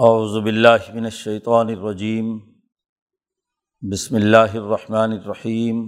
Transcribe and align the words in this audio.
اعوذ 0.00 0.36
باللہ 0.44 0.92
من 0.94 1.04
الشیطان 1.04 1.68
الرجیم 1.68 2.28
بسم 3.82 4.14
اللہ 4.14 4.54
الرحمن 4.54 5.12
الرحیم 5.12 5.82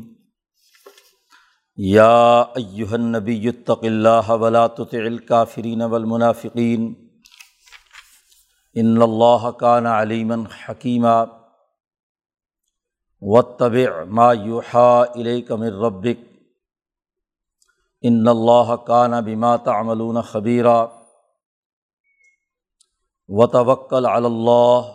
یا 1.79 2.11
ایہا 2.55 2.95
النبی 2.95 3.49
اتق 3.49 3.85
اللہ 3.85 4.31
ولا 4.31 4.67
تطع 4.67 4.99
الکافرین 4.99 5.83
والمنافقین 5.83 6.93
ان 8.77 9.03
اللہ 9.03 9.51
کان 9.51 9.87
علیما 9.87 10.37
حکیما 10.67 11.19
واتبع 13.23 14.03
ما 14.11 14.33
یوحا 14.33 15.01
الیک 15.01 15.53
من 15.53 15.85
ربک 15.85 16.27
ان 18.03 18.29
اللہ 18.29 18.77
کان 18.87 19.21
بما 19.25 19.57
تعملون 19.65 20.23
خبیرا 20.23 21.02
و 23.29 23.47
توکل 23.47 24.07
اللہ 24.07 24.91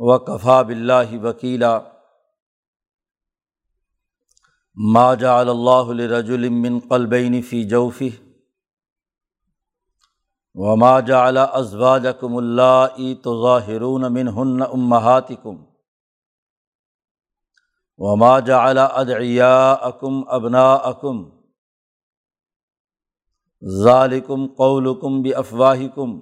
و 0.00 0.18
کفا 0.18 0.60
بلّہ 0.62 1.18
وکیلا. 1.22 1.78
ما 4.76 5.14
جعل 5.14 5.48
اللہ 5.48 5.90
رجل 6.10 6.48
من 6.48 6.78
قلبین 6.88 7.40
فی 7.42 7.62
جوفی 7.68 8.10
و 10.56 10.76
ما 10.76 10.98
جعل 11.00 11.38
ازواجکم 11.38 12.36
اللہ 12.36 13.00
تظاہرون 13.24 14.12
منہن 14.12 14.62
امہاتکم 14.62 15.56
و 17.98 18.16
ما 18.16 18.38
جعل 18.40 18.78
ادعیاءکم 18.78 20.22
ابناءکم 20.28 21.22
ذالکم 23.62 24.46
قولکم 24.56 25.22
بافواہکم 25.22 26.18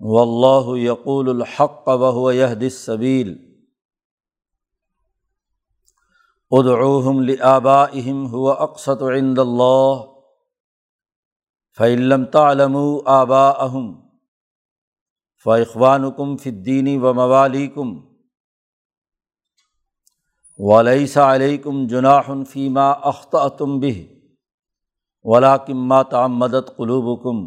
واللہ 0.00 0.76
یقول 0.78 1.28
الحق 1.28 1.88
وهو 1.88 2.30
يهدي 2.30 2.66
السبیل 2.66 3.36
ادعوہم 6.52 7.20
لآبائہم 7.22 8.26
هو 8.26 8.50
اقسط 8.50 9.02
عند 9.02 9.38
اللہ 9.38 10.04
فإن 11.78 12.02
لم 12.08 12.24
تعلموا 12.36 13.00
آباءہم 13.20 13.92
فإخوانکم 15.46 16.36
فی 16.36 16.50
الدین 16.50 16.88
وموالیکم 17.02 17.98
وليس 20.58 21.16
علیکم 21.16 21.86
جناح 21.86 22.30
فیما 22.48 22.90
اخطأتم 23.10 23.78
به 25.28 25.34
ولاکمہ 25.34 26.02
تعمدت 26.10 26.76
قلوبکم 26.76 27.46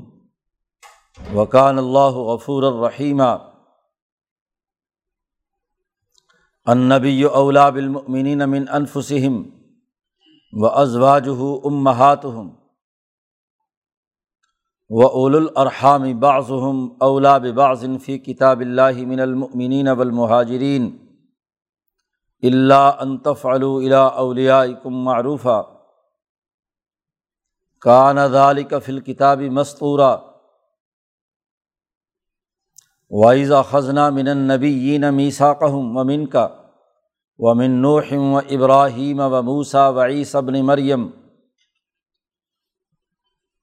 وکان 1.35 1.77
اللہ 1.77 2.17
غفور 2.27 2.63
الرحیمہ 2.63 3.29
النبی 6.67 7.23
اولا 7.23 7.67
بالمؤمنین 7.69 8.49
من 8.49 8.65
انفسہم 8.73 9.41
و 10.53 10.67
ازواجہ 10.67 11.39
امہاتہم 11.65 12.49
و 14.89 15.03
اول 15.03 15.35
الارحام 15.35 16.07
بعضهم 16.19 16.87
اولا 16.99 17.37
ببعض 17.39 17.85
فی 18.05 18.17
کتاب 18.21 18.59
اللہ 18.59 19.03
من 19.07 19.19
المؤمنین 19.19 19.87
والمہاجرین 19.87 20.89
الا 22.43 22.87
ان 22.89 23.17
تفعلوا 23.19 23.77
الى 23.79 24.09
اولیائکم 24.19 25.03
معروفا 25.03 25.61
کان 27.81 28.27
ذالک 28.27 28.73
فل 28.85 28.99
کتابی 28.99 29.49
مستورہ 29.49 30.17
وائزہ 33.11 33.61
خزنہ 33.71 34.09
من 34.09 34.27
النبیین 34.27 35.15
میساقہم 35.15 35.97
و 35.97 36.03
من 36.03 36.25
کا 36.25 36.47
و 37.39 37.53
من 37.53 37.71
نوحم 37.71 38.33
و 38.33 38.37
ابراہیم 38.37 39.19
و 39.19 39.41
موسا 39.41 39.89
و 39.89 40.01
عیصبن 40.01 40.65
مریم 40.65 41.09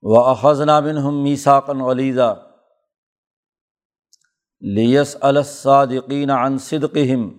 و 0.03 0.19
اخذنا 0.19 0.81
منہم 0.81 1.23
میساقن 1.23 1.81
ولیزہ 1.81 2.35
لیس 4.61 5.17
الصادقین 5.21 6.31
عن 6.31 6.59
صدقہم 6.59 7.31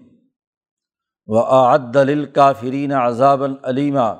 و 1.27 1.37
اعد 1.37 1.95
للکافرین 1.95 2.91
عذابا 2.91 3.45
علیمہ 3.63 4.13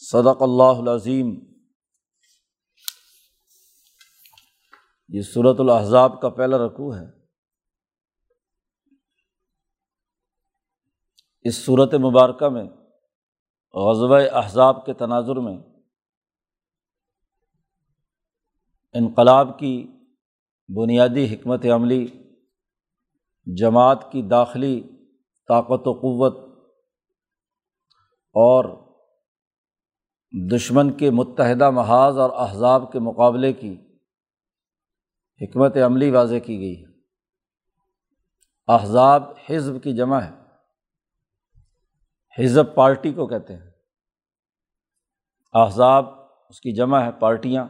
صدق 0.00 0.42
اللہ 0.42 0.90
العظیم۔ 0.90 1.26
یہ 5.08 5.22
صورت 5.22 5.60
الحضاب 5.60 6.20
کا 6.20 6.28
پہلا 6.28 6.56
رقوع 6.58 6.96
ہے۔ 6.96 7.04
اس 11.40 11.64
صورت 11.64 11.94
مبارکہ 11.94 12.48
میں 12.48 12.64
غزب 13.74 14.36
احزاب 14.36 14.86
کے 14.86 14.94
تناظر 14.94 15.36
میں، 15.36 15.58
انقلاب 18.92 19.58
کی 19.58 19.86
بنیادی 20.68 21.34
حکمت 21.34 21.66
عملی، 21.74 22.06
جماعت 23.46 24.12
کی 24.12 24.22
داخلی 24.22 24.80
طاقت 25.48 25.86
و 25.86 25.92
قوت 25.92 26.36
اور 28.34 28.87
دشمن 30.32 30.92
کے 30.92 31.10
متحدہ 31.10 31.70
محاذ 31.70 32.18
اور 32.18 32.30
احزاب 32.30 32.92
کے 32.92 32.98
مقابلے 32.98 33.52
کی 33.52 33.76
حکمت 35.40 35.76
عملی 35.76 36.10
واضح 36.10 36.34
کی 36.34 36.58
گئی 36.58 36.84
ہے۔ 36.84 36.88
احزاب 38.68 39.22
حزب 39.50 39.82
کی 39.82 39.96
جمع 39.96 40.20
ہے۔ 40.20 40.32
حزب 42.38 42.74
پارٹی 42.74 43.12
کو 43.12 43.26
کہتے 43.26 43.56
ہیں۔ 43.56 43.70
احزاب 45.54 46.06
اس 46.48 46.60
کی 46.60 46.72
جمع 46.72 47.00
ہے، 47.00 47.12
پارٹیاں۔ 47.12 47.66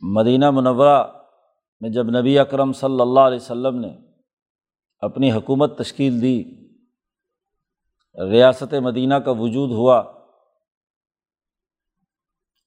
مدینہ 0.00 0.50
منورہ 0.50 1.06
میں 1.80 1.90
جب 1.90 2.20
نبی 2.20 2.38
اکرم 2.38 2.72
صلی 2.72 3.00
اللہ 3.00 3.20
علیہ 3.20 3.36
و 3.36 3.46
سلم 3.46 3.80
نے 3.80 3.98
اپنی 5.00 5.32
حکومت 5.32 5.78
تشکیل 5.78 6.22
دی 6.22 6.65
ریاست 8.16 8.74
مدینہ 8.74 9.14
کا 9.14 9.30
وجود 9.30 9.70
ہوا 9.70 9.98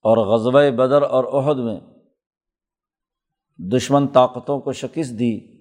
اور 0.02 0.18
غزب 0.18 0.76
بدر 0.76 1.02
اور 1.02 1.24
عہد 1.24 1.58
میں 1.58 1.80
دشمن 3.58 4.08
طاقتوں 4.08 4.60
کو 4.60 4.74
شکست 4.74 5.12
دی، 5.12 5.60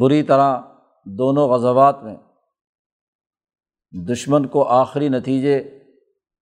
بری 0.00 0.22
طرح 0.22 0.60
دونوں 1.04 1.48
غزوات 1.48 2.02
میں 2.02 2.16
دشمن 4.08 4.46
کو 4.46 4.64
آخری 4.64 5.08
نتیجے 5.08 5.80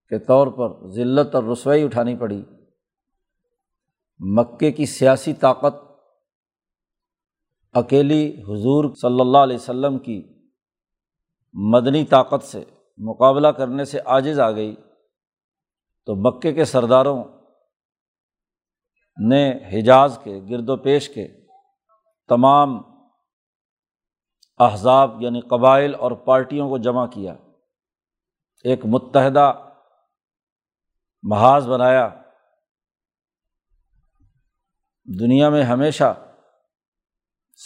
کے 0.08 0.18
طور 0.18 0.46
پر 0.46 0.88
ذلت 0.88 1.34
اور 1.34 1.44
رسوئی 1.44 1.84
اٹھانی 1.84 2.16
پڑی۔ 2.16 2.44
مکے 4.18 4.72
کی 4.72 4.86
سیاسی 4.86 5.34
طاقت 5.34 5.74
اکیلی 7.72 8.42
حضور 8.42 8.94
صلی 8.94 9.20
اللہ 9.20 9.38
علیہ 9.38 9.56
و 9.56 9.58
سلم 9.58 9.98
کی 9.98 10.38
مدنی 11.53 12.04
طاقت 12.04 12.44
سے، 12.44 12.64
مقابلہ 12.98 13.48
کرنے 13.48 13.84
سے 13.84 13.98
عاجز 13.98 14.41
آ 14.41 14.50
گئی۔ 14.50 14.76
تو 16.06 16.14
مکے 16.16 16.53
کے 16.53 16.64
سرداروں 16.64 17.25
نے 19.28 19.50
حجاز 19.50 20.19
کے، 20.25 20.41
گرد 20.50 20.69
و 20.69 20.76
پیش 20.76 21.14
کے 21.14 21.28
تمام 22.28 22.82
احزاب 24.58 25.22
یعنی 25.22 25.41
قبائل 25.41 25.94
اور 25.94 26.12
پارٹیوں 26.12 26.69
کو 26.69 26.78
جمع 26.78 27.06
کیا۔ 27.06 27.34
ایک 28.64 28.87
متحدہ 28.87 29.69
محاذ 31.22 31.69
بنایا۔ 31.69 32.22
دنیا 35.20 35.49
میں 35.49 35.62
ہمیشہ 35.62 36.14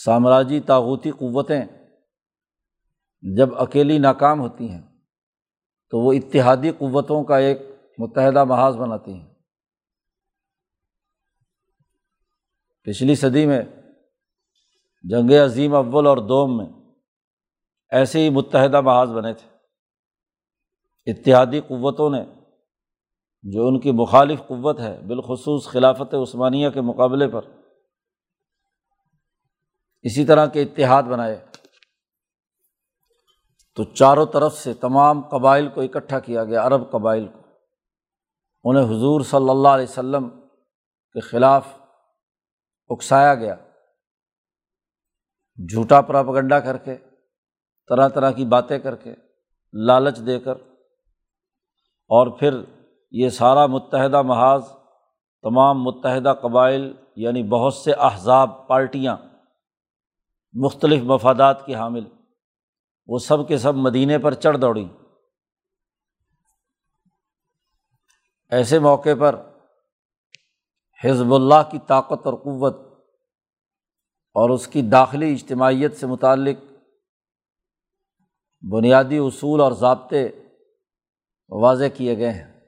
سامراجی 0.05 0.61
تاغوتی 0.61 1.11
قوتیں 1.11 1.65
جب 3.23 3.49
اکیلی 3.55 3.99
ناکام 3.99 4.41
ہوتی 4.41 4.71
ہیں، 4.71 4.83
تو 5.91 5.99
وہ 5.99 6.13
اتحادی 6.13 6.71
قوتوں 6.71 7.25
کا 7.25 7.37
ایک 7.39 7.59
متحدہ 7.99 8.45
محاذ 8.45 8.77
بناتی 8.77 9.13
ہیں۔ 9.15 9.35
پچھلی 12.83 13.15
صدی 13.15 13.47
میں 13.47 13.63
جنگ 15.03 15.31
عظیم 15.45 15.75
اول 15.75 16.07
اور 16.07 16.17
دوم 16.17 16.57
میں 16.57 16.67
ایسے 17.91 18.21
ہی 18.21 18.31
متحدہ 18.31 18.81
محاذ 18.81 19.09
بنے 19.09 19.35
تھے۔ 19.35 19.53
اتحادی 21.11 21.61
قوتوں 21.61 22.11
نے 22.11 22.25
جو 23.43 23.67
ان 23.67 23.81
کی 23.81 23.91
مخالف 23.93 24.39
قوت 24.39 24.81
ہے، 24.81 25.01
بالخصوص 25.01 25.69
خلافت 25.69 26.15
عثمانیہ 26.15 26.71
کے 26.71 26.81
مقابلے 26.81 27.29
پر 27.29 27.43
اسی 30.03 30.25
طرح 30.25 30.47
کے 30.47 30.63
اتحاد 30.63 31.03
بنائے۔ 31.03 31.45
تو 33.75 33.85
چاروں 33.85 34.27
طرف 34.27 34.55
سے 34.55 34.75
تمام 34.75 35.21
قبائل 35.21 35.69
کو 35.69 35.81
اکٹھا 35.81 36.21
کیا 36.21 36.45
گیا، 36.45 36.67
عرب 36.67 36.91
قبائل 36.91 37.27
کو۔ 37.27 37.39
انہیں 38.65 38.85
حضور 38.85 39.21
صلی 39.21 39.49
اللہ 39.49 39.69
علیہ 39.69 39.87
وسلم 39.89 40.29
کے 41.13 41.21
خلاف 41.21 41.67
اکسایا 42.89 43.35
گیا۔ 43.35 43.55
جھوٹا 45.69 46.01
پراپگنڈا 46.01 46.61
کر 46.61 46.77
کے، 46.77 46.97
طرح 47.89 48.09
طرح 48.09 48.31
کی 48.31 48.45
باتیں 48.45 48.79
کر 48.79 48.97
کے 48.97 49.15
لالچ 49.73 50.19
دے 50.27 50.41
کر۔ 50.41 50.55
اور 52.09 52.39
پھر 52.39 52.55
یہ 53.11 53.29
سارا 53.29 53.67
متحدہ 53.67 54.23
محاذ، 54.23 54.63
تمام 55.43 55.83
متحدہ 55.83 56.35
قبائل 56.43 56.93
یعنی 57.17 57.43
بہت 57.43 57.75
سے 57.75 57.93
احزاب، 57.93 58.69
پارٹیاں 58.69 59.17
مختلف 60.53 61.03
مفادات 61.03 61.67
کی 61.67 61.75
حامل۔ 61.75 62.05
وہ 63.07 63.19
سب 63.19 63.49
کے 63.49 63.59
سب 63.59 63.75
مدینے 63.75 64.19
پر 64.19 64.35
چڑھ 64.35 64.59
دوڑیں۔ 64.59 64.89
ایسے 68.51 68.79
موقع 68.79 69.09
پر 69.21 69.53
حزب 71.05 71.35
اللہ 71.35 71.71
کی 71.71 71.79
طاقت 71.87 72.27
اور 72.27 72.35
قوت 72.35 72.77
اور 74.35 74.51
اس 74.51 74.69
کی 74.69 74.83
داخلی 74.83 75.33
اجتماعیت 75.33 75.97
سے 75.97 76.07
متعلق 76.07 76.57
بنیادی 78.73 79.19
اصول 79.19 79.61
اور 79.61 79.73
ضابطے 79.73 80.29
واضح 81.49 81.85
کیے 81.95 82.19
گئے 82.19 82.31
ہیں۔ 82.31 82.61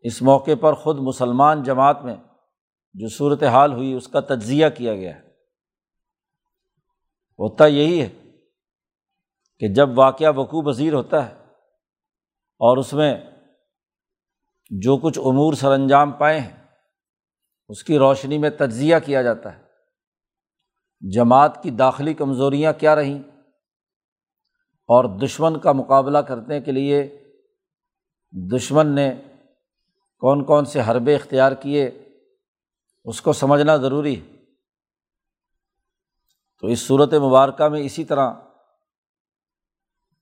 اس 0.00 0.22
موقع 0.22 0.50
پر 0.60 0.72
خود 0.72 0.98
مسلمان 0.98 1.62
جماعت 1.62 2.02
میں 2.04 2.16
جو 2.94 3.08
صورت 3.08 3.42
حال 3.42 3.72
ہوئی 3.72 3.94
اس 3.94 4.08
کا 4.08 4.20
تجزیہ 4.20 4.68
کیا 4.68 4.94
گیا 4.94 5.16
ہے۔ 5.16 5.20
ہوتا 7.38 7.66
یہی 7.66 8.02
ہے 8.02 8.21
کہ 9.62 9.68
جب 9.68 9.98
واقعہ 9.98 10.32
وقوع 10.36 10.72
پذیر 10.72 10.92
ہوتا 10.92 11.30
ہے 11.30 11.34
اور 12.58 12.76
اس 12.76 12.92
میں 12.92 13.20
جو 14.70 14.96
کچھ 14.96 15.18
امور 15.18 15.54
سر 15.54 15.72
انجام 15.72 16.12
پائے 16.12 16.40
ہیں، 16.40 16.66
اس 17.68 17.84
کی 17.84 17.98
روشنی 17.98 18.38
میں 18.38 18.50
تجزیہ 18.50 18.96
کیا 19.04 19.22
جاتا 19.22 19.58
ہے۔ 19.58 19.62
جماعت 21.12 21.62
کی 21.62 21.70
داخلی 21.70 22.14
کمزوریاں 22.14 22.72
کیا 22.72 22.94
رہیں؟ 22.94 23.18
اور 24.68 25.18
دشمن 25.18 25.60
کا 25.60 25.72
مقابلہ 25.72 26.18
کرنے 26.18 26.60
کے 26.60 26.72
لیے 26.72 27.22
دشمن 28.56 28.94
نے 28.94 29.14
کون 30.18 30.44
کون 30.44 30.64
سے 30.64 30.80
حربے 30.80 31.14
اختیار 31.14 31.52
کیے، 31.52 31.90
اس 33.04 33.20
کو 33.20 33.32
سمجھنا 33.32 33.76
ضروری 33.76 34.20
ہے۔ 34.20 34.36
تو 36.60 36.66
اس 36.66 36.80
صورت 36.80 37.14
مبارکہ 37.14 37.68
میں 37.68 37.80
اسی 37.80 38.04
طرح 38.04 38.34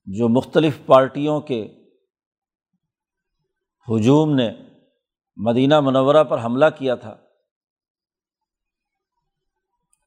جو 0.05 0.29
مختلف 0.29 0.85
پارٹیوں 0.85 1.41
کے 1.41 1.87
ہجوم 3.89 4.35
نے 4.35 4.49
مدینہ 5.35 5.79
منورہ 5.79 6.23
پر 6.23 6.43
حملہ 6.43 6.65
کیا 6.77 6.95
تھا، 6.95 7.17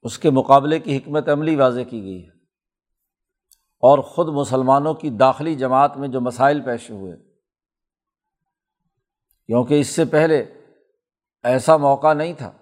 اس 0.02 0.18
کے 0.18 0.30
مقابلے 0.30 0.78
کی 0.78 0.96
حکمت 0.96 1.28
عملی 1.28 1.56
واضح 1.56 1.80
کی 1.80 2.02
گئی 2.02 2.24
ہے۔ 2.24 2.30
اور 3.62 3.98
خود 3.98 4.28
مسلمانوں 4.28 4.94
کی 4.94 5.10
داخلی 5.10 5.54
جماعت 5.54 5.96
میں 5.96 6.08
جو 6.08 6.20
مسائل 6.20 6.62
پیش 6.62 6.90
ہوئے، 6.90 7.16
کیونکہ 9.46 9.80
اس 9.80 9.88
سے 9.88 10.04
پہلے 10.04 10.54
ایسا 11.42 11.76
موقع 11.76 12.14
نہیں 12.14 12.32
تھا 12.32 12.52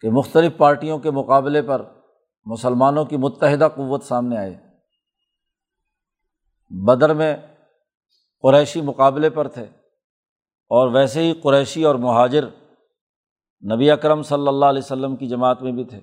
کہ 0.00 0.10
مختلف 0.10 0.56
پارٹیوں 0.56 0.98
کے 0.98 1.10
مقابلے 1.10 1.62
پر 1.62 1.82
مسلمانوں 2.44 3.04
کی 3.04 3.16
متحدہ 3.16 3.68
قوت 3.76 4.04
سامنے 4.04 4.38
آئے۔ 4.38 4.67
بدر 6.70 7.14
میں 7.14 7.36
قریشی 8.42 8.80
مقابلے 8.80 9.30
پر 9.30 9.48
تھے 9.48 9.62
اور 10.68 10.94
ویسے 10.94 11.22
ہی 11.22 11.32
قریشی 11.32 11.84
اور 11.84 11.94
مہاجر 11.94 12.44
نبی 13.74 13.90
اکرم 13.90 14.22
صلی 14.22 14.48
اللہ 14.48 14.66
علیہ 14.66 14.82
وسلم 14.84 15.16
کی 15.16 15.26
جماعت 15.26 15.62
میں 15.62 15.72
بھی 15.72 15.84
تھے۔ 15.84 16.00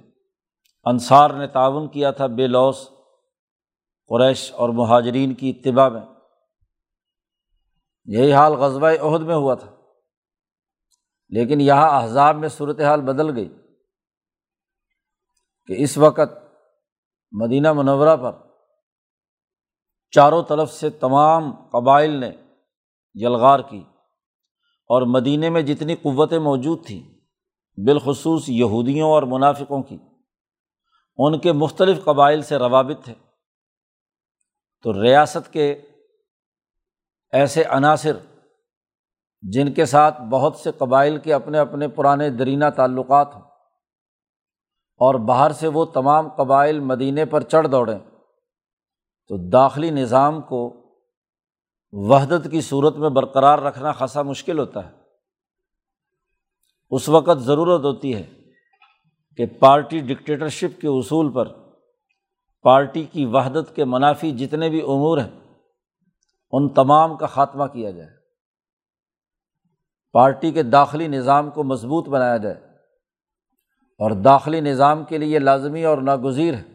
انصار 0.85 1.29
نے 1.29 1.47
تعاون 1.47 1.87
کیا 1.87 2.11
تھا 2.11 2.25
بے 2.25 2.47
لوس 2.47 2.89
قریش 4.07 4.51
اور 4.51 4.69
مہاجرین 4.69 5.33
کی 5.33 5.49
اتباع 5.49 5.89
میں۔ 5.89 6.01
یہی 8.05 8.33
حال 8.33 8.53
غزبۂ 8.53 8.97
عہد 8.99 9.21
میں 9.21 9.35
ہوا 9.35 9.55
تھا۔ 9.55 9.75
لیکن 11.29 11.61
یہاں 11.61 12.01
احزاب 12.01 12.35
میں 12.35 12.49
صورت 12.49 12.79
حال 12.79 13.01
بدل 13.01 13.35
گئی 13.35 13.49
کہ 15.67 15.75
اس 15.77 15.97
وقت 15.97 16.33
مدینہ 17.31 17.73
منورہ 17.73 18.17
پر 18.17 18.44
چاروں 20.11 20.43
طرف 20.43 20.73
سے 20.73 20.89
تمام 20.89 21.51
قبائل 21.71 22.11
نے 22.11 22.31
یلغار 23.13 23.59
کی 23.59 23.83
اور 24.89 25.01
مدینہ 25.01 25.49
میں 25.49 25.61
جتنی 25.61 25.95
قوتیں 25.95 26.39
موجود 26.39 26.85
تھیں، 26.85 27.01
بالخصوص 27.85 28.49
یہودیوں 28.49 29.11
اور 29.11 29.23
منافقوں 29.23 29.83
کی، 29.83 29.97
ان 31.17 31.39
کے 31.39 31.51
مختلف 31.51 32.03
قبائل 32.03 32.41
سے 32.41 32.57
روابط 32.57 33.05
تھے۔ 33.05 33.13
تو 34.81 35.03
ریاست 35.03 35.53
کے 35.53 35.81
ایسے 37.31 37.63
عناصر 37.63 38.17
جن 39.41 39.73
کے 39.73 39.85
ساتھ 39.85 40.21
بہت 40.21 40.55
سے 40.55 40.71
قبائل 40.71 41.17
کے 41.17 41.33
اپنے 41.33 41.59
اپنے 41.59 41.87
پرانے 41.87 42.29
درینہ 42.29 42.65
تعلقات 42.75 43.35
ہوں 43.35 43.41
اور 44.97 45.15
باہر 45.15 45.51
سے 45.51 45.67
وہ 45.67 45.85
تمام 45.85 46.29
قبائل 46.29 46.79
مدینے 46.79 47.25
پر 47.25 47.41
چڑھ 47.41 47.67
دوڑیں۔ 47.67 47.99
تو 49.27 49.37
داخلی 49.49 49.89
نظام 49.89 50.41
کو 50.41 50.81
وحدت 51.91 52.47
کی 52.51 52.61
صورت 52.61 52.95
میں 52.95 53.09
برقرار 53.09 53.59
رکھنا 53.59 53.91
خاصا 53.91 54.21
مشکل 54.21 54.59
ہوتا 54.59 54.89
ہے۔ 54.89 54.95
اس 56.89 57.09
وقت 57.09 57.39
ضرورت 57.39 57.83
ہوتی 57.83 58.15
ہے 58.15 58.25
کہ 59.37 59.45
پارٹی 59.45 59.99
ڈکٹیٹرشپ 59.99 60.81
کے 60.81 60.87
اصول 60.87 61.31
پر 61.33 61.53
پارٹی 62.61 63.03
کی 63.03 63.25
وحدت 63.25 63.75
کے 63.75 63.85
منافی 63.85 64.31
جتنے 64.31 64.69
بھی 64.69 64.81
امور 64.81 65.17
ہیں، 65.17 65.53
ان 66.51 66.69
تمام 66.69 67.17
کا 67.17 67.25
خاتمہ 67.25 67.63
کیا 67.65 67.91
جائے۔ 67.91 68.09
پارٹی 70.13 70.51
کے 70.51 70.63
داخلی 70.63 71.07
نظام 71.07 71.49
کو 71.49 71.63
مضبوط 71.63 72.09
بنایا 72.09 72.37
جائے۔ 72.37 72.55
اور 73.79 74.11
داخلی 74.11 74.61
نظام 74.61 75.03
کے 75.03 75.17
لیے 75.17 75.39
لازمی 75.39 75.83
اور 75.83 75.97
ناگزیر 75.97 76.53
ہے۔ 76.53 76.74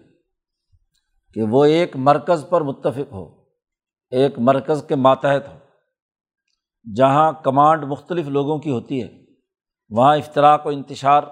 کہ 1.34 1.42
وہ 1.42 1.64
ایک 1.64 1.96
مرکز 1.96 2.46
پر 2.50 2.60
متفق 2.60 3.12
ہو، 3.12 3.44
ایک 4.10 4.38
مرکز 4.38 4.84
کے 4.88 4.96
ماتحت 4.96 5.48
ہو۔ 5.48 5.58
جہاں 6.96 7.32
کمانڈ 7.32 7.84
مختلف 7.84 8.26
لوگوں 8.26 8.58
کی 8.58 8.70
ہوتی 8.70 9.02
ہے، 9.02 9.24
وہاں 9.90 10.16
افطراک 10.16 10.66
و 10.66 10.68
انتشار 10.68 11.22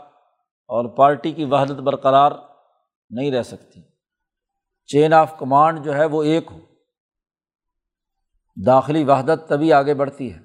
اور 0.66 0.84
پارٹی 0.84 1.32
کی 1.32 1.44
وحدت 1.44 1.80
برقرار 1.80 2.32
نہیں 3.10 3.30
رہ 3.30 3.42
سکتی۔ 3.42 3.80
چین 4.86 5.12
آف 5.12 5.38
کمانڈ 5.38 5.84
جو 5.84 5.94
ہے 5.94 6.04
وہ 6.04 6.22
ایک 6.22 6.46
ہو۔ 6.50 6.58
داخلی 8.66 9.04
وحدت 9.04 9.48
تبھی 9.48 9.72
آگے 9.72 9.94
بڑھتی 9.94 10.34
ہے۔ 10.34 10.38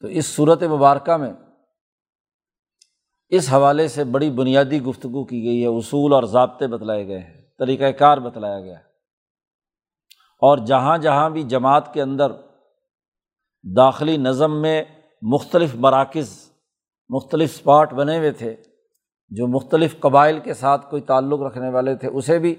تو 0.00 0.06
اس 0.06 0.26
صورت 0.26 0.62
مبارکہ 0.62 1.16
میں 1.16 1.32
اس 3.28 3.52
حوالے 3.52 3.88
سے 3.88 4.04
بڑی 4.04 4.30
بنیادی 4.30 4.82
گفتگو 4.82 5.24
کی 5.24 5.42
گئی 5.44 5.62
ہے، 5.62 5.66
اصول 5.66 6.12
اور 6.12 6.22
ضابطے 6.22 6.66
بتلائے 6.66 7.08
گئے 7.08 7.18
ہیں۔ 7.18 7.37
طریقۂ 7.58 7.98
کار 7.98 8.18
بتلایا 8.18 8.60
گیا۔ 8.60 8.78
ہے 8.78 8.88
اور 10.42 10.58
جہاں 10.58 10.98
جہاں 10.98 11.30
بھی 11.30 11.42
جماعت 11.42 11.94
کے 11.94 12.02
اندر 12.02 12.32
داخلی 13.76 14.16
نظم 14.16 14.62
میں 14.62 14.84
مختلف 15.22 15.74
مراکز، 15.74 16.50
مختلف 17.08 17.54
اسپاٹ 17.54 17.92
بنے 17.92 18.18
ہوئے 18.18 18.30
تھے، 18.30 18.56
جو 19.28 19.46
مختلف 19.46 20.00
قبائل 20.00 20.40
کے 20.40 20.54
ساتھ 20.54 20.90
کوئی 20.90 21.02
تعلق 21.02 21.40
رکھنے 21.40 21.70
والے 21.70 21.96
تھے، 21.96 22.08
اسے 22.08 22.38
بھی 22.38 22.52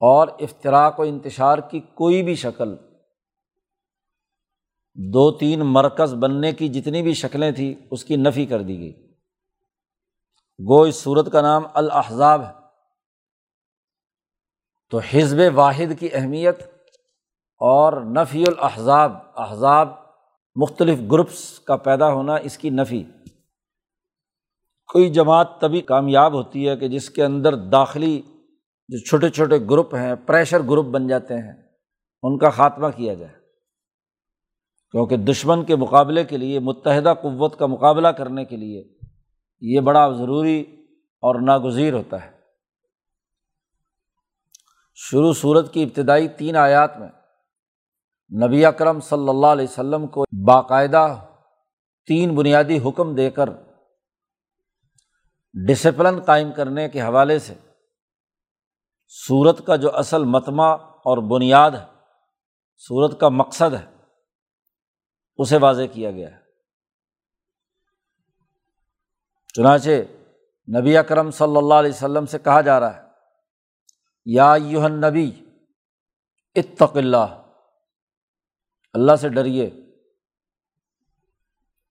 اور 0.00 0.28
افطراک 0.28 1.00
و 1.00 1.02
انتشار 1.02 1.58
کی 1.58 1.80
کوئی 1.80 2.22
بھی 2.22 2.34
شکل، 2.34 2.76
دو 4.94 5.32
تین 5.32 5.60
مرکز 5.60 6.14
بننے 6.14 6.52
کی 6.52 6.68
جتنی 6.68 7.02
بھی 7.02 7.14
شکلیں 7.14 7.50
تھیں، 7.50 7.74
اس 7.90 8.04
کی 8.04 8.16
نفی 8.16 8.46
کر 8.46 8.62
دی 8.62 8.78
گئی۔ 8.78 9.12
گو 10.68 10.82
اس 10.82 10.96
صورت 10.96 11.32
کا 11.32 11.40
نام 11.40 11.62
الحضاب 11.74 12.42
ہے۔ 12.42 12.61
تو 14.92 14.98
حزب 14.98 15.38
واحد 15.54 16.00
کی 16.00 16.08
اہمیت 16.12 16.62
اور 17.58 17.92
نفی 18.02 18.44
الحضاب 18.46 19.12
احزاب 19.36 19.88
مختلف 20.56 20.98
گروپس 21.12 21.60
کا 21.60 21.76
پیدا 21.76 22.12
ہونا 22.12 22.34
اس 22.34 22.58
کی 22.58 22.70
نفی۔ 22.70 23.04
کوئی 24.92 25.10
جماعت 25.10 25.60
تبھی 25.60 25.80
کامیاب 25.80 26.32
ہوتی 26.32 26.68
ہے 26.68 26.76
کہ 26.76 26.88
جس 26.88 27.10
کے 27.10 27.24
اندر 27.24 27.54
داخلی 27.54 28.22
جو 28.88 28.98
چھوٹے 28.98 29.28
چھوٹے 29.28 29.58
گروپ 29.70 29.94
ہیں 29.94 30.14
پریشر 30.26 30.62
گروپ 30.62 30.86
بن 30.86 31.08
جاتے 31.08 31.34
ہیں، 31.34 31.62
ان 32.22 32.38
کا 32.38 32.50
خاتمہ 32.50 32.86
کیا 32.96 33.14
جائے۔ 33.14 33.32
کیونکہ 34.90 35.16
دشمن 35.16 35.64
کے 35.64 35.76
مقابلے 35.76 36.24
کے 36.24 36.36
لیے، 36.36 36.58
متحدہ 36.58 37.14
قوت 37.22 37.58
کا 37.58 37.66
مقابلہ 37.66 38.08
کرنے 38.08 38.44
کے 38.44 38.56
لیے 38.56 38.84
یہ 39.60 39.80
بڑا 39.80 40.10
ضروری 40.10 40.60
اور 41.20 41.34
ناگزیر 41.40 41.92
ہوتا 41.92 42.24
ہے۔ 42.24 42.41
شروع 44.94 45.32
صورت 45.32 45.72
کی 45.72 45.82
ابتدائی 45.82 46.28
تین 46.28 46.56
آیات 46.56 46.96
میں 46.98 47.08
نبی 48.46 48.64
اکرم 48.66 49.00
صلی 49.00 49.28
اللہ 49.28 49.46
علیہ 49.46 49.64
وسلم 49.64 50.06
کو 50.06 50.24
باقاعدہ 50.46 51.26
تین 52.06 52.34
بنیادی 52.34 52.78
حکم 52.78 53.14
دے 53.14 53.30
کر 53.30 53.48
ڈسپلن 55.68 56.20
قائم 56.20 56.52
کرنے 56.52 56.88
کے 56.88 57.02
حوالے 57.02 57.38
سے 57.38 57.54
صورت 59.08 59.66
کا 59.66 59.76
جو 59.76 59.96
اصل 59.96 60.24
متمع 60.24 60.72
اور 60.74 61.18
بنیاد 61.18 61.70
ہے 61.70 61.84
صورت 62.78 63.20
کا 63.20 63.28
مقصد 63.28 63.74
ہے، 63.74 63.86
اسے 65.36 65.56
واضح 65.56 65.82
کیا 65.92 66.10
گیا 66.10 66.30
ہے۔ 66.30 66.40
چنانچہ 69.54 69.90
نبی 70.78 70.96
اکرم 70.96 71.30
صلی 71.30 71.56
اللہ 71.56 71.74
علیہ 71.74 71.90
وسلم 71.90 72.26
سے 72.26 72.38
کہا 72.38 72.60
جا 72.60 72.80
رہا 72.80 72.96
ہے 72.96 73.01
یا 74.24 74.54
یوہن 74.62 74.92
نبی 74.92 75.44
اتق 76.54 76.96
اللہ۔ 76.96 77.52
اللہ 78.92 79.16
سے 79.16 79.28
ڈریے۔ 79.28 79.70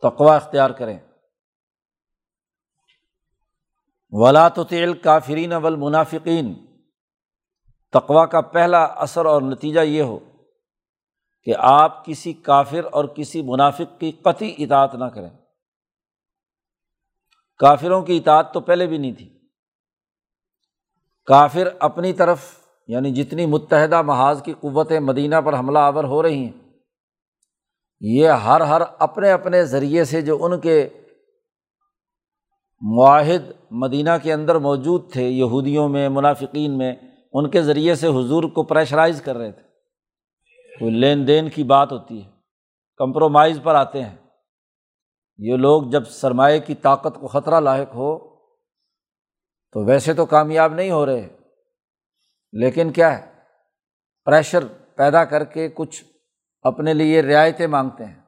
تقوا 0.02 0.36
اختیار 0.36 0.70
کریں۔ 0.70 1.00
ولا 4.10 4.50
تو 4.50 4.64
تیل 4.64 4.98
کافرین 4.98 5.54
اول 5.54 5.76
منافقین 5.76 6.66
تقوا 7.90 8.26
کا 8.26 8.42
پہلا 8.42 8.84
اثر 8.84 9.26
اور 9.26 9.42
نتیجہ 9.42 9.80
یہ 9.80 10.02
ہو 10.02 10.20
کہ 11.44 11.54
آپ 11.58 12.06
کسی 12.06 12.34
کافر 12.34 12.84
اور 12.92 13.06
کسی 13.06 13.42
منافق 13.42 14.00
کی 14.00 14.12
قطعی 14.12 14.56
اطاعت 14.58 14.96
نہ 14.96 15.06
کریں۔ 15.06 15.30
کافروں 17.58 18.02
کی 18.02 18.18
اطاعت 18.18 18.54
تو 18.54 18.60
پہلے 18.60 18.88
بھی 18.88 18.98
نہیں 18.98 19.14
تھی۔ 19.14 19.40
کافر 21.32 21.68
اپنی 21.80 22.14
طرف 22.14 22.40
یعنی 22.88 23.12
جتنی 23.12 23.46
متحدہ 23.46 24.02
محاذ 24.02 24.42
کی 24.42 24.54
قوتیں 24.54 25.00
مدینہ 25.00 25.36
پر 25.46 25.60
حملہ 25.60 25.80
آور 25.80 26.04
ہو 26.04 26.24
رہی 26.24 26.44
ہیں، 26.44 26.52
یہ 28.00 28.28
ہر 28.28 28.62
ہر 28.62 28.82
اپنے 29.00 29.32
اپنے 29.32 29.66
ذریعے 29.66 30.04
سے 30.04 30.22
جو 30.22 30.46
ان 30.46 30.60
کے 30.60 30.90
معاہد 32.82 33.52
مدینہ 33.72 34.10
کے 34.24 34.34
اندر 34.34 34.56
موجود 34.56 35.12
تھے، 35.12 35.30
یہودیوں 35.30 35.90
میں، 35.90 36.10
منافقین 36.10 36.78
میں، 36.78 36.96
ان 37.34 37.50
کے 37.50 37.62
ذریعے 37.62 37.96
سے 37.96 38.08
حضور 38.08 38.44
کو 38.44 38.64
پریشرائز 38.64 39.22
کر 39.22 39.38
رہے 39.38 39.52
تھے۔ 39.52 39.62
کوئی 40.80 40.92
لین 40.92 41.28
دین 41.28 41.50
کی 41.50 41.64
بات 41.64 41.92
ہوتی 41.92 42.24
ہے، 42.24 42.30
کمپرومائز 42.98 43.60
پر 43.64 43.76
آتے 43.76 44.04
ہیں۔ 44.04 44.16
یہ 45.38 45.56
لوگ 45.56 45.84
جب 45.84 46.08
سرمایہ 46.08 46.60
کی 46.60 46.76
طاقت 46.76 47.20
کو 47.20 47.28
خطرہ 47.28 47.60
لاحق 47.60 47.96
ہو 47.96 48.31
تو 49.72 49.86
ویسے 49.86 50.13
تو 50.13 50.25
کامیاب 50.25 50.74
نہیں 50.74 50.92
ہو 50.92 51.06
رہے۔ 51.06 51.30
لیکن 52.51 52.92
کیا 52.92 53.18
ہے؟ 53.18 53.32
پریشر 54.25 54.66
پیدا 54.96 55.25
کر 55.25 55.44
کے 55.44 55.70
کچھ 55.70 56.04
اپنے 56.62 56.94
لیے 56.94 57.22
رعایتیں 57.22 57.68
مانگتے 57.68 58.06
ہیں۔ 58.06 58.22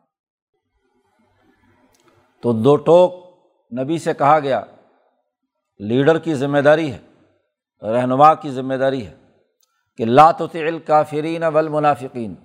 تو 2.42 2.54
دو 2.54 2.76
ٹوک 2.76 3.14
نبی 3.80 3.98
سے 3.98 4.14
کہا 4.14 4.40
گیا، 4.40 4.62
لیڈر 5.78 6.20
کی 6.20 6.36
ذمہ 6.36 6.60
داری 6.60 6.94
ہے، 6.94 7.00
رہنما 7.82 8.34
کی 8.34 8.50
ذمہ 8.50 8.74
داری 8.74 9.08
ہے 9.08 9.16
کہ 9.98 10.06
لات 10.06 10.42
و 10.42 10.48
کافرین 10.86 11.44
ولمنافقین 11.44 12.36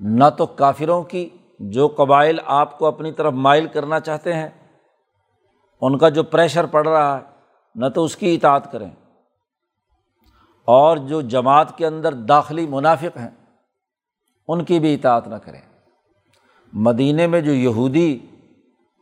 نہ 0.00 0.24
تو 0.38 0.46
کافروں 0.46 1.02
کی 1.02 1.28
جو 1.60 1.88
قبائل 1.88 2.38
آپ 2.44 2.78
کو 2.78 2.86
اپنی 2.86 3.12
طرف 3.12 3.32
مائل 3.32 3.66
کرنا 3.66 4.00
چاہتے 4.00 4.32
ہیں، 4.32 4.48
ان 5.80 5.98
کا 5.98 6.08
جو 6.08 6.22
پریشر 6.22 6.66
پڑ 6.66 6.88
رہا 6.88 7.18
ہے 7.18 7.35
نہ 7.76 7.86
تو 7.88 8.04
اس 8.04 8.16
کی 8.16 8.34
اطاعت 8.34 8.72
کریں۔ 8.72 8.90
اور 10.64 10.96
جو 10.96 11.20
جماعت 11.20 11.78
کے 11.78 11.86
اندر 11.86 12.14
داخلی 12.14 12.66
منافق 12.66 13.16
ہیں، 13.16 13.30
ان 14.48 14.64
کی 14.64 14.80
بھی 14.80 14.94
اطاعت 14.94 15.28
نہ 15.28 15.34
کریں۔ 15.34 15.60
مدینہ 16.72 17.26
میں 17.26 17.40
جو 17.40 17.52
یہودی 17.52 18.18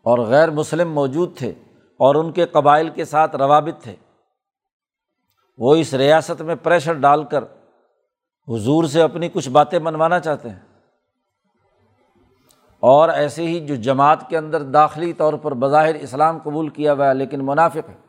اور 0.03 0.19
غیر 0.19 0.51
مسلم 0.51 0.93
موجود 0.93 1.37
تھے 1.37 1.53
اور 1.97 2.15
ان 2.15 2.33
کے 2.33 2.47
قبائل 2.47 2.91
کے 2.91 3.05
ساتھ 3.05 3.37
روابط 3.37 3.83
تھے، 3.83 3.97
وہ 5.59 5.75
اس 5.75 5.95
ریاست 5.95 6.43
میں 6.43 6.55
پریشر 6.55 6.93
ڈال 6.93 7.25
کر 7.25 7.45
حضور 8.49 8.85
سے 8.85 9.03
اپنی 9.03 9.29
کچھ 9.29 9.49
باتیں 9.49 9.79
منوانا 9.79 10.21
چاہتے 10.21 10.51
ہیں۔ 10.51 10.61
اور 12.81 13.09
ایسے 13.09 13.47
ہی 13.47 13.67
جو 13.67 13.75
جماعت 13.75 14.29
کے 14.29 14.39
اندر 14.39 14.63
داخلی 14.63 15.13
طور 15.13 15.35
پر 15.35 15.55
بظاہر 15.55 15.95
اسلام 15.95 16.39
قبول 16.39 16.69
کیا 16.69 16.93
ہوا 16.93 17.09
ہے 17.09 17.15
لیکن 17.15 17.47
منافق 17.47 17.89
ہے 17.89 18.04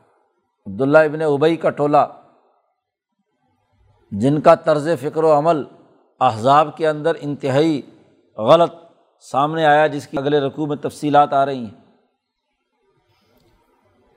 عبداللہ 0.66 0.98
ابن 0.98 1.22
ابئی 1.22 1.56
کا 1.56 1.70
ٹولہ، 1.70 2.06
جن 4.12 4.40
کا 4.40 4.54
طرز 4.54 4.88
فکر 5.00 5.24
و 5.24 5.38
عمل 5.38 5.62
احزاب 6.20 6.76
کے 6.76 6.88
اندر 6.88 7.12
انتہائی 7.20 7.82
غلط 8.38 8.74
سامنے 9.20 9.66
آیا، 9.66 9.86
جس 9.86 10.06
کی 10.08 10.18
اگلے 10.18 10.40
رقوع 10.40 10.66
میں 10.66 10.76
تفصیلات 10.76 11.32
آ 11.32 11.46
رہی 11.46 11.64
ہیں۔ 11.64 11.84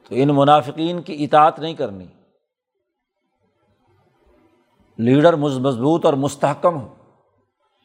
تو 0.09 0.15
ان 0.17 0.29
منافقین 0.33 1.01
کی 1.01 1.23
اطاعت 1.23 1.59
نہیں 1.59 1.73
کرنی۔ 1.73 2.05
لیڈر 4.97 5.35
مضبوط 5.35 6.05
اور 6.05 6.13
مستحکم 6.13 6.81
ہو، 6.81 6.93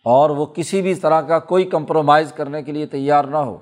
اور 0.06 0.30
وہ 0.30 0.46
کسی 0.46 0.82
بھی 0.82 0.94
طرح 0.94 1.20
کا 1.20 1.38
کوئی 1.38 1.64
کمپرومائز 1.64 2.32
کرنے 2.32 2.62
کے 2.62 2.72
لیے 2.72 2.86
تیار 2.86 3.24
نہ 3.24 3.36
ہو۔ 3.36 3.58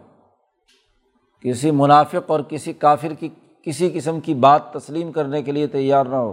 کسی 1.40 1.70
منافق 1.70 2.30
اور 2.30 2.40
کسی 2.40 2.72
کافر 2.72 3.14
کی 3.14 3.28
کسی 3.62 3.90
قسم 3.90 4.20
کی 4.20 4.34
بات 4.34 4.72
تسلیم 4.72 5.12
کرنے 5.12 5.42
کے 5.42 5.52
لیے 5.52 5.66
تیار 5.66 6.06
نہ 6.06 6.16
ہو، 6.16 6.32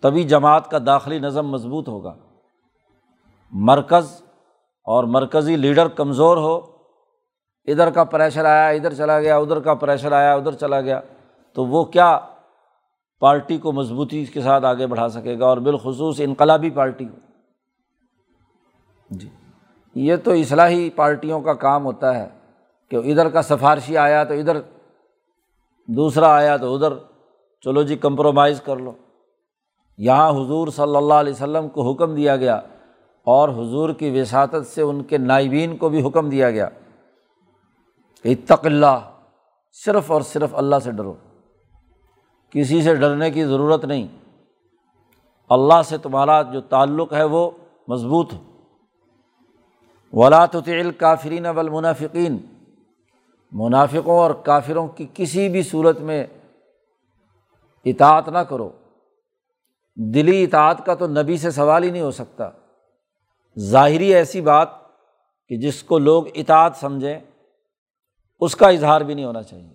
تبھی 0.00 0.24
جماعت 0.24 0.70
کا 0.70 0.78
داخلی 0.86 1.18
نظم 1.18 1.48
مضبوط 1.48 1.88
ہوگا۔ 1.88 2.14
مرکز 3.52 4.22
اور 4.84 5.04
مرکزی 5.04 5.56
لیڈر 5.56 5.88
کمزور 5.88 6.36
ہو، 6.36 6.60
ادھر 7.66 7.90
کا 7.90 8.04
پریشر 8.04 8.44
آیا، 8.44 8.68
ادھر 8.68 8.94
چلا 8.94 9.20
گیا، 9.20 9.36
ادھر 9.36 9.60
کا 9.60 9.74
پریشر 9.74 10.12
آیا، 10.12 10.34
ادھر 10.34 10.52
چلا 10.52 10.80
گیا، 10.80 11.00
تو 11.52 11.64
وہ 11.66 11.84
کیا 11.84 12.18
پارٹی 13.20 13.58
کو 13.58 13.72
مضبوطی 13.72 14.24
کے 14.24 14.40
ساتھ 14.40 14.64
آگے 14.64 14.86
بڑھا 14.86 15.08
سکے 15.08 15.38
گا 15.38 15.46
اور 15.46 15.58
بالخصوص 15.58 16.20
انقلابی 16.24 16.70
پارٹی 16.70 17.04
کو؟ 17.04 17.16
جی۔ 19.10 19.28
یہ 19.94 20.16
تو 20.16 20.30
اصلاحی 20.30 20.90
پارٹیوں 20.90 21.40
کا 21.40 21.54
کام 21.54 21.84
ہوتا 21.84 22.18
ہے 22.18 22.28
کہ 22.88 22.96
ادھر 22.96 23.28
کا 23.28 23.42
سفارشی 23.42 23.96
آیا 23.96 24.24
تو 24.24 24.34
ادھر 24.34 24.56
دوسرا 25.86 26.28
آیا 26.28 26.56
تو 26.56 26.74
ادھر، 26.74 26.92
چلو 27.60 27.82
جی 27.82 27.96
کمپرومائز 27.96 28.60
کر 28.60 28.76
لو۔ 28.76 28.92
یہاں 29.98 30.30
حضور 30.30 30.68
صلی 30.68 30.96
اللہ 30.96 31.14
علیہ 31.14 31.32
وسلم 31.32 31.68
کو 31.68 31.92
حکم 31.92 32.14
دیا 32.14 32.36
گیا 32.36 32.54
اور 33.24 33.48
حضور 33.48 33.90
کی 33.90 34.20
وساطت 34.20 34.66
سے 34.66 34.82
ان 34.82 35.02
کے 35.02 35.18
نائبین 35.18 35.76
کو 35.76 35.88
بھی 35.88 36.06
حکم 36.06 36.28
دیا 36.28 36.50
گیا۔ 36.50 36.68
اتق 38.24 38.66
اللہ، 38.66 39.10
صرف 39.72 40.10
اور 40.10 40.20
صرف 40.20 40.54
اللہ 40.54 40.76
سے 40.84 40.90
ڈرو۔ 40.90 41.14
کسی 42.50 42.82
سے 42.82 42.94
ڈرنے 42.94 43.30
کی 43.30 43.44
ضرورت 43.44 43.84
نہیں۔ 43.84 44.08
اللہ 45.48 45.82
سے 45.84 45.98
تمہارا 45.98 46.42
جو 46.42 46.60
تعلق 46.60 47.12
ہے 47.12 47.24
وہ 47.24 47.50
مضبوط۔ 47.88 48.32
ہو 48.32 48.54
ولاۃ 50.12 50.60
کافرین 50.98 51.46
اول 51.46 51.68
منافقین 51.68 52.38
منافقوں 53.56 54.18
اور 54.18 54.30
کافروں 54.30 54.88
کی 54.88 55.06
کسی 55.14 55.48
بھی 55.48 55.62
صورت 55.62 56.00
میں 56.00 56.26
اطاعت 57.84 58.28
نہ 58.28 58.38
کرو۔ 58.38 58.70
دلی 59.96 60.44
اطاعت 60.44 60.86
کا 60.86 60.94
تو 60.94 61.06
نبی 61.06 61.36
سے 61.36 61.50
سوال 61.50 61.82
ہی 61.84 61.90
نہیں 61.90 62.02
ہو 62.02 62.10
سکتا۔ 62.10 62.50
ظاہری 63.58 64.14
ایسی 64.14 64.40
بات 64.40 64.68
کہ 65.48 65.56
جس 65.56 65.82
کو 65.82 65.98
لوگ 65.98 66.24
اطاعت 66.34 66.76
سمجھیں، 66.76 67.20
اس 68.40 68.56
کا 68.56 68.68
اظہار 68.68 69.00
بھی 69.00 69.14
نہیں 69.14 69.24
ہونا 69.24 69.42
چاہیے۔ 69.42 69.74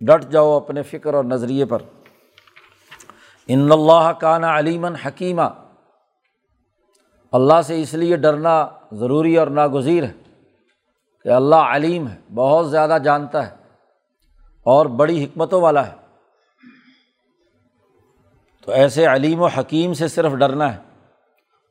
ڈٹ 0.00 0.30
جاؤ 0.30 0.56
اپنے 0.56 0.82
فکر 0.82 1.14
اور 1.14 1.24
نظریے 1.24 1.64
پر۔ 1.64 1.78
ان 3.48 3.72
اللہ 3.72 4.12
کا 4.20 4.38
نا 4.38 4.58
علیمن 4.58 4.94
حکیمہ 4.94 5.66
اللہ 7.32 7.62
سے 7.62 7.82
اس 7.82 7.94
لیے 7.94 8.16
ڈرنا 8.16 8.68
ضروری 8.92 9.36
اور 9.36 9.46
ناگزیر 9.46 10.04
ہے۔ 10.04 10.23
کہ 11.24 11.28
اللہ 11.28 11.54
علیم 11.54 12.08
ہے، 12.08 12.20
بہت 12.34 12.70
زیادہ 12.70 12.98
جانتا 13.04 13.50
ہے 13.50 13.56
اور 14.62 14.86
بڑی 14.86 15.24
حکمتوں 15.24 15.60
والا 15.60 15.86
ہے۔ 15.86 15.94
تو 18.64 18.72
ایسے 18.72 19.06
علیم 19.06 19.40
و 19.40 19.46
حکیم 19.46 19.94
سے 19.94 20.08
صرف 20.08 20.32
ڈرنا 20.32 20.76
ہے۔ 20.76 20.82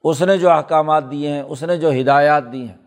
اس 0.03 0.21
نے 0.21 0.37
جو 0.37 0.49
احکامات 0.49 1.11
دیے 1.11 1.29
ہیں، 1.29 1.41
اس 1.41 1.63
نے 1.63 1.77
جو 1.77 1.91
ہدایات 2.01 2.43
دی 2.51 2.69
ہیں۔ 2.69 2.77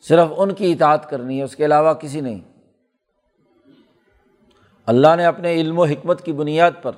صرف 0.00 0.28
ان 0.36 0.54
کی 0.54 0.72
اطاعت 0.72 1.10
کرنی 1.10 1.38
ہے، 1.38 1.44
اس 1.44 1.56
کے 1.56 1.64
علاوہ 1.64 1.94
کسی 1.94 2.20
نہیں۔ 2.20 2.40
اللہ 4.86 5.16
نے 5.16 5.24
اپنے 5.24 5.52
علم 5.52 5.78
و 5.78 5.84
حکمت 5.84 6.24
کی 6.24 6.32
بنیاد 6.32 6.70
پر 6.82 6.92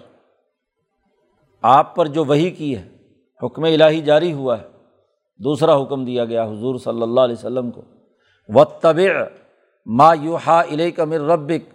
آپ 1.62 1.96
پر 1.96 2.06
جو 2.06 2.24
وہی 2.24 2.50
کی 2.50 2.78
ہے، 2.78 2.96
حکم 3.42 3.64
الہی 3.64 4.00
جاری 4.00 4.32
ہوا 4.32 4.60
ہے۔ 4.60 4.73
دوسرا 5.36 5.82
حکم 5.82 6.04
دیا 6.04 6.24
گیا 6.24 6.44
حضور 6.44 6.78
صلی 6.78 7.02
اللہ 7.02 7.20
علیہ 7.20 7.34
وسلم 7.38 7.70
کو۔ 7.70 7.82
و 8.48 8.64
طب 8.64 9.00
ما 9.86 10.14
یوحا 10.14 10.62
علیہ 10.62 10.90
کا 10.90 11.04
مر 11.04 11.20
ربک۔ 11.20 11.74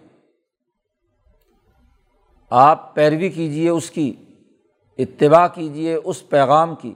آپ 2.50 2.94
پیروی 2.94 3.28
کیجیے 3.28 3.68
اس 3.68 3.90
کی، 3.90 4.14
اتباع 4.98 5.46
کیجیے 5.54 5.94
اس 5.94 6.28
پیغام 6.28 6.74
کی 6.74 6.94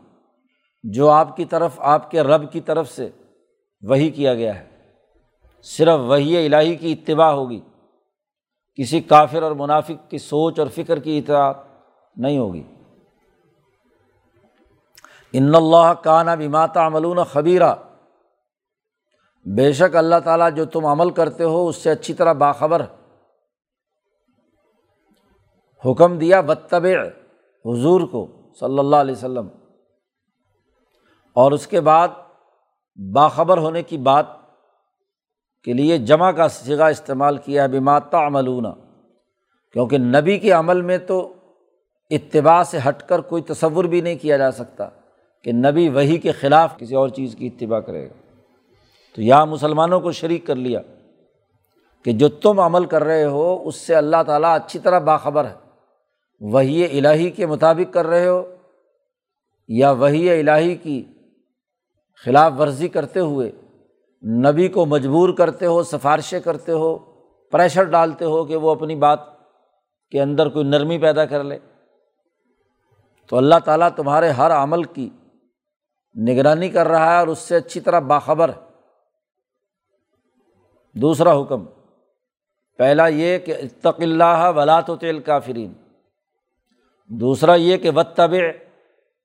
جو 0.83 1.11
آپ 1.11 1.37
کی 1.37 1.45
طرف، 1.45 1.73
آپ 1.77 2.11
کے 2.11 2.21
رب 2.21 2.53
کی 2.53 2.61
طرف 2.61 2.91
سے 2.91 3.11
وہی 3.83 4.11
کیا 4.11 4.35
گیا 4.35 4.59
ہے۔ 4.59 4.69
صرف 5.63 6.01
وہی 6.01 6.47
الہی 6.47 6.77
کی 6.77 6.93
اتباع 6.93 7.31
ہوگی۔ 7.31 7.61
کسی 8.75 9.01
کافر 9.01 9.43
اور 9.43 9.53
منافق 9.53 10.11
کی 10.11 10.19
سوچ 10.19 10.59
اور 10.59 10.69
فکر 10.69 10.99
کی 10.99 11.19
اطلاع 11.19 11.53
نہیں 12.17 12.39
ہوگی۔ 12.39 12.63
ان 15.35 15.55
اللہ 15.55 15.93
کانا 16.03 16.35
بماتا 16.35 16.87
عملون 16.87 17.19
خبیرہ 17.25 17.75
بے 19.57 19.73
شک 19.73 19.97
اللہ 19.97 20.15
تعالیٰ 20.25 20.51
جو 20.53 20.65
تم 20.65 20.87
عمل 20.87 21.11
کرتے 21.11 21.45
ہو 21.45 21.69
اس 21.69 21.77
سے 21.77 21.91
اچھی 21.91 22.15
طرح 22.15 22.33
باخبر۔ 22.33 22.83
حکم 25.85 26.19
دیا 26.19 26.41
بتب 26.41 26.87
حضور 27.65 28.01
کو 28.01 28.27
صلی 28.61 28.79
اللہ 28.79 28.97
علیہ 28.97 29.15
وسلم۔ 29.15 29.49
اور 31.33 31.53
اس 31.53 31.67
کے 31.67 31.81
بعد 31.81 32.09
باخبر 33.13 33.59
ہونے 33.59 33.83
کی 33.83 33.99
بات 33.99 34.27
کے 35.65 35.73
لیے 35.73 35.99
جمع 35.99 36.31
کا 36.31 36.49
سگا 36.49 36.87
استعمال 36.87 37.37
کیا 37.37 37.67
بماتا 37.67 38.27
عملون 38.27 38.65
کیونکہ 39.73 39.99
نبی 39.99 40.39
کے 40.39 40.51
عمل 40.51 40.83
میں 40.83 40.99
تو 40.99 41.35
اتباع 42.11 42.63
سے 42.63 42.79
ہٹ 42.89 43.03
کر 43.03 43.21
کوئی 43.21 43.43
تصور 43.43 43.85
بھی 43.85 44.01
نہیں 44.01 44.17
کیا 44.17 44.37
جا 44.37 44.51
سکتا۔ 44.51 44.89
کہ 45.45 45.53
نبی 45.53 45.89
وہی 45.89 46.19
کے 46.19 46.33
خلاف 46.33 46.79
کسی 46.79 46.95
اور 46.95 47.09
چیز 47.09 47.37
کی 47.39 47.47
اتباع 47.47 47.81
کرے 47.81 48.09
گا۔ 48.09 48.15
تو 49.15 49.23
یہاں 49.23 49.47
مسلمانوں 49.47 50.01
کو 50.01 50.13
شریک 50.13 50.47
کر 50.47 50.55
لیا 50.55 50.81
کہ 52.05 52.13
جو 52.13 52.29
تم 52.29 52.61
عمل 52.61 52.85
کر 52.85 53.05
رہے 53.05 53.25
ہو، 53.25 53.63
اس 53.65 53.77
سے 53.77 53.95
اللہ 53.95 54.17
تعالیٰ 54.27 54.55
اچھی 54.55 54.79
طرح 54.79 54.99
باخبر 54.99 55.45
ہے۔ 55.45 55.55
وہی 56.41 56.99
الہی 56.99 57.31
کے 57.31 57.47
مطابق 57.47 57.93
کر 57.93 58.07
رہے 58.07 58.29
ہو 58.29 58.55
یا 59.69 59.91
وہی 59.91 60.41
الہی 60.41 60.75
کی 60.75 61.05
خلاف 62.25 62.53
ورزی 62.59 62.89
کرتے 62.89 63.21
ہوئے 63.21 63.53
نبی 64.27 64.69
کو 64.69 64.87
مجبور 64.87 65.29
کرتے 65.29 65.67
ہو، 65.67 65.83
سفارشیں 65.83 66.41
کرتے 66.41 66.73
ہو، 66.73 66.99
پریشر 67.51 67.83
ڈالتے 67.83 68.25
ہو 68.25 68.45
کہ 68.45 68.57
وہ 68.57 68.71
اپنی 68.71 68.97
بات 68.97 69.21
کے 70.11 70.23
اندر 70.23 70.49
کوئی 70.49 70.65
نرمی 70.65 70.99
پیدا 70.99 71.25
کر 71.25 71.45
لے۔ 71.45 71.59
تو 73.29 73.37
اللہ 73.37 73.55
تعالیٰ 73.65 73.89
تمہارے 73.97 74.31
ہر 74.31 74.51
عمل 74.51 74.83
کی 74.83 75.11
نگرانی 76.17 76.69
کر 76.69 76.89
رہا 76.89 77.13
ہے 77.13 77.19
اور 77.19 77.29
اس 77.29 77.39
سے 77.39 77.57
اچھی 77.57 77.81
طرح 77.81 77.99
باخبر 77.99 78.49
ہے۔ 78.49 78.63
دوسرا 80.97 81.33
حکم، 81.41 81.65
پہلا 82.79 83.07
یہ 83.07 83.39
کہ 83.39 83.55
اتق 83.55 84.01
اللہ 84.01 84.51
ولاۃ 84.57 84.89
و 84.89 84.97
تیل 84.97 85.19
کافرین 85.21 85.73
دوسرا 87.11 87.55
یہ 87.55 87.77
کہ 87.77 87.91
وطب 87.91 88.35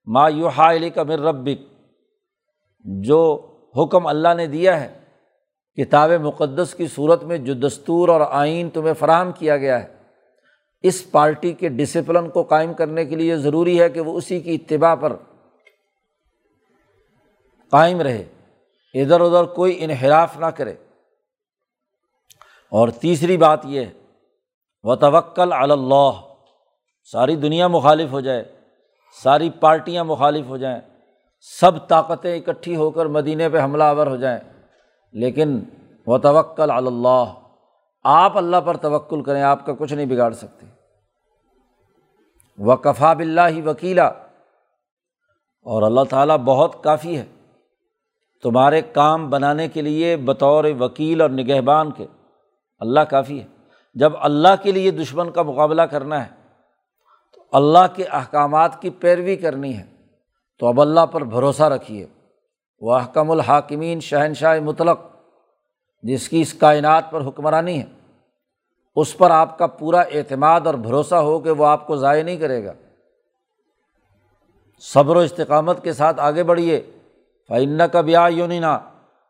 ما 0.08 0.27
یو 0.27 0.50
علی 0.58 0.89
کا 0.89 1.03
مر 1.03 1.19
ربک۔ 1.19 1.62
جو 2.86 3.22
حکم 3.75 4.08
اللہ 4.08 4.34
نے 4.38 4.48
دیا 4.48 4.79
ہے، 4.81 4.88
کتاب 5.77 6.12
مقدس 6.22 6.74
کی 6.74 6.88
صورت 6.88 7.24
میں 7.24 7.38
جو 7.38 7.53
دستور 7.53 8.10
اور 8.10 8.22
آئین 8.22 8.69
تمہیں 8.69 8.93
فراہم 8.93 9.31
کیا 9.31 9.58
گیا 9.58 9.84
ہے، 9.84 9.88
اس 10.84 11.12
پارٹی 11.12 11.51
کے 11.53 11.69
ڈسپلن 11.69 12.29
کو 12.29 12.43
قائم 12.43 12.74
کرنے 12.74 13.05
کے 13.05 13.15
لیے 13.15 13.38
ضروری 13.38 13.79
ہے 13.81 13.89
کہ 13.89 14.01
وہ 14.01 14.17
اسی 14.17 14.39
کی 14.39 14.55
اتباع 14.55 14.96
پر 14.96 15.15
قائم 17.71 18.01
رہے، 18.01 18.23
ادھر 18.93 19.21
ادھر 19.21 19.43
کوئی 19.43 19.77
انحراف 19.79 20.38
نہ 20.38 20.45
کرے۔ 20.45 20.73
اور 22.69 22.89
تیسری 22.89 23.38
بات 23.38 23.59
یہ 23.63 23.85
و 24.83 24.95
توکل 24.95 25.53
اللہ 25.53 26.11
ساری 27.11 27.35
دنیا 27.35 27.67
مخالف 27.67 28.11
ہو 28.11 28.19
جائے، 28.19 28.43
ساری 29.23 29.49
پارٹیاں 29.49 30.03
مخالف 30.03 30.45
ہو 30.45 30.57
جائیں، 30.57 30.79
سب 31.59 31.88
طاقتیں 31.88 32.38
اکٹھی 32.38 32.75
ہو 32.75 32.91
کر 32.91 33.05
مدینہ 33.05 33.43
پہ 33.53 33.61
حملہ 33.61 33.83
آور 33.83 34.07
ہو 34.07 34.15
جائیں۔ 34.15 34.39
لیکن 35.11 35.59
و 36.07 36.17
توکل 36.17 36.71
اللہ 36.71 37.33
آپ 38.03 38.38
اللہ 38.38 38.58
پر 38.65 38.77
توکل 38.77 39.23
کریں، 39.23 39.41
آپ 39.41 39.65
کا 39.65 39.73
کچھ 39.79 39.93
نہیں 39.93 40.05
بگاڑ 40.05 40.32
سکتے۔ 40.32 40.65
و 42.58 42.75
کفا 42.77 43.13
بلّہ 43.13 43.67
وکیلا 43.67 44.08
اور 45.63 45.84
اللہ 45.84 46.01
تعالیٰ 46.10 46.38
بہت 46.38 46.84
کافی 46.84 47.17
ہے۔ 47.17 47.25
تمہارے 48.43 48.82
کام 48.82 49.30
بنانے 49.30 49.67
کے 49.67 49.82
لیے 49.82 50.17
بطور 50.17 50.63
وکیل 50.80 51.21
اور 51.21 51.30
نگہبان 51.30 51.91
کے۔ 51.91 52.06
اللہ 52.80 52.99
کافی 52.99 53.41
ہے۔ 53.41 53.47
جب 53.93 54.13
اللہ 54.19 54.47
کے 54.63 54.71
لیے 54.71 54.91
دشمن 54.91 55.32
کا 55.32 55.41
مقابلہ 55.41 55.82
کرنا 55.82 56.25
ہے، 56.25 56.30
تو 57.36 57.43
اللہ 57.52 57.95
کے 57.95 58.04
احکامات 58.04 58.82
کی 58.82 58.89
پیروی 58.89 59.36
کرنی 59.36 59.78
ہے۔ 59.78 59.84
تو 60.60 60.67
اب 60.67 60.82
اللہ 60.82 61.06
پر 61.06 61.23
بھروسہ 61.23 61.63
رکھیے۔ 61.63 62.08
وہ 62.80 62.93
احکم 62.93 63.32
الحاکمین 63.32 63.99
شہنشاہ 63.99 64.60
مطلق، 64.60 64.99
جس 66.04 66.30
کی 66.30 66.41
اس 66.41 66.54
کائنات 66.54 67.12
پر 67.12 67.28
حکمرانی 67.28 67.80
ہے۔ 67.80 67.86
اس 68.95 69.17
پر 69.17 69.32
آپ 69.32 69.58
کا 69.58 69.67
پورا 69.67 69.99
اعتماد 69.99 70.62
اور 70.65 70.73
بھروسہ 70.73 71.15
ہو 71.15 71.39
کہ 71.39 71.52
وہ 71.52 71.65
آپ 71.65 71.88
کو 71.88 71.95
ضائع 71.95 72.23
نہیں 72.23 72.38
کرے 72.38 72.65
گا۔ 72.65 72.73
صبر 74.80 75.15
و 75.15 75.19
استقامت 75.19 75.84
کے 75.84 75.93
ساتھ 75.93 76.19
آگے 76.19 76.43
بڑھیے۔ 76.43 76.82
فعن 77.49 77.81
کا 77.91 78.01
بیا 78.01 78.27
یونینا 78.31 78.79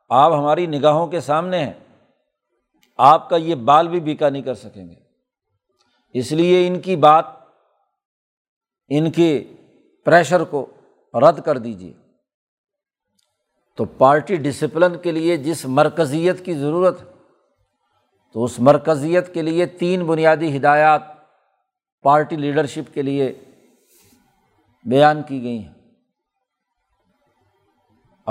آپ 0.10 0.34
ہماری 0.34 0.66
نگاہوں 0.66 1.08
کے 1.08 1.20
سامنے 1.20 1.66
ہیں۔ 1.66 1.74
آپ 2.98 3.30
کا 3.30 3.36
یہ 3.36 3.56
بال 3.56 3.88
بھی 3.88 4.00
بیکا 4.00 4.30
نہیں 4.30 4.42
کر 4.42 4.54
سکیں 4.54 4.90
گے۔ 4.90 4.96
اس 6.14 6.32
لیے 6.32 6.68
ان 6.68 6.80
کی 6.80 6.96
بات، 6.96 7.26
ان 8.90 9.12
کے 9.12 9.44
پریشر 10.06 10.44
کو 10.44 10.66
رد 11.14 11.42
کر 11.42 11.58
دیجیے 11.58 11.94
تو 13.78 13.86
پارٹی 13.86 14.36
ڈسپلن 14.36 14.98
کے 14.98 15.12
لیے 15.12 15.38
جس 15.38 15.66
مرکزیت 15.66 16.46
کی 16.46 16.54
ضرورت 16.54 17.02
تو 18.34 18.44
اس 18.44 18.60
مرکزیت 18.60 19.34
کے 19.34 19.42
لیے 19.42 19.66
تین 19.66 20.06
بنیادی 20.06 20.58
ہدایات 20.58 21.02
پارٹی 22.02 22.36
لیڈرشپ 22.36 22.94
کے 22.94 23.02
لیے 23.02 23.34
بیان 24.86 25.22
کی 25.24 25.44
گئی 25.44 25.64
ہیں۔ 25.64 25.79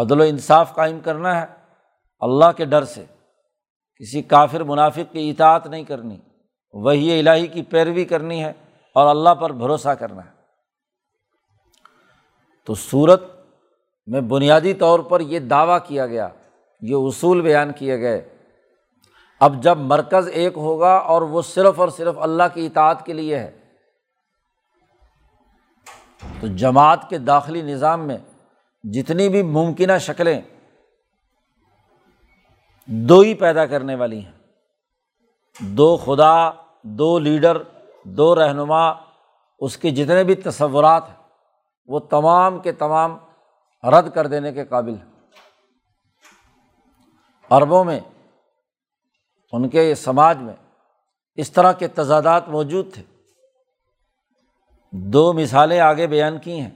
عدل 0.00 0.20
و 0.20 0.22
انصاف 0.22 0.74
قائم 0.74 1.00
کرنا 1.00 1.40
ہے 1.40 1.46
اللہ 2.20 2.52
کے 2.56 2.64
ڈر 2.64 2.84
سے۔ 2.84 3.04
کسی 3.96 4.22
کافر 4.22 4.62
منافق 4.62 5.12
کی 5.12 5.30
اطاعت 5.30 5.66
نہیں 5.66 5.84
کرنی 5.84 6.18
وہی 6.72 7.18
الہی 7.18 7.46
کی 7.46 7.62
پیروی 7.62 8.04
کرنی 8.04 8.44
ہے 8.44 8.52
اور 8.94 9.06
اللہ 9.06 9.34
پر 9.34 9.52
بھروسہ 9.52 9.88
کرنا 9.88 10.24
ہے۔ 10.24 10.30
تو 12.66 12.74
صورت 12.74 13.22
میں 14.06 14.20
بنیادی 14.20 14.74
طور 14.74 15.00
پر 15.00 15.20
یہ 15.20 15.38
دعویٰ 15.38 15.78
کیا 15.86 16.06
گیا، 16.06 16.28
یہ 16.80 16.94
اصول 16.94 17.40
بیان 17.40 17.72
کیے 17.72 18.00
گئے۔ 18.00 18.38
اب 19.40 19.62
جب 19.62 19.78
مرکز 19.78 20.28
ایک 20.32 20.52
ہوگا 20.56 20.96
اور 20.96 21.22
وہ 21.22 21.42
صرف 21.42 21.80
اور 21.80 21.88
صرف 21.88 22.14
اللہ 22.18 22.42
کی 22.54 22.66
اطاعت 22.66 23.06
کے 23.06 23.12
لیے 23.12 23.38
ہے، 23.38 23.58
تو 26.40 26.46
جماعت 26.46 27.08
کے 27.08 27.18
داخلی 27.18 27.62
نظام 27.62 28.06
میں 28.06 28.18
جتنی 28.92 29.28
بھی 29.28 29.42
ممکنہ 29.42 29.98
شکلیں 30.00 30.40
دو 32.86 33.20
ہی 33.20 33.34
پیدا 33.34 33.66
کرنے 33.66 33.94
والی 33.94 34.24
ہیں۔ 34.24 34.32
دو 35.60 35.96
خدا، 35.96 36.50
دو 36.82 37.18
لیڈر، 37.18 37.62
دو 38.04 38.34
رہنما، 38.34 38.88
اس 39.58 39.76
کے 39.76 39.90
جتنے 39.90 40.24
بھی 40.24 40.34
تصورات 40.34 41.08
ہیں، 41.08 41.16
وہ 41.86 41.98
تمام 41.98 42.58
کے 42.58 42.72
تمام 42.72 43.18
رد 43.84 44.14
کر 44.14 44.26
دینے 44.26 44.52
کے 44.52 44.64
قابل 44.64 44.94
ہیں۔ 44.94 45.20
عربوں 47.50 47.84
میں، 47.84 48.00
ان 49.52 49.68
کے 49.68 49.94
سماج 49.94 50.38
میں 50.38 50.54
اس 51.36 51.50
طرح 51.50 51.72
کے 51.72 51.88
تضادات 51.88 52.48
موجود 52.48 52.94
تھے۔ 52.94 53.02
دو 54.92 55.32
مثالیں 55.32 55.80
آگے 55.80 56.06
بیان 56.06 56.38
کی 56.38 56.60
ہیں۔ 56.60 56.70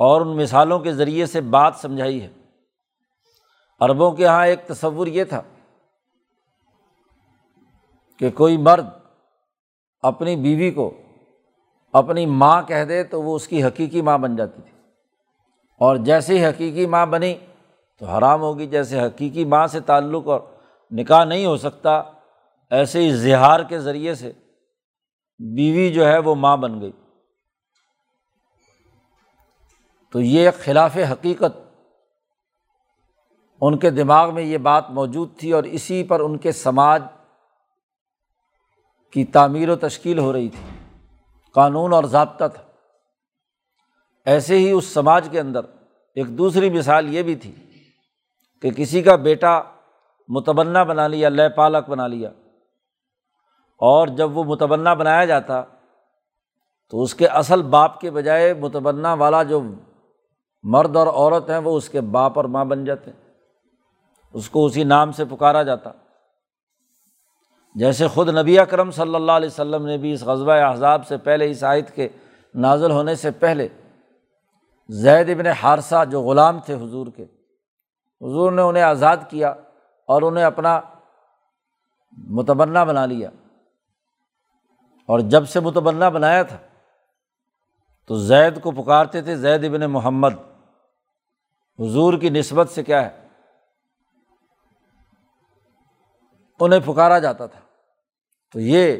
اور 0.00 0.20
ان 0.20 0.36
مثالوں 0.36 0.78
کے 0.78 0.92
ذریعے 0.92 1.26
سے 1.26 1.40
بات 1.40 1.74
سمجھائی 1.76 2.22
ہے۔ 2.22 2.28
عربوں 3.80 4.12
کے 4.12 4.22
یہاں 4.22 4.46
ایک 4.46 4.66
تصور 4.66 5.06
یہ 5.06 5.24
تھا 5.24 5.42
کہ 8.18 8.30
کوئی 8.30 8.56
مرد 8.56 8.86
اپنی 10.02 10.36
بیوی 10.36 10.70
کو 10.70 10.94
اپنی 11.92 12.26
ماں 12.26 12.62
کہہ 12.62 12.84
دے 12.84 13.04
تو 13.04 13.22
وہ 13.22 13.36
اس 13.36 13.48
کی 13.48 13.64
حقیقی 13.64 14.02
ماں 14.02 14.18
بن 14.18 14.36
جاتی 14.36 14.62
تھی۔ 14.62 14.78
اور 15.78 15.96
جیسے 15.96 16.38
ہی 16.38 16.46
حقیقی 16.46 16.86
ماں 16.86 17.06
بنی 17.06 17.34
تو 17.98 18.06
حرام 18.06 18.40
ہوگی، 18.40 18.66
جیسے 18.66 19.00
حقیقی 19.00 19.44
ماں 19.44 19.66
سے 19.66 19.80
تعلق 19.80 20.28
اور 20.28 20.40
نکاح 20.90 21.24
نہیں 21.24 21.46
ہو 21.46 21.56
سکتا، 21.56 22.02
ایسے 22.70 23.02
ہی 23.02 23.10
زہار 23.10 23.60
کے 23.60 23.80
ذریعے 23.80 24.14
سے 24.14 24.32
بیوی 25.38 25.92
جو 25.92 26.06
ہے 26.06 26.18
وہ 26.18 26.34
ماں 26.34 26.56
بن 26.56 26.80
گئی۔ 26.80 26.92
تو 30.12 30.20
یہ 30.20 30.44
ایک 30.44 30.54
خلاف 30.64 30.96
حقیقت 31.12 31.58
ان 33.60 33.78
کے 33.78 33.90
دماغ 33.90 34.34
میں 34.34 34.42
یہ 34.42 34.58
بات 34.58 34.90
موجود 34.90 35.36
تھی 35.38 35.52
اور 35.52 35.64
اسی 35.64 36.02
پر 36.04 36.20
ان 36.20 36.36
کے 36.38 36.52
سماج 36.52 37.02
کی 39.12 39.24
تعمیر 39.24 39.68
و 39.68 39.76
تشکیل 39.76 40.18
ہو 40.18 40.32
رہی 40.32 40.48
تھی، 40.48 40.64
قانون 41.54 41.92
اور 41.92 42.04
ضابطہ 42.04 42.44
تھا۔ 42.54 42.62
ایسے 44.26 44.58
ہی 44.58 44.70
اس 44.70 44.84
سماج 44.84 45.28
کے 45.30 45.40
اندر 45.40 45.64
ایک 46.16 46.38
دوسری 46.38 46.70
مثال 46.70 47.14
یہ 47.14 47.22
بھی 47.22 47.34
تھی 47.34 47.52
کہ 48.60 48.70
کسی 48.70 49.02
کا 49.02 49.16
بیٹا 49.16 49.60
متبنہ 50.28 50.78
بنا 50.78 51.06
لیا، 51.08 51.28
لے 51.28 51.48
پالک 51.48 51.88
بنا 51.88 52.06
لیا 52.06 52.28
اور 53.80 54.08
جب 54.08 54.36
وہ 54.36 54.44
متبنہ 54.44 54.90
بنایا 54.90 55.24
جاتا 55.24 55.62
تو 56.92 57.02
اس 57.02 57.14
کے 57.14 57.26
اصل 57.26 57.62
باپ 57.62 58.00
کے 58.00 58.10
بجائے 58.10 58.54
متبنہ 58.54 59.08
والا 59.18 59.42
جو 59.42 59.60
مرد 60.62 60.96
اور 60.96 61.06
عورت 61.06 61.50
ہیں، 61.50 61.58
وہ 61.58 61.76
اس 61.76 61.88
کے 61.88 62.00
باپ 62.00 62.32
اور 62.36 62.44
ماں 62.44 62.64
بن 62.64 62.84
جاتے 62.84 63.10
اس 64.32 64.50
کو 64.50 64.66
اسی 64.66 64.84
نام 64.84 65.12
سے 65.12 65.24
پکارا 65.24 65.62
جاتا۔ 65.62 65.90
جیسے 67.74 68.08
خود 68.08 68.28
نبی 68.28 68.58
اکرم 68.58 68.90
صلی 68.90 69.14
اللہ 69.14 69.32
علیہ 69.32 69.48
وسلم 69.48 69.86
نے 69.86 69.96
بھی 69.96 70.12
اس 70.12 70.22
غزبۂ 70.22 70.60
احزاب 70.60 71.06
سے 71.06 71.16
پہلے 71.16 71.50
اس 71.50 71.64
عائد 71.64 71.90
کے 71.90 72.08
نازل 72.54 72.90
ہونے 72.90 73.14
سے 73.14 73.30
پہلے 73.30 73.68
زید 74.88 75.30
ابن 75.30 75.46
حارثہ 75.46 76.04
جو 76.04 76.22
غلام 76.22 76.60
تھے 76.60 76.74
حضور 76.74 77.06
کے، 77.16 77.22
حضور 78.20 78.52
نے 78.52 78.62
انہیں 78.62 78.82
آزاد 78.82 79.16
کیا 79.28 79.48
اور 80.06 80.22
انہیں 80.22 80.44
اپنا 80.44 80.80
متبنہ 82.12 82.78
بنا 82.78 83.06
لیا۔ 83.06 83.30
اور 85.06 85.20
جب 85.20 85.48
سے 85.48 85.60
متبنہ 85.60 86.04
بنایا 86.04 86.42
تھا 86.42 86.58
تو 88.08 88.14
زید 88.14 88.60
کو 88.62 88.70
پکارتے 88.70 89.22
تھے 89.22 89.36
زید 89.36 89.64
ابن 89.64 89.80
محمد۔ 89.80 90.49
حضور 91.80 92.18
کی 92.18 92.30
نسبت 92.30 92.70
سے 92.70 92.82
کیا 92.82 93.10
ہے؟ 93.10 93.28
انہیں 96.60 96.80
پکارا 96.80 97.18
جاتا 97.18 97.46
تھا۔ 97.46 97.60
تو 98.52 98.60
یہ 98.60 98.96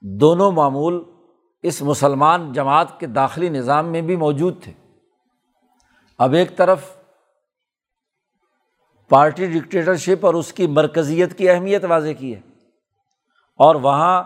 دونوں 0.00 0.52
معمول 0.52 1.04
اس 1.62 1.82
مسلمان 1.82 2.52
جماعت 2.52 3.00
کے 3.00 3.06
داخلی 3.06 3.48
نظام 3.48 3.86
میں 3.86 4.00
بھی 4.00 4.16
موجود 4.16 4.62
تھے۔ 4.62 4.72
اب 6.18 6.32
ایک 6.32 6.56
طرف 6.56 6.96
پارٹی 9.08 9.46
ڈکٹیٹرشپ 9.46 10.26
اور 10.26 10.34
اس 10.34 10.52
کی 10.52 10.66
مرکزیت 10.66 11.38
کی 11.38 11.50
اہمیت 11.50 11.84
واضح 11.84 12.12
کی 12.18 12.34
ہے۔ 12.34 12.40
اور 13.56 13.74
وہاں 13.74 14.22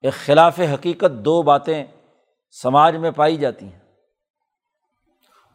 ایک 0.00 0.14
خلاف 0.14 0.60
حقیقت 0.74 1.24
دو 1.24 1.42
باتیں 1.42 1.84
سماج 2.50 2.96
میں 2.96 3.10
پائی 3.10 3.36
جاتی 3.36 3.66
ہیں۔ 3.66 3.78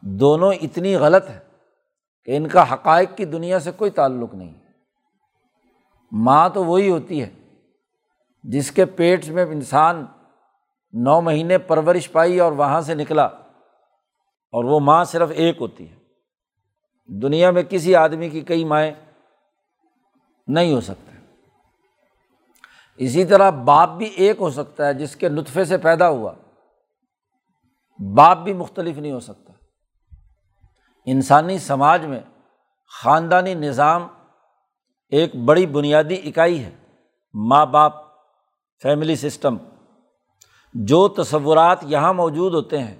دونوں 0.06 0.52
اتنی 0.52 0.96
غلط 0.96 1.30
ہے 1.30 1.38
کہ 2.24 2.36
ان 2.36 2.48
کا 2.48 2.74
حقائق 2.74 3.16
کی 3.16 3.24
دنیا 3.24 3.60
سے 3.60 3.70
کوئی 3.70 3.90
تعلق 3.90 4.34
نہیں۔ 4.34 4.54
ماں 6.12 6.48
تو 6.48 6.64
وہی 6.64 6.90
ہوتی 6.90 7.22
ہے 7.22 7.30
جس 8.42 8.72
کے 8.72 8.84
پیٹ 8.84 9.28
میں 9.28 9.44
انسان 9.44 10.06
نو 10.92 11.20
مہینے 11.20 11.58
پرورش 11.58 12.12
پائی 12.12 12.40
اور 12.40 12.52
وہاں 12.52 12.80
سے 12.80 12.94
نکلا 12.94 13.24
اور 14.52 14.64
وہ 14.64 14.80
ماں 14.80 15.04
صرف 15.04 15.30
ایک 15.34 15.56
ہوتی 15.60 15.90
ہے۔ 15.90 15.96
دنیا 17.06 17.50
میں 17.50 17.62
کسی 17.62 17.94
آدمی 17.94 18.30
کی 18.30 18.40
کئی 18.40 18.64
مائیں 18.64 18.92
نہیں 20.46 20.74
ہو 20.74 20.80
سکتے۔ 20.80 21.16
اسی 22.96 23.24
طرح 23.24 23.50
باپ 23.50 23.88
بھی 23.88 24.06
ایک 24.06 24.36
ہو 24.40 24.50
سکتا 24.50 24.86
ہے 24.86 24.94
جس 24.94 25.16
کے 25.16 25.28
نطفے 25.28 25.64
سے 25.64 25.78
پیدا 25.78 26.08
ہوا۔ 26.08 26.32
باپ 28.14 28.38
بھی 28.38 28.52
مختلف 28.52 28.98
نہیں 28.98 29.12
ہو 29.12 29.20
سکتا۔ 29.20 29.52
انسانی 31.06 31.58
سماج 31.58 32.06
میں 32.06 32.20
خاندانی 33.02 33.54
نظام 33.54 34.08
ایک 35.08 35.36
بڑی 35.36 35.66
بنیادی 35.66 36.20
اکائی 36.24 36.64
ہے۔ 36.64 36.70
ماں 37.34 37.66
باپ، 37.66 37.92
فیملی 38.82 39.16
سسٹم، 39.16 39.56
جو 40.74 41.08
تصورات 41.08 41.78
یہاں 41.82 42.14
موجود 42.14 42.54
ہوتے 42.54 42.78
ہیں، 42.78 42.96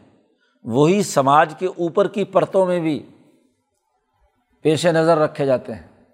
وہی 0.62 1.02
سماج 1.02 1.54
کے 1.58 1.66
اوپر 1.66 2.08
کی 2.08 2.24
پرتوں 2.24 2.66
میں 2.66 2.80
بھی 2.80 3.10
پیش 4.62 4.86
نظر 4.86 5.18
رکھے 5.18 5.46
جاتے 5.46 5.74
ہیں۔ 5.74 6.04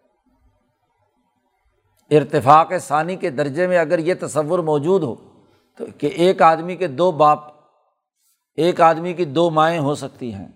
ارتفاق 2.11 2.73
ثانی 2.81 3.17
کے 3.17 3.31
درجے 3.31 3.67
میں 3.67 3.79
اگر 3.79 3.99
یہ 3.99 4.15
تصور 4.21 4.59
موجود 4.59 5.03
ہو، 5.03 5.15
تو 5.77 5.85
کہ 5.99 6.07
ایک 6.07 6.43
آدمی 6.43 6.77
کے 6.77 6.87
دو 6.87 7.13
باپ، 7.13 7.39
ایک 8.57 8.81
آدمی 8.81 9.15
کی 9.15 9.25
دو 9.25 9.51
مائیں 9.51 9.79
ہو 9.79 9.95
سکتی 9.95 10.35
ہیں۔ 10.35 10.49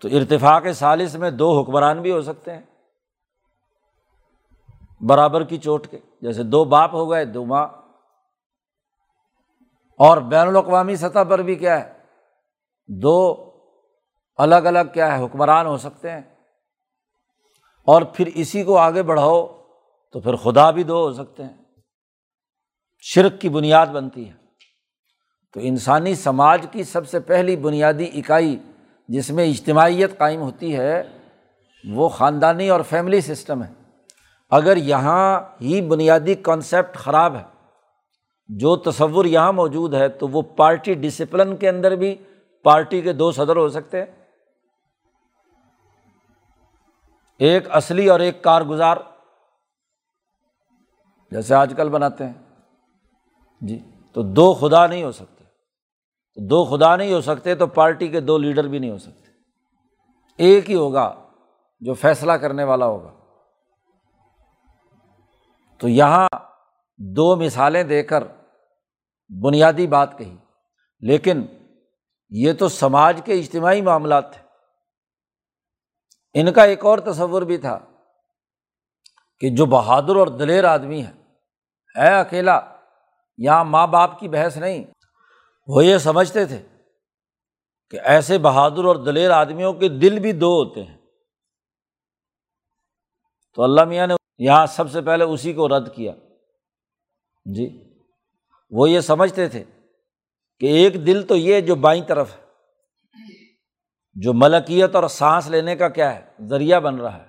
تو 0.00 0.08
ارتفاق 0.08 0.62
سالس 0.74 1.14
میں 1.14 1.30
دو 1.30 1.60
حکمران 1.60 2.02
بھی 2.02 2.10
ہو 2.10 2.22
سکتے 2.22 2.54
ہیں۔ 2.54 2.62
برابر 5.00 5.44
کی 5.44 5.58
چوٹ 5.58 5.86
کے، 5.86 5.98
جیسے 6.20 6.42
دو 6.42 6.64
باپ 6.64 6.94
ہو 6.94 7.10
گئے، 7.10 7.24
دو 7.24 7.44
ماں۔ 7.44 7.66
اور 9.98 10.18
بین 10.18 10.48
الاقوامی 10.48 10.96
سطح 10.96 11.18
پر 11.28 11.38
بھی 11.38 11.54
کیا 11.54 11.84
ہے، 11.84 11.92
دو 12.86 13.44
الگ 14.36 14.54
الگ 14.54 14.78
کیا 14.94 15.18
ہے، 15.18 15.24
حکمران 15.24 15.66
ہو 15.66 15.78
سکتے 15.78 16.10
ہیں۔ 16.10 16.22
اور 17.84 18.02
پھر 18.02 18.26
اسی 18.34 18.62
کو 18.62 18.78
آگے 18.78 19.02
بڑھاؤ 19.02 19.62
تو 20.12 20.20
پھر 20.20 20.36
خدا 20.36 20.70
بھی 20.70 20.82
دو 20.82 20.96
ہو 20.96 21.12
سکتے 21.12 21.42
ہیں۔ 21.42 21.56
شرک 23.00 23.40
کی 23.40 23.48
بنیاد 23.48 23.86
بنتی 23.86 24.28
ہے۔ 24.28 24.34
تو 25.52 25.60
انسانی 25.62 26.14
سماج 26.14 26.66
کی 26.72 26.84
سب 26.84 27.08
سے 27.08 27.20
پہلی 27.20 27.56
بنیادی 27.56 28.10
اکائی 28.14 28.58
جس 29.08 29.30
میں 29.30 29.46
اجتماعیت 29.46 30.18
قائم 30.18 30.40
ہوتی 30.40 30.76
ہے، 30.76 31.18
وہ 31.90 32.08
خاندانی 32.08 32.68
اور 32.68 32.80
فیملی 32.80 33.20
سسٹم 33.20 33.62
ہے۔ 33.62 33.72
اگر 34.50 34.76
یہاں 34.76 35.40
ہی 35.60 35.80
بنیادی 35.80 36.34
کانسیپٹ 36.34 36.96
خراب 36.96 37.36
ہے، 37.36 37.42
جو 38.48 38.76
تصور 38.76 39.24
یہاں 39.24 39.52
موجود 39.52 39.94
ہے، 39.94 40.08
تو 40.08 40.28
وہ 40.28 40.42
پارٹی 40.42 40.94
ڈسپلن 40.94 41.56
کے 41.56 41.68
اندر 41.68 41.96
بھی 41.96 42.16
پارٹی 42.62 43.00
کے 43.00 43.12
دو 43.12 43.32
صدر 43.32 43.56
ہو 43.56 43.68
سکتے 43.68 43.98
ہیں۔ 43.98 44.06
ایک 47.38 47.66
اصلی 47.70 48.08
اور 48.08 48.20
ایک 48.20 48.42
کارگزار، 48.42 48.96
جیسے 51.30 51.54
آج 51.54 51.74
کل 51.76 51.88
بناتے 51.88 52.26
ہیں۔ 52.26 52.32
جی 53.60 53.78
تو 54.12 54.22
دو 54.22 54.54
خدا 54.54 54.86
نہیں 54.86 55.02
ہو 55.02 55.12
سکتے۔ 55.12 55.37
دو 56.38 56.64
خدا 56.64 56.96
نہیں 56.96 57.12
ہو 57.12 57.20
سکتے 57.20 57.54
تو 57.54 57.66
پارٹی 57.66 58.08
کے 58.08 58.20
دو 58.20 58.38
لیڈر 58.38 58.64
بھی 58.64 58.78
نہیں 58.78 58.90
ہو 58.90 58.98
سکتے۔ 58.98 59.32
ایک 60.36 60.70
ہی 60.70 60.74
ہوگا 60.74 61.28
جو 61.80 61.94
فیصلہ 61.94 62.32
کرنے 62.32 62.64
والا 62.64 62.86
ہوگا۔ 62.86 63.12
تو 65.78 65.88
یہاں 65.88 66.28
دو 66.98 67.36
مثالیں 67.36 67.82
دے 67.82 68.02
کر 68.02 68.24
بنیادی 69.42 69.86
بات 69.86 70.18
کہی۔ 70.18 70.36
لیکن 71.00 71.46
یہ 72.30 72.52
تو 72.52 72.68
سماج 72.68 73.20
کے 73.24 73.32
اجتماعی 73.32 73.82
معاملات 73.82 74.32
تھے۔ 74.32 74.48
ان 76.34 76.52
کا 76.52 76.64
ایک 76.64 76.84
اور 76.84 76.98
تصور 76.98 77.42
بھی 77.42 77.58
تھا 77.58 77.78
کہ 79.40 79.50
جو 79.50 79.66
بہادر 79.66 80.16
اور 80.16 80.26
دلیر 80.26 80.64
آدمی 80.64 81.04
ہے 81.04 81.12
ہے 81.98 82.20
اکیلا، 82.20 82.60
یہاں 83.38 83.64
ماں 83.64 83.86
باپ 83.86 84.20
کی 84.20 84.28
بحث 84.28 84.56
نہیں۔ 84.56 84.84
وہ 85.68 85.84
یہ 85.84 85.98
سمجھتے 85.98 86.46
تھے 86.46 86.62
کہ 87.90 88.00
ایسے 88.04 88.38
بہادر 88.38 88.84
اور 88.84 88.96
دلیر 88.96 89.30
آدمیوں 89.30 89.72
کے 89.72 89.88
دل 89.88 90.18
بھی 90.18 90.32
دو 90.32 90.46
ہوتے 90.46 90.84
ہیں۔ 90.84 90.98
تو 93.54 93.62
اللہ 93.62 93.84
میاں 93.84 94.06
نے 94.06 94.14
یہاں 94.38 94.66
سب 94.66 94.90
سے 94.90 95.00
پہلے 95.00 95.24
اسی 95.24 95.52
کو 95.52 95.68
رد 95.68 95.94
کیا۔ 95.94 96.12
جی 97.44 97.94
وہ 98.70 98.90
یہ 98.90 99.00
سمجھتے 99.00 99.48
تھے 99.48 99.64
کہ 100.60 100.66
ایک 100.66 101.06
دل 101.06 101.22
تو 101.22 101.36
یہ 101.36 101.60
جو 101.60 101.74
بائیں 101.74 102.02
طرف 102.02 102.38
ہے، 102.38 102.44
جو 104.14 104.32
ملکیت 104.32 104.94
اور 104.94 105.08
سانس 105.08 105.48
لینے 105.48 105.76
کا 105.76 105.88
کیا 105.88 106.14
ہے، 106.14 106.46
ذریعہ 106.46 106.80
بن 106.80 106.96
رہا 106.96 107.22
ہے۔ 107.22 107.28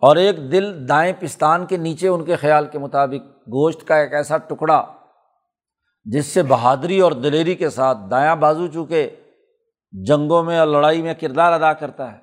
اور 0.00 0.16
ایک 0.16 0.36
دل 0.36 0.88
دائیں 0.88 1.12
پستان 1.20 1.66
کے 1.66 1.76
نیچے 1.76 2.08
ان 2.08 2.24
کے 2.24 2.36
خیال 2.36 2.66
کے 2.66 2.78
مطابق 2.78 3.26
گوشت 3.38 3.86
کا 3.86 3.96
ایک 3.96 4.14
ایسا 4.14 4.36
ٹکڑا 4.36 4.95
جس 6.12 6.26
سے 6.26 6.42
بہادری 6.42 7.00
اور 7.00 7.12
دلیری 7.12 7.54
کے 7.54 7.70
ساتھ 7.70 7.98
دایاں 8.10 8.36
بازو 8.36 8.66
چونکہ 8.66 9.16
جنگوں 9.92 10.42
میں 10.42 10.58
اور 10.58 10.66
لڑائی 10.66 11.02
میں 11.02 11.14
کردار 11.14 11.52
ادا 11.52 11.72
کرتا 11.72 12.12
ہے، 12.12 12.18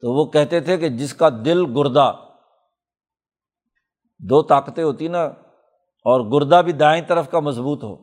تو 0.00 0.12
وہ 0.12 0.24
کہتے 0.24 0.60
تھے 0.60 0.76
کہ 0.76 0.88
جس 0.88 1.14
کا 1.14 1.28
دل 1.44 1.64
گردہ، 1.76 2.12
دو 4.18 4.42
طاقتیں 4.42 4.84
ہوتی 4.84 5.08
نا، 5.08 5.22
اور 6.06 6.20
گردہ 6.20 6.62
بھی 6.64 6.72
دائیں 6.72 7.02
طرف 7.08 7.30
کا 7.30 7.40
مضبوط 7.40 7.84
ہو۔ 7.84 7.96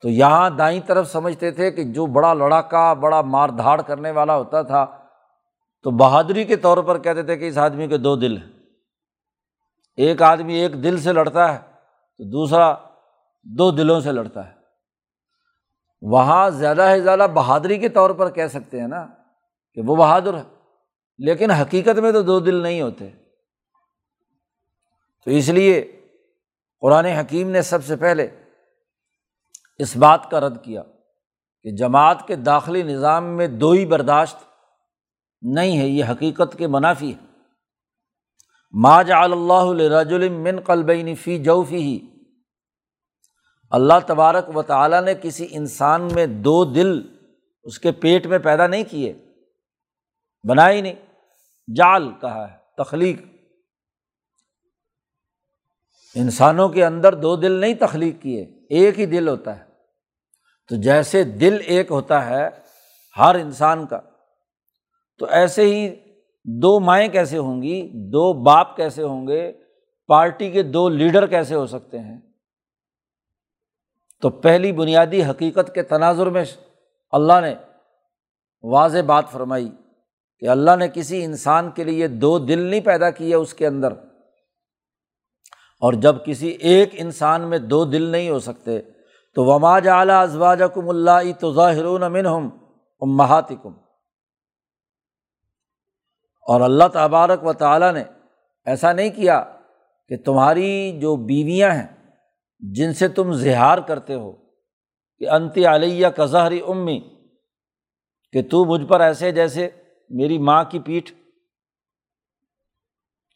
تو 0.00 0.08
یہاں 0.08 0.50
دائیں 0.50 0.80
طرف 0.86 1.12
سمجھتے 1.12 1.50
تھے 1.50 1.70
کہ 1.70 1.84
جو 1.84 2.06
بڑا 2.06 2.34
لڑاکا، 2.34 2.92
بڑا 2.92 3.20
مار 3.22 3.48
دھاڑ 3.48 3.82
کرنے 3.82 4.10
والا 4.10 4.36
ہوتا 4.36 4.62
تھا، 4.62 4.86
تو 5.82 5.90
بہادری 5.90 6.44
کے 6.44 6.56
طور 6.56 6.78
پر 6.78 6.98
کہتے 6.98 7.22
تھے 7.22 7.36
کہ 7.36 7.48
اس 7.48 7.58
آدمی 7.58 7.88
کے 7.88 7.98
دو 7.98 8.16
دل 8.16 8.36
ہیں۔ 8.36 8.52
ایک 9.96 10.22
آدمی 10.22 10.54
ایک 10.54 10.84
دل 10.84 11.00
سے 11.00 11.12
لڑتا 11.12 11.52
ہے، 11.52 11.58
تو 11.58 12.24
دوسرا 12.24 12.89
دو 13.42 13.70
دلوں 13.70 14.00
سے 14.00 14.12
لڑتا 14.12 14.48
ہے۔ 14.48 14.52
وہاں 16.02 16.50
زیادہ 16.50 16.88
سے 16.94 17.00
زیادہ 17.00 17.26
بہادری 17.34 17.78
کے 17.78 17.88
طور 17.88 18.10
پر 18.10 18.30
کہہ 18.30 18.46
سکتے 18.46 18.80
ہیں 18.80 18.88
نا 18.88 19.06
کہ 19.74 19.80
وہ 19.80 19.96
بہادر 19.96 20.34
ہے، 20.34 20.42
لیکن 21.18 21.50
حقیقت 21.50 21.98
میں 21.98 22.12
تو 22.12 22.22
دو 22.22 22.40
دل 22.40 22.54
نہیں 22.54 22.82
ہوتے۔ 22.82 23.10
تو 25.24 25.30
اس 25.30 25.48
لیے 25.48 26.00
قرآن 26.80 27.04
حکیم 27.04 27.50
نے 27.50 27.62
سب 27.62 27.84
سے 27.84 27.96
پہلے 27.96 28.28
اس 29.78 29.96
بات 29.96 30.30
کا 30.30 30.40
رد 30.40 30.64
کیا 30.64 30.82
کہ 31.62 31.70
جماعت 31.70 32.26
کے 32.26 32.36
داخلی 32.36 32.82
نظام 32.82 33.24
میں 33.24 33.46
دو 33.46 33.70
ہی 33.70 33.86
برداشت 33.86 34.36
نہیں 35.42 35.78
ہے، 35.78 35.86
یہ 35.86 36.04
حقیقت 36.04 36.58
کے 36.58 36.66
منافی 36.66 37.14
ہے۔ 37.14 37.26
ما 38.72 39.02
جعل 39.02 39.32
اللہ 39.32 39.84
رج 39.92 40.14
المن 40.14 40.60
قلبین 40.60 41.14
فی 41.14 41.38
جوفی 41.38 41.76
ہی 41.76 41.98
اللہ 43.70 43.94
تبارک 44.06 44.56
و 44.56 44.62
تعالیٰ 44.62 45.02
نے 45.02 45.14
کسی 45.22 45.46
انسان 45.50 46.08
میں 46.12 46.26
دو 46.26 46.64
دل 46.64 47.16
اس 47.62 47.78
کے 47.78 47.92
پیٹ 47.92 48.26
میں 48.26 48.38
پیدا 48.38 48.66
نہیں 48.66 48.84
کیے 48.84 49.12
بنا 50.48 50.70
ہی 50.70 50.80
نہیں۔ 50.80 50.94
جال 51.76 52.12
کہا 52.20 52.52
ہے، 52.52 52.56
تخلیق۔ 52.76 53.22
انسانوں 56.14 56.68
کے 56.68 56.84
اندر 56.84 57.14
دو 57.14 57.36
دل 57.36 57.52
نہیں 57.52 57.74
تخلیق 57.74 58.22
کیے، 58.22 58.42
ایک 58.70 59.00
ہی 59.00 59.06
دل 59.06 59.28
ہوتا 59.28 59.58
ہے۔ 59.58 59.64
تو 60.68 60.76
جیسے 60.76 61.24
دل 61.24 61.58
ایک 61.66 61.90
ہوتا 61.90 62.26
ہے 62.26 62.48
ہر 63.18 63.34
انسان 63.34 63.86
کا، 63.86 64.00
تو 65.18 65.26
ایسے 65.26 65.62
ہی 65.62 65.94
دو 66.44 66.80
مائیں 66.80 67.08
کیسے 67.08 67.38
ہوں 67.38 67.62
گی؟ 67.62 67.90
دو 67.94 68.32
باپ 68.32 68.76
کیسے 68.76 69.02
ہوں 69.02 69.26
گے؟ 69.26 69.52
پارٹی 70.06 70.50
کے 70.50 70.62
دو 70.62 70.88
لیڈر 70.88 71.26
کیسے 71.26 71.54
ہو 71.54 71.66
سکتے 71.66 71.98
ہیں؟ 71.98 72.29
تو 74.22 74.30
پہلی 74.30 74.72
بنیادی 74.72 75.22
حقیقت 75.24 75.74
کے 75.74 75.82
تناظر 75.82 76.26
میں 76.26 76.44
اللہ 77.10 77.40
نے 77.40 77.54
واضح 78.62 79.02
بات 79.06 79.30
فرمائی 79.32 79.70
کہ 80.40 80.48
اللہ 80.48 80.76
نے 80.76 80.88
کسی 80.88 81.24
انسان 81.24 81.70
کے 81.70 81.84
لیے 81.84 82.08
دو 82.08 82.38
دل 82.38 82.58
نہیں 82.58 82.80
پیدا 82.80 83.10
کیے 83.10 83.34
اس 83.34 83.54
کے 83.54 83.66
اندر 83.66 83.92
اور 85.82 85.92
جب 85.92 86.16
کسی 86.26 86.48
ایک 86.48 86.90
انسان 86.92 87.48
میں 87.48 87.58
دو 87.58 87.84
دل 87.84 88.02
نہیں 88.02 88.30
ہو 88.30 88.38
سکتے 88.38 88.82
تو 89.34 89.44
وما 89.44 89.74
اعلیٰ 89.74 90.22
ازواج 90.22 90.62
کم 90.74 90.88
اللہ 90.88 91.32
تو 91.40 91.52
ظاہر 91.52 91.84
امن 91.84 92.26
ہم 92.26 92.48
امہات 93.00 93.48
کم 93.62 93.72
اور 96.46 96.60
اللہ 96.60 96.84
تبارک 96.92 97.44
و 97.44 97.52
تعالیٰ 97.52 97.92
نے 97.94 98.02
ایسا 98.64 98.92
نہیں 98.92 99.10
کیا 99.10 99.44
کہ 100.08 100.16
تمہاری 100.16 100.98
جو 101.00 101.16
بیویاں 101.16 101.70
ہیں 101.70 101.86
جن 102.62 102.92
سے 102.94 103.08
تم 103.08 103.32
زہار 103.32 103.78
کرتے 103.78 104.14
ہو 104.14 104.32
کہ 105.18 105.28
انتی 105.28 105.66
علیہ 105.66 106.08
کا 106.08 106.24
ظہری 106.24 106.60
امی، 106.66 107.00
کہ 108.32 108.42
تو 108.42 108.64
مجھ 108.64 108.86
پر 108.86 109.00
ایسے 109.00 109.30
جیسے 109.32 109.70
میری 110.10 110.38
ماں 110.38 110.64
کی 110.64 110.78
پیٹھ، 110.78 111.12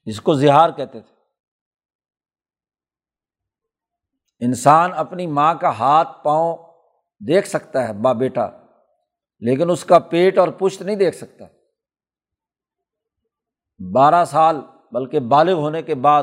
جس 0.06 0.20
کو 0.20 0.34
زہار 0.34 0.70
کہتے 0.70 1.00
تھے۔ 1.00 1.14
انسان 4.40 4.90
اپنی 4.96 5.26
ماں 5.26 5.54
کا 5.54 5.70
ہاتھ، 5.78 6.24
پاؤں 6.24 6.56
دیکھ 7.26 7.48
سکتا 7.48 7.88
ہے، 7.88 7.92
با 7.92 8.12
بیٹا، 8.12 8.46
لیکن 9.40 9.70
اس 9.70 9.84
کا 9.84 9.98
پیٹ 9.98 10.38
اور 10.38 10.48
پشت 10.48 10.82
نہیں 10.82 10.96
دیکھ 10.96 11.16
سکتا۔ 11.16 11.44
بارہ 13.92 14.24
سال 14.24 14.56
بلکہ 14.92 15.20
بالغ 15.20 15.52
ہونے 15.52 15.82
کے 15.82 15.94
بعد 15.94 16.22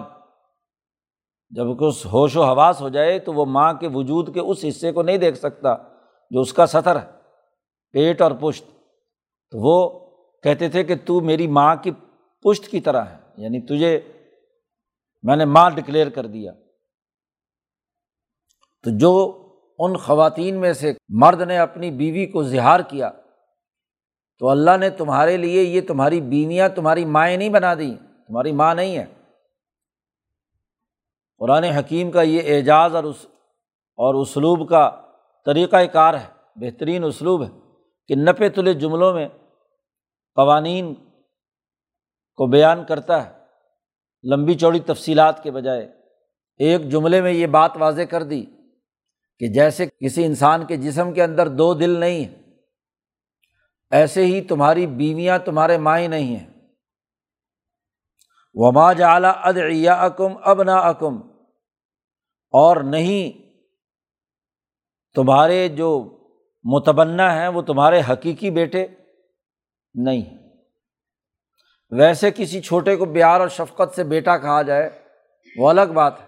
جب 1.51 1.83
اس 1.83 2.05
ہوش 2.05 2.35
و 2.35 2.43
حواس 2.43 2.81
ہو 2.81 2.89
جائے 2.89 3.19
تو 3.19 3.33
وہ 3.33 3.45
ماں 3.45 3.73
کے 3.73 3.87
وجود 3.93 4.33
کے 4.33 4.39
اس 4.39 4.65
حصے 4.69 4.91
کو 4.91 5.01
نہیں 5.01 5.17
دیکھ 5.17 5.37
سکتا 5.37 5.75
جو 6.31 6.41
اس 6.41 6.53
کا 6.53 6.65
سطر 6.65 6.95
ہے، 6.95 7.05
پیٹ 7.91 8.21
اور 8.21 8.31
پشت۔ 8.39 8.65
تو 9.51 9.59
وہ 9.59 9.99
کہتے 10.43 10.69
تھے 10.69 10.83
کہ 10.83 10.95
تو 11.05 11.21
میری 11.21 11.47
ماں 11.47 11.75
کی 11.75 11.91
پشت 12.41 12.67
کی 12.67 12.81
طرح 12.81 13.01
ہے 13.01 13.17
یعنی 13.37 13.61
تجھے 13.61 14.01
میں 15.23 15.35
نے 15.35 15.45
ماں 15.45 15.69
ڈکلیئر 15.69 16.09
کر 16.09 16.25
دیا۔ 16.25 16.51
تو 18.83 18.97
جو 18.97 19.43
ان 19.79 19.97
خواتین 19.97 20.55
میں 20.55 20.73
سے 20.73 20.93
مرد 21.09 21.41
نے 21.41 21.57
اپنی 21.57 21.91
بیوی 21.91 22.25
کو 22.25 22.43
زہار 22.43 22.79
کیا، 22.79 23.11
تو 24.39 24.49
اللہ 24.49 24.77
نے 24.79 24.89
تمہارے 24.89 25.37
لیے 25.37 25.63
یہ 25.63 25.81
تمہاری 25.81 26.21
بیویاں 26.21 26.69
تمہاری 26.69 27.05
مائیں 27.05 27.37
نہیں 27.37 27.49
بنا 27.49 27.73
دی 27.73 27.95
تمہاری 28.27 28.51
ماں 28.51 28.75
نہیں 28.75 28.97
ہے۔ 28.97 29.20
قرآن 31.41 31.63
حکیم 31.63 32.11
کا 32.11 32.21
یہ 32.21 32.55
اعجاز 32.55 32.95
اور 32.95 33.03
اس 33.03 33.25
اور 33.97 34.15
اسلوب 34.15 34.69
کا 34.69 35.01
طریقۂ 35.45 35.85
کار 35.93 36.13
ہے، 36.13 36.27
بہترین 36.55 37.03
اسلوب 37.03 37.43
ہے 37.43 37.49
کہ 38.07 38.15
نپے 38.15 38.49
تلے 38.49 38.73
جملوں 38.73 39.13
میں 39.13 39.27
قوانین 40.35 40.93
کو 42.35 42.47
بیان 42.47 42.85
کرتا 42.85 43.25
ہے۔ 43.25 43.31
لمبی 44.23 44.53
چوڑی 44.53 44.79
تفصیلات 44.79 45.43
کے 45.43 45.51
بجائے 45.51 45.91
ایک 46.57 46.89
جملے 46.89 47.21
میں 47.21 47.31
یہ 47.31 47.47
بات 47.47 47.71
واضح 47.75 48.01
کر 48.01 48.23
دی 48.23 48.45
کہ 49.39 49.47
جیسے 49.47 49.85
کسی 49.85 50.25
انسان 50.25 50.65
کے 50.65 50.77
جسم 50.77 51.13
کے 51.13 51.23
اندر 51.23 51.47
دو 51.47 51.73
دل 51.73 51.89
نہیں 51.89 52.23
ہیں، 52.23 52.43
ایسے 53.91 54.25
ہی 54.25 54.41
تمہاری 54.41 54.87
بیویاں 54.87 55.39
تمہارے 55.39 55.77
مائیں 55.77 56.07
نہیں 56.07 56.35
ہیں۔ 56.35 56.47
وما 58.53 58.93
جعلی 58.93 59.27
ادعیا 59.43 59.93
اکم 59.93 60.37
اب 60.43 60.61
اور 62.53 62.77
نہیں، 62.83 63.39
تمہارے 65.15 65.67
جو 65.67 65.89
متبنا 66.65 67.33
ہیں 67.35 67.47
وہ 67.47 67.61
تمہارے 67.61 68.01
حقیقی 68.09 68.49
بیٹے 68.49 68.85
نہیں۔ 69.95 70.37
ویسے 71.91 72.31
کسی 72.31 72.61
چھوٹے 72.61 72.95
کو 72.95 73.05
پیار 73.05 73.39
اور 73.39 73.47
شفقت 73.47 73.95
سے 73.95 74.03
بیٹا 74.03 74.37
کہا 74.37 74.61
جائے 74.61 74.89
وہ 75.55 75.69
الگ 75.69 75.93
بات 75.93 76.19
ہے، 76.19 76.25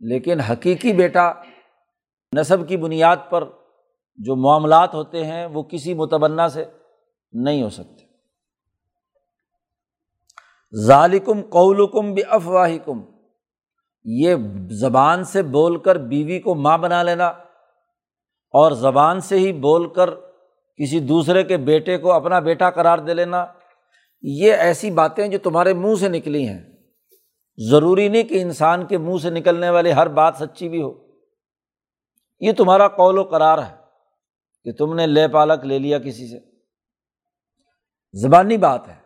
لیکن 0.00 0.40
حقیقی 0.40 0.92
بیٹا 0.92 1.32
نصب 2.32 2.68
کی 2.68 2.76
بنیاد 2.76 3.16
پر 3.30 3.44
جو 4.18 4.36
معاملات 4.36 4.94
ہوتے 4.94 5.24
ہیں 5.24 5.46
وہ 5.46 5.62
کسی 5.62 5.94
متبنا 5.94 6.48
سے 6.48 6.64
نہیں 7.32 7.62
ہو 7.62 7.70
سکتے۔ 7.70 8.04
ظالکم 10.74 11.40
قولکم 11.50 12.12
بھی 12.14 12.22
افواہ 12.28 12.76
کم 12.84 13.00
یہ 14.04 14.36
زبان 14.70 15.24
سے 15.24 15.42
بول 15.42 15.78
کر 15.82 15.96
بیوی 15.96 16.40
کو 16.40 16.54
ماں 16.54 16.78
بنا 16.78 17.02
لینا 17.02 17.26
اور 18.50 18.72
زبان 18.72 19.20
سے 19.20 19.38
ہی 19.38 19.52
بول 19.52 19.94
کر 19.94 20.10
کسی 20.76 21.00
دوسرے 21.00 21.42
کے 21.42 21.56
بیٹے 21.56 21.98
کو 21.98 22.12
اپنا 22.12 22.38
بیٹا 22.38 22.70
قرار 22.70 22.98
دے 22.98 23.14
لینا، 23.14 23.46
یہ 24.22 24.52
ایسی 24.52 24.90
باتیں 24.90 25.28
جو 25.28 25.38
تمہارے 25.38 25.74
منہ 25.74 25.94
سے 25.94 26.08
نکلی 26.08 26.48
ہیں۔ 26.48 26.64
ضروری 27.70 28.08
نہیں 28.08 28.22
کہ 28.22 28.42
انسان 28.42 28.86
کے 28.86 28.98
منہ 28.98 29.18
سے 29.22 29.30
نکلنے 29.30 29.70
والی 29.70 29.92
ہر 29.92 30.08
بات 30.08 30.34
سچی 30.40 30.68
بھی 30.68 30.82
ہو۔ 30.82 31.06
یہ 32.40 32.52
تمہارا 32.52 32.88
قول 32.88 33.18
و 33.18 33.22
قرار 33.22 33.58
ہے 33.58 33.76
کہ 34.64 34.72
تم 34.72 34.94
نے 34.94 35.06
لے 35.06 35.28
پالک 35.28 35.64
لے 35.64 35.78
لیا 35.78 35.98
کسی 35.98 36.30
سے۔ 36.30 36.38
زبانی 38.12 38.56
بات 38.56 38.88
ہے۔ 38.88 38.96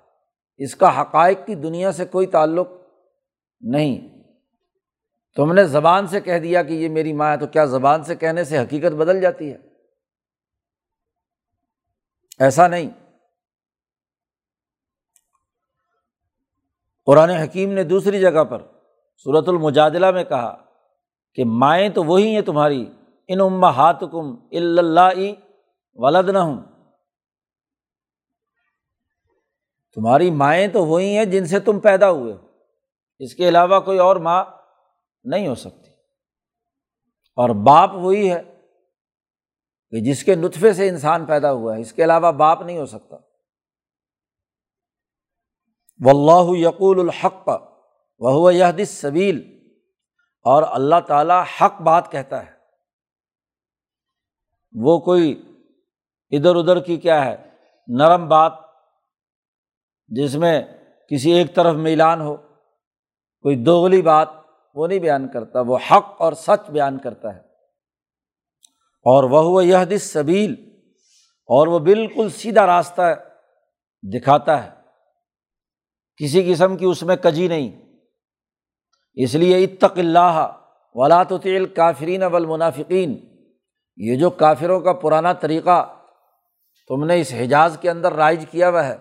اس 0.56 0.74
کا 0.76 1.02
حقائق 1.02 1.38
کی 1.46 1.54
دنیا 1.54 1.92
سے 1.92 2.04
کوئی 2.04 2.26
تعلق 2.26 2.68
نہیں۔ 3.60 4.13
تم 5.36 5.52
نے 5.52 5.64
زبان 5.64 6.06
سے 6.06 6.20
کہہ 6.20 6.38
دیا 6.38 6.62
کہ 6.62 6.72
یہ 6.72 6.88
میری 6.88 7.12
ماں 7.12 7.32
ہے، 7.32 7.36
تو 7.36 7.46
کیا 7.46 7.64
زبان 7.64 8.04
سے 8.04 8.16
کہنے 8.16 8.44
سے 8.44 8.58
حقیقت 8.58 8.92
بدل 8.92 9.20
جاتی 9.20 9.52
ہے؟ 9.52 9.56
ایسا 12.38 12.66
نہیں۔ 12.68 12.90
قرآن 17.06 17.30
حکیم 17.30 17.72
نے 17.72 17.82
دوسری 17.82 18.20
جگہ 18.20 18.44
پر 18.44 18.62
صورت 19.16 19.48
المجادلہ 19.48 20.10
میں 20.10 20.24
کہا 20.24 20.64
کہ 21.34 21.44
مائیں 21.44 21.88
تو 21.88 22.04
وہی 22.04 22.34
ہیں 22.34 22.42
تمہاری، 22.42 22.92
ان 23.28 23.64
ہاتھ 23.64 24.04
کم 24.12 24.46
اللہ 24.52 25.18
ولد 25.94 26.28
نہ 26.28 26.38
ہوں 26.38 26.62
تمہاری 29.94 30.30
مائیں 30.30 30.68
تو 30.68 30.84
وہی 30.86 31.16
ہیں 31.16 31.24
جن 31.24 31.46
سے 31.46 31.60
تم 31.60 31.80
پیدا 31.80 32.10
ہوئے 32.10 32.32
ہو۔ 32.32 32.48
اس 33.18 33.34
کے 33.34 33.48
علاوہ 33.48 33.80
کوئی 33.80 33.98
اور 33.98 34.16
ماں 34.16 34.44
نہیں 35.24 35.46
ہو 35.46 35.54
سکتی۔ 35.54 35.90
اور 37.36 37.50
باپ 37.50 37.90
وہی 37.92 38.32
ہے 38.32 38.42
کہ 39.90 40.00
جس 40.00 40.24
کے 40.24 40.34
نطفے 40.34 40.72
سے 40.72 40.88
انسان 40.88 41.26
پیدا 41.26 41.52
ہوا 41.52 41.76
ہے، 41.76 41.80
اس 41.80 41.92
کے 41.92 42.04
علاوہ 42.04 42.32
باپ 42.32 42.62
نہیں 42.62 42.78
ہو 42.78 42.86
سکتا۔ 42.86 43.16
و 46.04 46.08
اللہ 46.08 46.58
یقول 46.58 47.00
الحق 47.00 47.48
وہ 48.18 48.54
یہ 48.54 48.84
سبیل 48.84 49.68
اور 50.42 50.62
اللہ 50.70 51.00
تعالیٰ 51.06 51.44
حق 51.60 51.82
بات 51.82 52.12
کہتا 52.12 52.46
ہے۔ 52.46 52.52
وہ 54.72 54.98
کوئی 54.98 55.42
ادھر 56.30 56.56
ادھر 56.56 56.80
کی 56.80 56.96
کیا 56.96 57.24
ہے، 57.24 57.50
نرم 57.88 58.28
بات 58.28 58.52
جس 60.08 60.34
میں 60.34 60.62
کسی 61.10 61.30
ایک 61.30 61.54
طرف 61.54 61.74
میلان 61.74 62.20
ہو، 62.20 62.36
کوئی 63.40 63.64
دوغلی 63.64 64.02
بات 64.02 64.28
وہ 64.74 64.86
نہیں 64.86 64.98
بیان 64.98 65.28
کرتا، 65.28 65.60
وہ 65.60 65.78
حق 65.90 66.14
اور 66.18 66.32
سچ 66.32 66.70
بیان 66.70 66.98
کرتا 66.98 67.34
ہے۔ 67.34 67.40
اور 69.06 69.24
وہ 69.24 69.64
یہ 69.64 69.76
دس 69.84 70.12
سبیل 70.12 70.52
اور 71.46 71.66
وہ 71.66 71.78
بالکل 71.78 72.28
سیدھا 72.30 72.66
راستہ 72.66 73.02
دکھاتا 74.02 74.64
ہے۔ 74.64 74.70
کسی 76.16 76.52
قسم 76.52 76.76
کی 76.76 76.84
اس 76.84 77.02
میں 77.02 77.16
کجی 77.16 77.48
نہیں۔ 77.48 77.82
اس 79.14 79.34
لیے 79.34 79.64
اتق 79.64 79.98
اللہ 79.98 80.56
ولا 80.94 81.22
تیل 81.22 81.66
کافرین 81.66 82.22
اول 82.22 82.46
منافقین 82.46 83.18
یہ 83.96 84.16
جو 84.16 84.30
کافروں 84.30 84.80
کا 84.80 84.92
پرانا 84.92 85.32
طریقہ 85.32 85.96
تم 86.88 87.04
نے 87.04 87.20
اس 87.20 87.32
حجاز 87.32 87.78
کے 87.80 87.90
اندر 87.90 88.12
رائج 88.12 88.44
کیا 88.50 88.68
ہوا 88.68 88.86
ہے۔ 88.86 88.96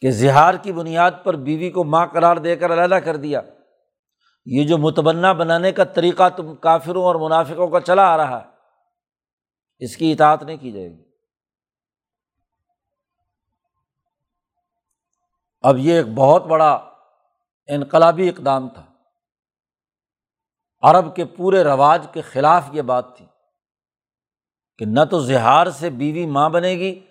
کہ 0.00 0.10
زہار 0.10 0.54
کی 0.54 0.72
بنیاد 0.72 1.10
پر 1.22 1.36
بیوی 1.36 1.70
کو 1.70 1.84
ماں 1.84 2.06
قرار 2.06 2.36
دے 2.36 2.56
کر 2.56 2.72
علیحدہ 2.72 2.94
کر 2.94 3.16
دیا۔ 3.16 3.40
یہ 4.46 4.66
جو 4.66 4.78
متبنا 4.78 5.32
بنانے 5.32 5.72
کا 5.72 5.84
طریقہ 5.84 6.28
تم 6.28 6.54
کافروں 6.54 7.02
اور 7.04 7.14
منافقوں 7.14 7.68
کا 7.68 7.80
چلا 7.80 8.14
آ 8.14 8.16
رہا 8.16 8.40
ہے، 8.40 8.46
اس 9.78 9.96
کی 9.96 10.12
اطاعت 10.12 10.42
نہیں 10.42 10.56
کی 10.56 10.72
جائے 10.72 10.88
گی۔ 10.88 11.04
اب 15.60 15.78
یہ 15.78 15.94
ایک 15.94 16.06
بہت 16.14 16.44
بڑا 16.44 16.72
انقلابی 17.68 18.28
اقدام 18.28 18.68
تھا۔ 18.68 18.84
عرب 20.82 21.16
کے 21.16 21.24
پورے 21.24 21.64
رواج 21.64 22.06
کے 22.12 22.20
خلاف 22.20 22.62
یہ 22.72 22.82
بات 22.82 23.16
تھی 23.16 23.26
کہ 24.78 24.84
نہ 24.84 25.00
تو 25.10 25.20
زہار 25.20 25.70
سے 25.70 25.90
بیوی 25.90 26.26
ماں 26.26 26.48
بنے 26.48 26.70
گی 26.70 27.06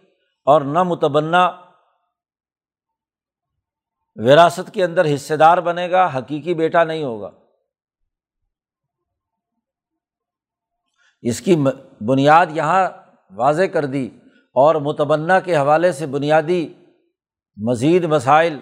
اور 0.45 0.61
نہ 0.61 0.83
متبنا 0.83 1.64
وراثت 4.15 4.73
کے 4.73 4.83
اندر 4.83 5.15
حصے 5.15 5.37
دار 5.37 5.57
بنے 5.57 5.91
گا، 5.91 6.09
حقیقی 6.17 6.53
بیٹا 6.53 6.83
نہیں 6.83 7.03
ہوگا۔ 7.03 7.31
اس 11.21 11.41
کی 11.41 11.55
بنیاد 12.01 12.45
یہاں 12.49 12.89
واضح 13.31 13.63
کر 13.63 13.85
دی 13.85 14.09
اور 14.53 14.75
متبنا 14.75 15.39
کے 15.39 15.57
حوالے 15.57 15.91
سے 15.91 16.05
بنیادی 16.05 16.73
مزید 17.57 18.03
مسائل 18.03 18.59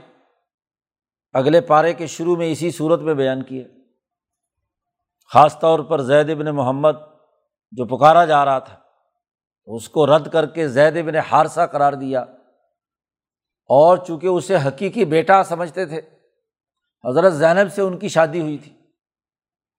اگلے 1.33 1.61
پارے 1.61 1.93
کے 1.93 2.07
شروع 2.07 2.35
میں 2.35 2.51
اسی 2.51 2.71
صورت 2.71 2.99
میں 2.99 3.13
بیان 3.13 3.43
کیے۔ 3.43 3.67
خاص 5.33 5.59
طور 5.59 5.79
پر 5.79 6.01
زید 6.01 6.29
ابن 6.29 6.45
محمد 6.45 6.95
جو 7.71 7.97
پکارا 7.97 8.25
جا 8.25 8.45
رہا 8.45 8.59
تھا، 8.59 8.79
اس 9.65 9.89
کو 9.89 10.17
رد 10.17 10.31
کر 10.31 10.45
کے 10.45 10.67
زید 10.67 10.97
ابن 10.97 11.15
حارثہ 11.15 11.61
قرار 11.71 11.93
دیا۔ 11.93 12.25
اور 13.65 13.97
چونکہ 13.97 14.27
اسے 14.27 14.55
حقیقی 14.55 15.05
بیٹا 15.05 15.43
سمجھتے 15.43 15.85
تھے، 15.85 16.01
حضرت 17.05 17.33
زینب 17.33 17.73
سے 17.73 17.81
ان 17.81 17.97
کی 17.97 18.07
شادی 18.07 18.41
ہوئی 18.41 18.57
تھی۔ 18.57 18.71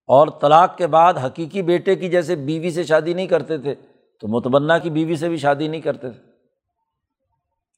اور 0.07 0.29
طلاق 0.41 0.77
کے 0.77 0.87
بعد 0.87 1.15
حقیقی 1.15 1.63
بیٹے 1.63 1.97
کی 1.97 2.09
جیسے 2.09 2.37
بیوی 2.37 2.71
سے 2.71 2.85
شادی 2.85 3.15
نہیں 3.15 3.27
کرتے 3.27 3.59
تھے، 3.59 3.75
تو 4.21 4.29
متبنا 4.29 4.79
کی 4.79 4.91
بیوی 4.91 5.17
سے 5.17 5.29
بھی 5.29 5.37
شادی 5.37 5.69
نہیں 5.69 5.81
کرتے 5.81 6.11
تھے۔ 6.11 6.23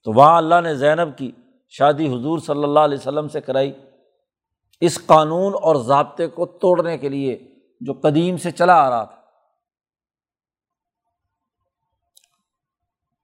تو 0.05 0.12
وہاں 0.12 0.37
اللہ 0.37 0.61
نے 0.62 0.75
زینب 0.75 1.19
کی 1.19 1.33
شادی 1.69 2.09
حضور 2.09 2.38
صلی 2.38 2.64
اللہ 2.64 2.81
علیہ 2.81 2.99
وسلم 2.99 3.29
سے 3.29 3.40
کرائی۔ 3.40 3.73
اس 4.81 5.07
قانون 5.07 5.55
اور 5.62 5.77
ضابطے 5.77 6.27
کو 6.27 6.47
توڑنے 6.47 6.99
کے 6.99 7.09
لیے 7.09 7.38
جو 7.81 7.92
قدیم 7.92 8.37
سے 8.37 8.51
چلا 8.51 8.75
آ 8.75 8.90
رہا 8.90 9.05
تھا۔ 9.05 9.16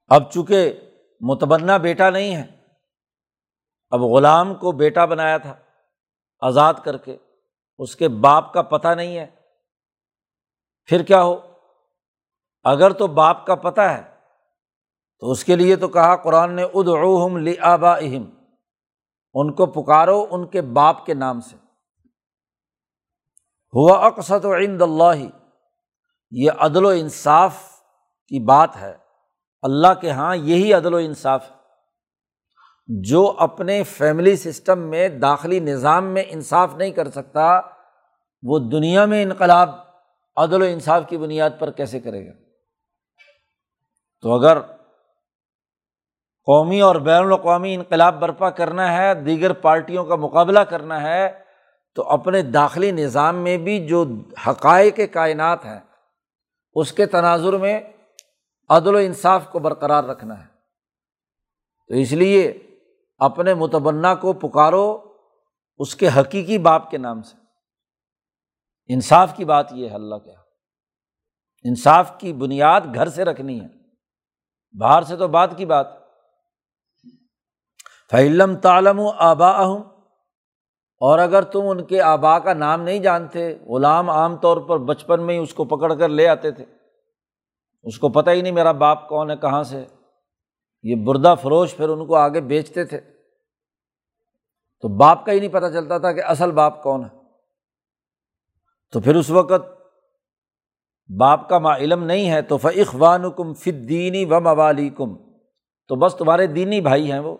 اب 0.07 0.31
چونکہ 0.31 0.73
متبنا 1.21 1.77
بیٹا 1.77 2.09
نہیں 2.09 2.35
ہے 2.35 2.62
اب 3.93 4.01
غلام 4.01 4.55
کو 4.55 4.71
بیٹا 4.71 5.05
بنایا 5.05 5.37
تھا، 5.37 5.55
آزاد 6.39 6.73
کر 6.83 6.97
کے، 6.97 7.17
اس 7.77 7.95
کے 7.95 8.07
باپ 8.07 8.53
کا 8.53 8.61
پتہ 8.61 8.87
نہیں 8.87 9.17
ہے۔ 9.17 9.27
پھر 10.85 11.03
کیا 11.03 11.23
ہو؟ 11.23 11.39
اگر 12.63 12.91
تو 12.91 13.07
باپ 13.07 13.45
کا 13.45 13.55
پتہ 13.55 13.81
ہے، 13.81 14.01
تو 15.19 15.31
اس 15.31 15.43
کے 15.43 15.55
لیے 15.55 15.75
تو 15.75 15.87
کہا، 15.87 16.15
قرآن 16.15 16.55
نے، 16.55 16.63
ادعوہم 16.63 17.37
لآبا 17.37 17.95
اہم 17.95 18.29
ان 19.33 19.53
کو 19.53 19.65
پکارو 19.65 20.27
ان 20.31 20.47
کے 20.47 20.61
باپ 20.61 21.05
کے 21.05 21.13
نام 21.13 21.41
سے۔ 21.41 21.55
ہوا 23.75 24.05
اقسط 24.05 24.45
و 24.45 24.55
عند 24.55 24.81
اللہ۔ 24.81 25.25
یہ 26.31 26.51
عدل 26.51 26.85
و 26.85 26.89
انصاف 26.89 27.55
کی 28.27 28.45
بات 28.45 28.75
ہے۔ 28.75 28.97
اللہ 29.61 29.93
کے 30.01 30.07
یہاں 30.07 30.35
یہی 30.35 30.73
عدل 30.73 30.93
و 30.93 30.97
انصاف 30.97 31.51
ہے۔ 31.51 31.62
جو 32.87 33.35
اپنے 33.39 33.83
فیملی 33.83 34.35
سسٹم 34.35 34.79
میں 34.79 35.09
داخلی 35.09 35.59
نظام 35.59 36.05
میں 36.05 36.23
انصاف 36.27 36.75
نہیں 36.75 36.91
کر 36.91 37.09
سکتا، 37.09 37.61
وہ 38.43 38.59
دنیا 38.59 39.05
میں 39.05 39.23
انقلاب، 39.23 39.69
عدل 40.35 40.61
و 40.61 40.65
انصاف 40.65 41.03
کی 41.09 41.17
بنیاد 41.17 41.49
پر 41.59 41.71
کیسے 41.71 41.99
کرے 41.99 42.27
گا؟ 42.27 42.31
تو 44.21 44.31
اگر 44.31 44.61
قومی 46.45 46.81
اور 46.81 46.95
بین 46.95 47.23
الاقوامی 47.23 47.75
انقلاب 47.75 48.19
برپا 48.19 48.49
کرنا 48.49 48.97
ہے، 48.97 49.13
دیگر 49.13 49.53
پارٹیوں 49.53 50.05
کا 50.05 50.15
مقابلہ 50.15 50.59
کرنا 50.59 51.01
ہے، 51.01 51.39
تو 51.95 52.03
اپنے 52.03 52.41
داخلی 52.41 52.91
نظام 52.91 53.35
میں 53.35 53.57
بھی 53.57 53.87
جو 53.87 54.05
حقائق 54.47 54.99
کائنات 55.11 55.65
ہیں، 55.65 55.79
اس 56.75 56.93
کے 56.93 57.05
تناظر 57.05 57.53
میں 57.53 57.81
عدل 58.69 58.95
و 58.95 58.97
انصاف 58.97 59.49
کو 59.51 59.59
برقرار 59.59 60.03
رکھنا 60.03 60.39
ہے۔ 60.39 60.53
تو 61.87 61.93
اس 61.93 62.11
لیے 62.11 62.59
اپنے 63.17 63.53
متبنا 63.53 64.15
کو 64.15 64.33
پکارو 64.33 64.99
اس 65.77 65.95
کے 65.95 66.09
حقیقی 66.19 66.57
باپ 66.57 66.91
کے 66.91 66.97
نام 66.97 67.21
سے۔ 67.21 67.37
انصاف 68.93 69.35
کی 69.35 69.45
بات 69.45 69.73
یہ 69.73 69.89
ہے، 69.89 69.95
اللہ 69.95 70.15
کیا۔ 70.15 70.39
انصاف 71.63 72.17
کی 72.17 72.33
بنیاد 72.33 72.81
گھر 72.95 73.09
سے 73.09 73.25
رکھنی 73.25 73.61
ہے۔ 73.61 73.67
باہر 74.79 75.01
سے 75.01 75.17
تو 75.17 75.27
بات 75.27 75.57
کی 75.57 75.65
بات۔ 75.65 75.87
فعلم 78.11 78.55
تعلم 78.55 78.99
و 78.99 79.09
آبا 79.09 79.49
اور 80.99 81.19
اگر 81.19 81.41
تم 81.41 81.61
ان 81.63 81.83
کے 81.83 82.01
آبا 82.01 82.39
کا 82.39 82.53
نام 82.53 82.81
نہیں 82.81 82.99
جانتے، 82.99 83.57
غلام 83.59 84.09
عام 84.09 84.35
طور 84.35 84.57
پر 84.57 84.77
بچپن 84.77 85.21
میں 85.21 85.35
ہی 85.35 85.39
اس 85.39 85.53
کو 85.53 85.65
پکڑ 85.65 85.95
کر 85.95 86.09
لے 86.09 86.27
آتے 86.27 86.51
تھے۔ 86.51 86.65
اس 87.83 87.99
کو 87.99 88.09
پتہ 88.09 88.29
ہی 88.29 88.41
نہیں 88.41 88.53
میرا 88.53 88.71
باپ 88.71 89.09
کون 89.09 89.31
ہے، 89.31 89.37
کہاں 89.37 89.63
سے 89.63 89.85
یہ 90.83 90.95
بردہ 90.95 91.35
فروش 91.41 91.75
پھر 91.75 91.89
ان 91.89 92.07
کو 92.07 92.15
آگے 92.15 92.41
بیچتے 92.41 92.85
تھے۔ 92.85 93.01
تو 94.81 94.97
باپ 94.97 95.25
کا 95.25 95.31
ہی 95.31 95.39
نہیں 95.39 95.53
پتہ 95.53 95.65
چلتا 95.73 95.97
تھا 95.97 96.11
کہ 96.11 96.23
اصل 96.23 96.51
باپ 96.51 96.83
کون 96.83 97.03
ہے۔ 97.03 97.09
تو 98.91 98.99
پھر 98.99 99.15
اس 99.15 99.29
وقت 99.29 99.83
باپ 101.19 101.49
کا 101.49 101.59
ما 101.59 101.75
علم 101.75 102.03
نہیں 102.03 102.31
ہے 102.31 102.41
تو 102.41 102.57
فخوان 102.57 103.31
کم 103.31 103.53
فدینی 103.53 104.25
و 104.25 104.39
موالی 104.39 104.89
کم 104.89 105.15
تو 105.87 105.95
بس 105.95 106.15
تمہارے 106.15 106.47
دینی 106.47 106.81
بھائی 106.81 107.11
ہیں 107.11 107.19
وہ۔ 107.19 107.37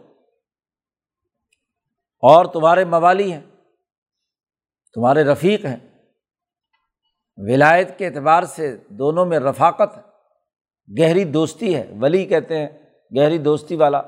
اور 2.20 2.46
تمہارے 2.46 2.86
موالی 2.86 3.34
ہیں۔ 3.34 3.42
تمہارے 4.94 5.24
رفیق 5.24 5.66
ہیں۔ 5.66 6.06
ولایت 7.38 7.98
کے 7.98 8.08
اعتبار 8.08 8.44
سے 8.44 8.78
دونوں 8.90 9.26
میں 9.26 9.40
رفاقت 9.40 9.98
گہری 11.00 11.24
دوستی 11.24 11.76
ہے۔ 11.76 11.92
ولی 12.02 12.26
کہتے 12.26 12.58
ہیں 12.58 12.83
گہری 13.18 13.38
دوستی 13.38 13.76
والا، 13.76 14.02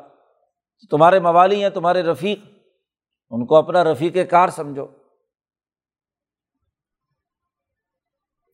تمہارے 0.89 1.19
موالی 1.19 1.63
ہیں، 1.63 1.69
تمہارے 1.69 2.03
رفیق، 2.03 2.39
ان 3.29 3.45
کو 3.45 3.55
اپنا 3.55 3.83
رفیق 3.83 4.17
کار 4.29 4.49
سمجھو۔ 4.49 4.87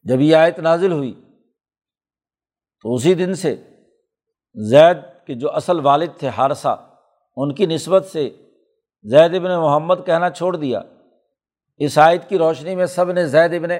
جب 0.04 0.20
یہ 0.20 0.36
آیت 0.36 0.60
نازل 0.60 0.92
ہوئی، 0.92 1.14
تو 2.82 2.94
اسی 2.94 3.14
دن 3.14 3.34
سے 3.34 3.56
زید 4.56 4.98
کے 5.28 5.34
جو 5.34 5.52
اصل 5.52 5.86
والد 5.86 6.20
تھے 6.20 6.28
ہارسا 6.28 6.74
ان 7.36 7.56
کی 7.56 7.66
نسبت 7.66 8.06
سے 8.06 8.30
زید 9.04 9.36
ابن 9.36 9.56
محمد 9.60 9.96
کہنا 10.06 10.30
چھوڑ 10.30 10.56
دیا۔ 10.56 10.82
اس 11.78 11.98
آیت 11.98 12.30
کی 12.30 12.38
روشنی 12.38 12.76
میں 12.76 12.86
سب 12.86 13.12
نے 13.12 13.28
زید 13.28 13.54
ابن 13.54 13.72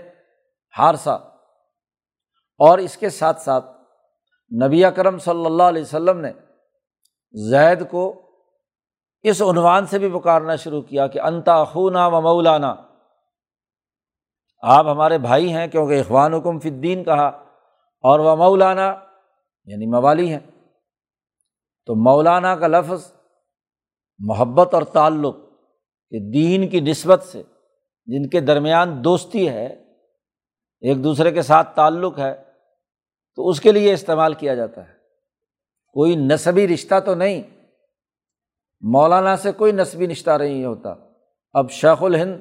ہارسا 0.78 1.14
اور 2.60 2.78
اس 2.78 2.98
کے 2.98 3.10
ساتھ 3.10 3.42
ساتھ 3.42 3.66
نبی 4.64 4.86
اکرم 4.86 5.18
صلی 5.18 5.46
اللہ 5.46 5.64
علیہ 5.64 5.82
وسلم 5.82 6.20
نے 6.20 6.32
زید 7.34 7.90
کو 7.90 8.22
اس 9.22 9.42
عنوان 9.42 9.86
سے 9.86 10.00
بھی 10.00 10.10
پکارنا 10.10 10.56
شروع 10.56 10.82
کیا 10.82 11.08
کہ 11.08 11.20
انتا 11.20 11.64
خونا 11.64 12.08
و 12.08 12.22
مولانا۔ 12.22 12.76
آپ 14.64 14.86
ہمارے 14.86 15.18
بھائی 15.18 15.54
ہیں 15.54 15.68
کیونکہ 15.68 16.00
اخوان 16.00 16.34
حکم 16.34 16.60
فدین 16.60 17.04
کہا، 17.04 17.28
اور 18.04 18.20
وہ 18.20 18.36
مولانا 18.36 18.96
یعنی 19.66 19.86
موالی 19.86 20.34
ہیں۔ 20.34 20.40
تو 21.86 21.96
مولانا 21.96 22.56
کا 22.56 22.68
لفظ 22.68 23.12
محبت 24.20 24.74
اور 24.74 24.84
تعلق 24.84 25.36
کہ 26.10 26.20
دین 26.34 26.70
کی 26.70 26.80
نسبت 26.80 27.24
سے، 27.24 27.44
جن 28.06 28.30
کے 28.30 28.40
درمیان 28.40 29.04
دوستی 29.04 29.50
ہے، 29.50 29.66
ایک 30.84 31.04
دوسرے 31.04 31.32
کے 31.32 31.42
ساتھ 31.42 31.76
تعلق 31.76 32.20
ہے، 32.20 32.34
تو 33.36 33.50
اس 33.50 33.62
کے 33.62 33.72
لیے 33.72 33.94
استعمال 33.94 34.34
کیا 34.34 34.56
جاتا 34.56 34.88
ہے۔ 34.88 35.01
کوئی 35.92 36.16
نصبی 36.16 36.68
رشتہ 36.68 37.00
تو 37.00 37.16
نہیں۔ 37.16 37.44
مولانا 38.82 39.38
سے 39.38 39.52
کوئی 39.52 39.72
نصبی 39.72 40.08
رشتہ 40.08 40.32
نہیں 40.40 40.66
ہوتا۔ 40.66 40.94
اب 41.54 41.72
شیخ 41.72 42.04
الہند 42.04 42.40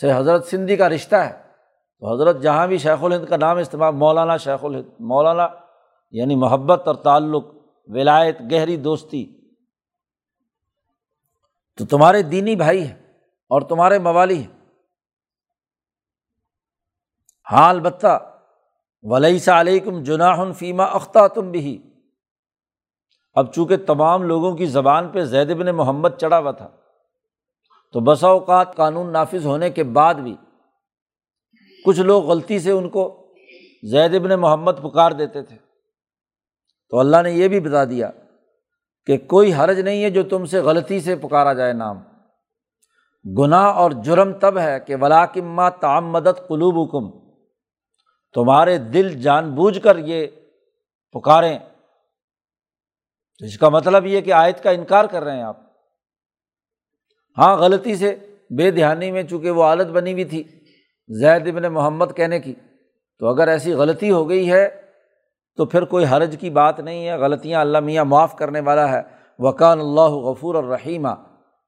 سے 0.00 0.12
حضرت 0.12 0.46
سندھی 0.46 0.76
کا 0.76 0.88
رشتہ 0.88 1.16
ہے۔ 1.16 1.42
تو 1.98 2.14
حضرت 2.14 2.42
جہاں 2.42 2.66
بھی 2.66 2.78
شیخ 2.78 3.04
الہند 3.04 3.24
کا 3.26 3.36
نام 3.36 3.56
استعمال، 3.56 3.94
مولانا 3.94 4.36
شیخ 4.36 4.64
الہند، 4.64 5.00
مولانا 5.00 5.48
یعنی 6.10 6.36
محبت 6.36 6.86
اور 6.86 6.94
تعلق، 6.94 7.44
ولایت، 7.86 8.36
گہری 8.52 8.76
دوستی۔ 8.76 9.40
تو 11.76 11.86
تمہارے 11.86 12.22
دینی 12.22 12.56
بھائی 12.56 12.86
ہیں 12.86 12.94
اور 13.48 13.60
تمہارے 13.60 13.98
موالی 13.98 14.38
ہیں۔ 14.38 14.70
ہاں 17.52 17.70
البتہ 17.70 18.40
ولی 19.02 19.38
علیکم 19.50 20.02
جناح 20.02 20.52
فیمہ 20.52 20.82
اختہ 20.82 21.28
تم 21.28 21.50
بھی 21.50 21.93
اب 23.34 23.52
چونکہ 23.52 23.76
تمام 23.76 24.22
لوگوں 24.22 24.56
کی 24.56 24.66
زبان 24.66 25.08
پہ 25.08 25.24
زید 25.24 25.50
ابن 25.50 25.66
محمد 25.66 26.08
چڑھا 26.20 26.38
ہوا 26.38 26.50
تھا، 26.50 26.68
تو 27.92 28.00
بسا 28.00 28.28
اوقات 28.28 28.76
قانون 28.76 29.12
نافذ 29.12 29.46
ہونے 29.46 29.70
کے 29.70 29.84
بعد 29.84 30.14
بھی 30.14 30.36
کچھ 31.84 32.00
لوگ 32.00 32.24
غلطی 32.24 32.58
سے 32.58 32.70
ان 32.70 32.88
کو 32.88 33.32
زید 33.90 34.14
ابن 34.14 34.40
محمد 34.40 34.72
پکار 34.82 35.12
دیتے 35.12 35.42
تھے۔ 35.42 35.56
تو 36.90 36.98
اللہ 36.98 37.16
نے 37.22 37.30
یہ 37.30 37.48
بھی 37.48 37.60
بتا 37.60 37.84
دیا 37.84 38.10
کہ 39.06 39.18
کوئی 39.18 39.54
حرج 39.54 39.80
نہیں 39.80 40.04
ہے 40.04 40.10
جو 40.10 40.22
تم 40.22 40.44
سے 40.44 40.60
غلطی 40.60 41.00
سے 41.00 41.16
پکارا 41.16 41.52
جائے 41.52 41.72
نام۔ 41.72 41.98
گناہ 43.38 43.66
اور 43.66 43.90
جرم 43.90 44.32
تب 44.32 44.58
ہے 44.58 44.80
کہ 44.80 44.96
ولاکما 44.96 45.68
تام 45.70 46.10
مدد 46.10 46.48
قلوب 46.48 46.78
حکم 46.78 47.18
تمہارے 48.34 48.78
دل 48.78 49.20
جان 49.20 49.54
بوجھ 49.54 49.80
کر 49.80 49.98
یہ 49.98 50.26
پکاریں۔ 51.12 51.58
تو 53.44 53.48
اس 53.48 53.58
کا 53.58 53.68
مطلب 53.68 54.06
یہ 54.06 54.20
کہ 54.20 54.32
آیت 54.32 54.62
کا 54.62 54.70
انکار 54.70 55.04
کر 55.04 55.24
رہے 55.24 55.36
ہیں 55.36 55.42
آپ۔ 55.42 55.56
ہاں 57.38 57.56
غلطی 57.56 57.96
سے 57.96 58.16
بے 58.50 58.70
دہانی 58.70 59.10
میں 59.10 59.22
چونکہ 59.22 59.50
وہ 59.50 59.64
عالت 59.64 59.86
بنی 59.86 60.12
ہوئی 60.12 60.24
تھی 60.24 60.42
زید 61.08 61.48
ابن 61.48 61.62
محمد 61.62 62.04
کہنے 62.16 62.40
کی۔ 62.40 62.54
تو 63.18 63.26
اگر 63.26 63.48
ایسی 63.48 63.72
غلطی 63.72 64.10
ہو 64.10 64.28
گئی 64.28 64.52
ہے 64.52 64.68
تو 65.56 65.64
پھر 65.64 65.84
کوئی 65.84 66.04
حرج 66.10 66.36
کی 66.40 66.50
بات 66.50 66.80
نہیں 66.80 67.08
ہے، 67.08 67.16
غلطیاں 67.16 67.60
اللہ 67.60 67.80
میاں 67.80 68.04
معاف 68.04 68.36
کرنے 68.36 68.60
والا 68.60 68.92
ہے۔ 68.92 69.02
وقان 69.38 69.80
اللہ 69.80 70.00
غفور 70.00 70.54
الرحیمہ 70.54 71.14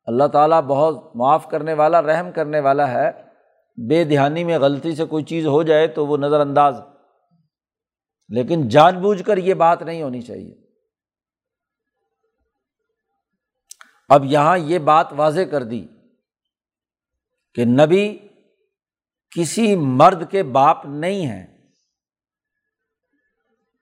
اللہ 0.04 0.24
تعالیٰ 0.24 0.62
بہت 0.62 1.16
معاف 1.16 1.48
کرنے 1.48 1.72
والا، 1.72 2.02
رحم 2.02 2.32
کرنے 2.32 2.60
والا 2.60 2.90
ہے۔ 2.90 3.10
بے 3.88 4.04
دہانی 4.04 4.44
میں 4.44 4.58
غلطی 4.58 4.94
سے 4.94 5.04
کوئی 5.04 5.24
چیز 5.24 5.46
ہو 5.46 5.62
جائے 5.62 5.86
تو 5.86 6.06
وہ 6.06 6.16
نظر 6.16 6.40
انداز 6.40 6.80
لیکن 8.28 8.68
جان 8.68 8.98
بوجھ 8.98 9.22
کر 9.22 9.36
یہ 9.36 9.54
بات 9.54 9.82
نہیں 9.82 10.02
ہونی 10.02 10.20
چاہیے۔ 10.20 10.65
اب 14.08 14.24
یہاں 14.24 14.58
یہ 14.58 14.78
بات 14.78 15.06
واضح 15.16 15.40
کر 15.40 15.62
دی 15.62 15.86
کہ 17.54 17.64
نبی 17.64 18.18
کسی 19.36 19.76
مرد 19.76 20.30
کے 20.30 20.42
باپ 20.42 20.86
نہیں 20.86 21.26
ہیں۔ 21.26 21.46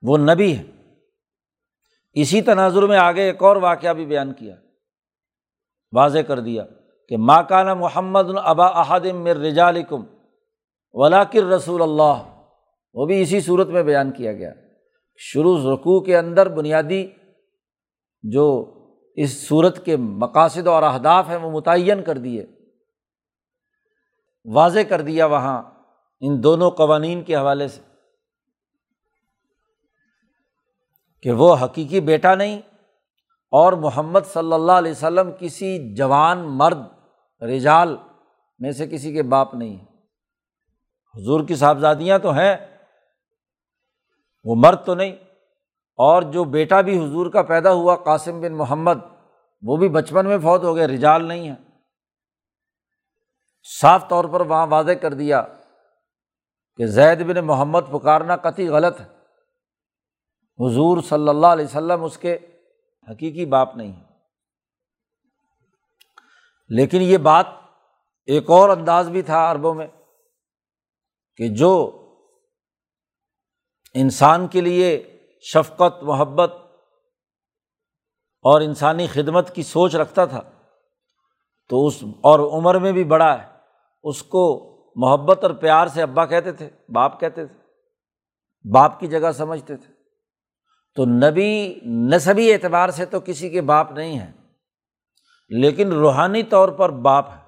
وہ 0.02 0.18
نبی 0.18 0.56
ہے 0.56 0.62
اسی 2.12 2.42
تناظر 2.42 2.82
میں 2.82 2.98
آگے 2.98 3.22
ایک 3.22 3.42
اور 3.42 3.56
واقعہ 3.56 3.92
بھی 3.92 4.06
بیان 4.06 4.32
کیا۔ 4.32 4.56
واضح 5.92 6.18
کر 6.18 6.40
دیا 6.40 6.64
کہ 7.08 7.16
ماں 7.16 7.42
کانا 7.42 7.74
محمد 7.74 8.24
البا 8.24 8.66
احدم 8.66 9.24
مر 9.24 9.36
رجالکم 9.36 10.04
ولاکر 10.92 11.44
رسول 11.44 11.82
اللہ۔ 11.82 12.42
وہ 12.94 13.06
بھی 13.06 13.22
اسی 13.22 13.40
صورت 13.40 13.68
میں 13.68 13.82
بیان 13.82 14.12
کیا 14.12 14.32
گیا۔ 14.32 14.52
شروع 15.16 15.74
رقوع 15.74 16.00
کے 16.00 16.16
اندر 16.16 16.48
بنیادی 16.48 17.10
جو 18.22 18.73
اس 19.14 19.48
صورت 19.48 19.84
کے 19.84 19.96
مقاصد 19.96 20.66
اور 20.66 20.82
اہداف 20.82 21.28
ہیں، 21.28 21.36
وہ 21.36 21.50
متعین 21.50 22.02
کر 22.02 22.18
دیے۔ 22.18 22.46
واضح 24.44 24.80
کر 24.88 25.00
دیا 25.00 25.26
وہاں 25.26 25.62
ان 26.20 26.42
دونوں 26.42 26.70
قوانین 26.70 27.24
کے 27.24 27.36
حوالے 27.36 27.68
سے 27.68 27.80
کہ 31.22 31.32
وہ 31.32 31.56
حقیقی 31.56 32.00
بیٹا 32.00 32.34
نہیں 32.34 32.60
اور 33.50 33.72
محمد 33.72 34.20
صلی 34.26 34.52
اللہ 34.52 34.72
علیہ 34.72 34.92
وسلم 34.92 35.30
کسی 35.38 35.94
جوان 35.94 36.38
مرد، 36.38 36.78
رجال 37.42 37.96
میں 38.58 38.70
سے 38.70 38.86
کسی 38.86 39.12
کے 39.12 39.22
باپ 39.22 39.54
نہیں 39.54 39.84
حضور 41.14 41.46
کی 41.48 41.54
صاحبزادیاں 41.54 42.18
تو 42.18 42.30
ہیں، 42.30 42.56
وہ 44.44 44.54
مرد 44.58 44.84
تو 44.84 44.94
نہیں۔ 44.94 45.16
اور 45.98 46.22
جو 46.22 46.44
بیٹا 46.44 46.80
بھی 46.80 47.04
حضور 47.04 47.30
کا 47.30 47.42
پیدا 47.42 47.72
ہوا 47.72 47.96
قاسم 47.96 48.40
بن 48.40 48.52
محمد، 48.52 48.98
وہ 49.62 49.76
بھی 49.76 49.88
بچپن 49.88 50.26
میں 50.26 50.38
فوت 50.38 50.62
ہو 50.64 50.76
گئے، 50.76 50.86
رجال 50.86 51.24
نہیں 51.24 51.48
ہے 51.48 51.54
صاف 53.80 54.08
طور 54.08 54.24
پر 54.24 54.40
وہاں 54.40 54.66
واضح 54.66 54.92
کر 54.92 55.14
دیا 55.14 55.42
کہ 56.76 56.86
زید 56.86 57.22
بن 57.26 57.44
محمد 57.46 57.80
پکارنا 57.92 58.36
قطعی 58.36 58.68
غلط 58.68 59.00
ہے۔ 59.00 59.06
حضور 60.58 61.02
صلی 61.02 61.28
اللہ 61.28 61.46
علیہ 61.46 61.64
وسلم 61.64 62.04
اس 62.04 62.18
کے 62.18 62.38
حقیقی 63.10 63.46
باپ 63.46 63.76
نہیں 63.76 63.92
ہے 63.92 64.02
لیکن 66.68 67.02
یہ 67.02 67.18
بات 67.18 67.46
ایک 68.24 68.50
اور 68.50 68.68
انداز 68.68 69.08
بھی 69.08 69.22
تھا 69.22 69.50
عربوں 69.50 69.74
میں 69.74 69.86
کہ 71.36 71.48
جو 71.48 72.00
انسان 73.94 74.46
کے 74.48 74.60
لیے 74.60 75.13
شفقت، 75.52 76.02
محبت 76.02 76.52
اور 78.44 78.60
انسانی 78.60 79.06
خدمت 79.06 79.54
کی 79.54 79.62
سوچ 79.62 79.94
رکھتا 79.94 80.24
تھا، 80.24 80.40
تو 81.68 81.86
اس، 81.86 82.04
اور 82.20 82.38
عمر 82.52 82.78
میں 82.78 82.92
بھی 82.92 83.04
بڑا 83.04 83.42
ہے، 83.42 83.46
اس 84.02 84.22
کو 84.22 84.44
محبت 84.96 85.44
اور 85.44 85.50
پیار 85.50 85.86
سے 85.86 86.02
ابا 86.02 86.26
کہتے 86.26 86.52
تھے، 86.52 86.68
باپ 86.88 87.20
کہتے 87.20 87.46
تھے، 87.46 87.58
باپ 88.64 89.00
کی 89.00 89.06
جگہ 89.06 89.32
سمجھتے 89.32 89.76
تھے۔ 89.76 89.92
تو 90.94 91.04
نبی 91.04 91.80
نصبی 92.10 92.52
اعتبار 92.52 92.88
سے 92.88 93.04
تو 93.04 93.20
کسی 93.20 93.50
کے 93.50 93.60
باپ 93.60 93.92
نہیں 93.92 94.18
ہیں، 94.18 94.32
لیکن 95.48 95.92
روحانی 95.92 96.42
طور 96.42 96.68
پر 96.68 96.88
باپ 96.88 97.30
ہے 97.30 97.42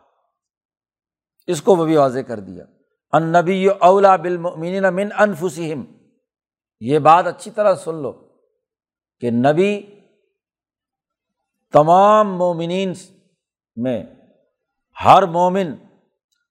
اس 1.47 1.62
کو 1.62 1.76
وہ 1.76 1.84
بھی 1.84 1.97
واضح 1.97 2.20
کر 2.20 2.40
دیا۔ 2.40 2.64
ان 3.12 3.32
نبی 3.32 3.68
اولا 3.68 4.16
بالمؤمنین 4.16 4.94
من 4.94 5.09
انفسم 5.18 5.84
یہ 6.81 6.99
بات 6.99 7.27
اچھی 7.27 7.51
طرح 7.51 7.74
سن 7.74 7.95
لو 7.95 8.12
کہ 9.20 9.31
نبی 9.31 10.01
تمام 11.72 12.39
مومنین 12.39 12.93
میں 13.77 14.05
ہر 15.05 15.22
مومن 15.22 15.74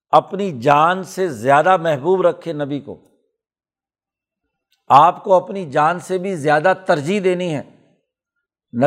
اپنی 0.10 0.62
جان 0.62 1.04
سے 1.04 1.28
زیادہ 1.28 1.78
محبوب 1.78 2.22
رکھے 2.22 2.54
نبی 2.54 2.80
کو۔ 2.80 3.00
آپ 4.88 5.24
کو 5.24 5.34
اپنی 5.34 5.72
جان 5.72 6.00
سے 6.00 6.18
بھی 6.18 6.36
زیادہ 6.36 6.74
ترجیح 6.86 7.22
دینی 7.24 7.56
ہے 7.56 7.64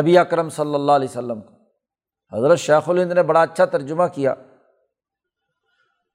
نبی 0.01 0.19
اکرم 0.19 0.49
صلی 0.49 0.75
اللہ 0.75 0.93
علیہ 0.93 1.09
وسلم 1.09 1.41
کو۔ 1.41 1.55
حضرت 2.37 2.59
شیخ 2.59 2.89
الہند 2.89 3.13
نے 3.13 3.23
بڑا 3.23 3.43
اچھا 3.43 3.65
ترجمہ 3.65 4.05
کیا 4.15 4.35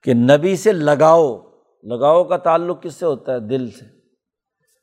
کہ 0.04 0.14
نبی 0.14 0.56
سے 0.56 0.72
لگاؤ 0.72 1.40
لگاؤ 1.84 2.24
کا 2.24 2.38
تعلق 2.38 2.84
کس 2.84 2.96
سے 2.96 3.06
ہوتا 3.06 3.34
ہے؟ 3.34 3.40
دل 3.40 3.72
سے۔ 3.72 4.03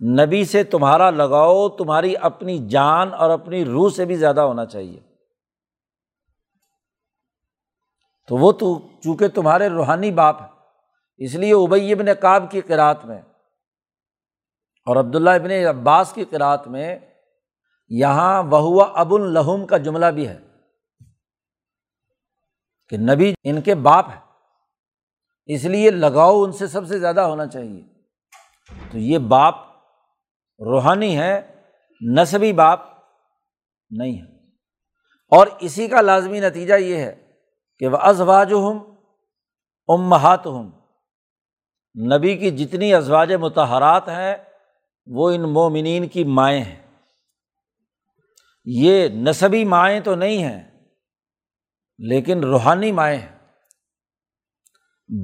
نبی 0.00 0.44
سے 0.44 0.64
تمہارا 0.64 1.10
لگاؤ 1.10 1.68
تمہاری 1.68 2.16
اپنی 2.16 2.68
جان 2.68 3.14
اور 3.14 3.30
اپنی 3.30 3.64
روح 3.64 3.90
سے 3.90 4.04
بھی 4.04 4.16
زیادہ 4.16 4.40
ہونا 4.40 4.66
چاہیے۔ 4.66 5.00
تو 8.28 8.36
وہ 8.36 8.52
تو 8.52 8.88
چونکہ 9.02 9.28
تمہارے 9.28 9.68
روحانی 9.68 10.10
باپ 10.10 10.42
ہے 10.42 10.46
اس 11.16 11.34
لیے 11.34 11.54
ابئی 11.54 11.92
ابن 11.92 12.06
کاب 12.20 12.50
کی 12.50 12.60
قرآت 12.60 13.04
میں 13.04 13.22
اور 14.86 14.96
عبداللہ 14.96 15.30
ابن 15.30 15.50
عباس 15.50 16.12
کی 16.12 16.24
قرآت 16.24 16.68
میں 16.68 16.98
یہاں 17.88 18.42
وہ 18.42 18.84
اب 18.84 19.14
الحم 19.14 19.66
کا 19.66 19.76
جملہ 19.76 20.06
بھی 20.06 20.28
ہے 20.28 20.38
کہ 22.88 22.96
نبی 22.96 23.34
ان 23.44 23.60
کے 23.60 23.74
باپ 23.74 24.06
ہے 24.08 24.20
اس 25.54 25.64
لیے 25.64 25.90
لگاؤ 25.90 26.42
ان 26.42 26.52
سے 26.52 26.66
سب 26.66 26.86
سے 26.86 26.98
زیادہ 26.98 27.20
ہونا 27.20 27.46
چاہیے۔ 27.46 27.82
تو 28.92 28.98
یہ 28.98 29.18
باپ 29.18 29.69
روحانی 30.60 31.18
ہے 31.18 31.62
نصبی 32.14 32.52
باپ 32.52 32.80
نہیں 33.90 34.22
ہے۔ 34.22 34.36
اور 35.28 35.46
اسی 35.60 35.88
کا 35.88 36.00
لازمی 36.00 36.40
نتیجہ 36.40 36.74
یہ 36.74 36.96
ہے 36.96 37.26
کہ 37.78 37.88
وہ 37.88 37.96
ازواج 37.96 38.52
ہم 38.52 38.94
امہات 39.88 40.46
ہم 40.46 40.70
نبی 42.14 42.36
کی 42.36 42.50
جتنی 42.50 42.94
ازواج 42.94 43.32
متحرات 43.32 44.08
ہیں، 44.08 44.36
وہ 45.06 45.30
ان 45.30 45.40
مومنین 45.40 46.08
کی 46.08 46.24
مائیں 46.24 46.64
ہیں۔ 46.64 46.82
یہ 48.64 49.08
نصبی 49.08 49.64
مائیں 49.64 50.00
تو 50.00 50.14
نہیں 50.14 50.44
ہیں، 50.44 50.86
لیکن 51.98 52.44
روحانی 52.44 52.92
مائیں 52.92 53.18
ہیں۔ 53.18 53.38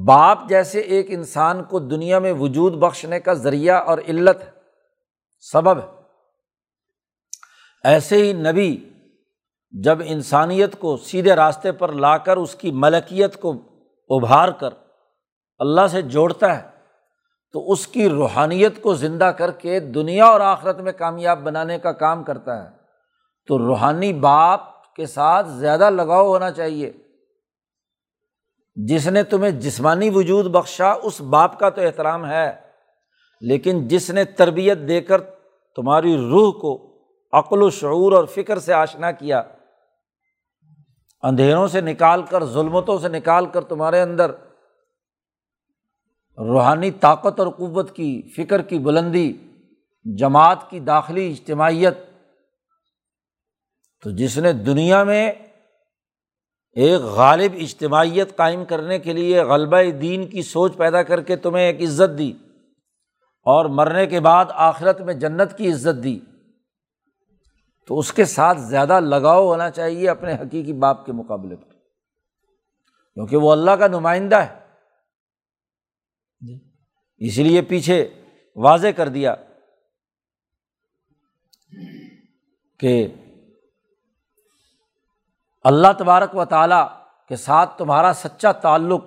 باپ 0.07 0.39
جیسے 0.49 0.81
ایک 0.81 1.07
انسان 1.09 1.65
کو 1.65 1.79
دنیا 1.79 2.19
میں 2.19 2.33
وجود 2.33 2.75
بخشنے 2.75 3.21
کا 3.21 3.33
ذریعہ 3.33 3.77
اور 3.77 3.99
علت 4.09 4.43
ہے۔ 4.43 4.56
سبب 5.53 5.79
ہے۔ 5.79 6.03
ایسے 7.85 8.17
ہی 8.17 8.33
نبی 8.33 8.89
جب 9.71 9.99
انسانیت 10.05 10.79
کو 10.79 10.97
سیدھے 10.97 11.35
راستے 11.35 11.73
پر 11.73 11.93
لا 11.93 12.19
کر 12.19 12.37
اس 12.37 12.55
کی 12.55 12.71
ملکیت 12.71 13.41
کو 13.41 13.55
ابھار 14.09 14.49
کر 14.49 14.69
اللہ 15.59 15.87
سے 15.91 16.03
جوڑتا 16.03 16.63
ہے، 16.63 16.69
تو 17.53 17.73
اس 17.73 17.87
کی 17.87 18.09
روحانیت 18.09 18.83
کو 18.83 18.95
زندہ 18.95 19.25
کر 19.25 19.51
کے 19.51 19.81
دنیا 19.81 20.25
اور 20.25 20.41
آخرت 20.41 20.81
میں 20.81 20.93
کامیاب 20.93 21.39
بنانے 21.39 21.79
کا 21.79 21.93
کام 21.93 22.25
کرتا 22.25 22.65
ہے۔ 22.65 22.77
تو 23.47 23.59
روحانی 23.59 24.13
باپ 24.13 24.95
کے 24.95 25.07
ساتھ 25.07 25.49
زیادہ 25.49 25.91
لگاؤ 25.91 26.27
ہونا 26.27 26.51
چاہیے۔ 26.51 26.93
جس 28.75 29.07
نے 29.07 29.23
تمہیں 29.23 29.51
جسمانی 29.51 30.11
وجود 30.11 30.47
بخشا، 30.47 30.93
اس 31.03 31.21
باپ 31.21 31.59
کا 31.59 31.71
تو 31.71 31.81
احترام 31.81 32.27
ہے، 32.27 32.61
لیکن 33.41 33.89
جس 33.89 34.11
نے 34.11 34.25
تربیت 34.25 34.79
دے 34.89 35.01
کر 35.01 35.21
تمہاری 35.77 36.17
روح 36.17 36.53
کو 36.53 36.99
عقل 37.33 37.63
و 37.63 37.71
شعور 37.71 38.13
اور 38.13 38.25
فکر 38.25 38.59
سے 38.59 38.73
آشنا 38.73 39.13
کیا۔ 39.13 39.43
اندھیروں 41.23 41.69
سے 41.69 41.81
نکال 41.81 42.23
کر، 42.23 42.45
ظلمتوں 42.45 42.99
سے 42.99 43.09
نکال 43.09 43.47
کر 43.47 43.65
تمہارے 43.65 44.01
اندر 44.01 44.31
روحانی 46.39 46.91
طاقت 46.91 47.41
اور 47.41 47.49
قوت 47.49 47.97
کی، 47.97 48.23
فکر 48.37 48.63
کی 48.63 48.79
بلندی، 48.79 49.33
جماعت 50.05 50.71
کی 50.71 50.81
داخلی 50.81 51.31
اجتماعیت۔ 51.31 51.99
تو 54.03 54.11
جس 54.11 54.39
نے 54.39 54.53
دنیا 54.53 55.05
میں 55.05 55.33
ایک 56.73 57.01
غالب 57.01 57.53
اجتماعیت 57.55 58.37
قائم 58.37 58.65
کرنے 58.65 58.99
کے 58.99 59.13
لیے 59.13 59.43
غلبہ 59.43 59.91
دین 59.91 60.27
کی 60.27 60.43
سوچ 60.43 60.77
پیدا 60.77 61.03
کر 61.03 61.21
کے 61.21 61.37
تمہیں 61.37 61.65
ایک 61.65 61.83
عزت 61.83 62.19
دی 62.19 62.33
اور 63.47 63.65
مرنے 63.65 64.07
کے 64.07 64.21
بعد 64.21 64.45
آخرت 64.49 65.01
میں 65.01 65.15
جنت 65.15 65.59
کی 65.59 65.73
عزت 65.73 66.05
دی۔ 66.05 66.21
تو 67.87 67.99
اس 67.99 68.13
کے 68.13 68.25
ساتھ 68.25 68.59
زیادہ 68.59 69.01
لگاؤ 69.01 69.47
ہونا 69.47 69.71
چاہیے 69.71 70.11
اپنے 70.11 70.33
حقیقی 70.33 70.73
باپ 70.73 71.07
کے 71.07 71.13
مقابلے 71.13 71.57
پر۔ 71.57 71.73
کیونکہ 73.15 73.37
وہ 73.37 73.53
اللہ 73.53 73.71
کا 73.71 73.87
نمائندہ 73.87 74.37
ہے۔ 74.37 74.67
اس 77.19 77.39
لیے 77.39 77.63
پیچھے 77.63 78.23
واضح 78.57 78.87
کر 78.97 79.09
دیا 79.09 79.35
کہ 82.79 83.09
اللہ 85.65 85.93
تبارک 85.99 86.37
و 86.37 86.45
تعالیٰ 86.45 86.89
کے 87.29 87.37
ساتھ 87.37 87.79
تمہارا 87.79 88.13
سچا 88.15 88.53
تعلق 88.53 89.05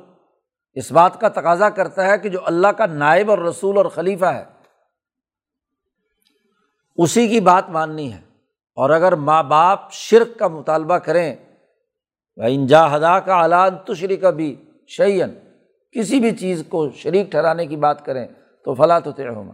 اس 0.74 0.91
بات 0.91 1.22
کا 1.22 1.30
تقاضا 1.30 1.70
کرتا 1.70 2.05
ہے 2.05 2.17
کہ 2.17 2.30
جو 2.30 2.39
اللہ 2.45 2.67
کا 2.67 2.86
نائب 2.86 3.30
اور 3.30 3.38
رسول 3.38 3.78
اور 3.78 3.86
خلیفہ 3.86 4.26
ہے، 4.26 4.45
اسی 6.97 7.28
کی 7.28 7.39
بات 7.39 7.70
ماننی 7.70 8.13
ہے۔ 8.13 8.22
اور 8.76 8.89
اگر 8.89 9.11
ماں 9.11 9.43
باپ 9.43 9.91
شرک 9.91 10.39
کا 10.39 10.47
مطالبہ 10.47 10.97
کریں 10.97 11.36
انجا 12.38 12.95
ہدا 12.95 13.20
کا 13.20 13.36
اعلان 13.36 13.78
تشری 13.78 14.17
کا 14.17 14.30
بھی 14.30 14.72
شعین 14.88 15.30
کسی 15.91 16.20
بھی 16.20 16.32
چیز 16.32 16.63
کو 16.70 16.89
شریک 16.89 17.32
ٹھہرانے 17.32 17.65
کی 17.65 17.76
بات 17.76 18.05
کریں 18.05 18.28
تو 18.65 18.74
فلاں 18.74 18.99
تو 18.99 19.11
طے 19.11 19.28
ہونا 19.28 19.51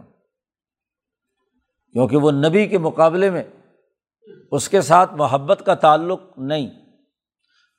کیونکہ 1.92 2.16
وہ 2.16 2.30
نبی 2.30 2.66
کے 2.66 2.78
مقابلے 2.78 3.30
میں 3.30 3.42
اس 4.52 4.68
کے 4.68 4.80
ساتھ 4.80 5.14
محبت 5.14 5.62
کا 5.66 5.74
تعلق 5.74 6.20
نہیں۔ 6.36 6.85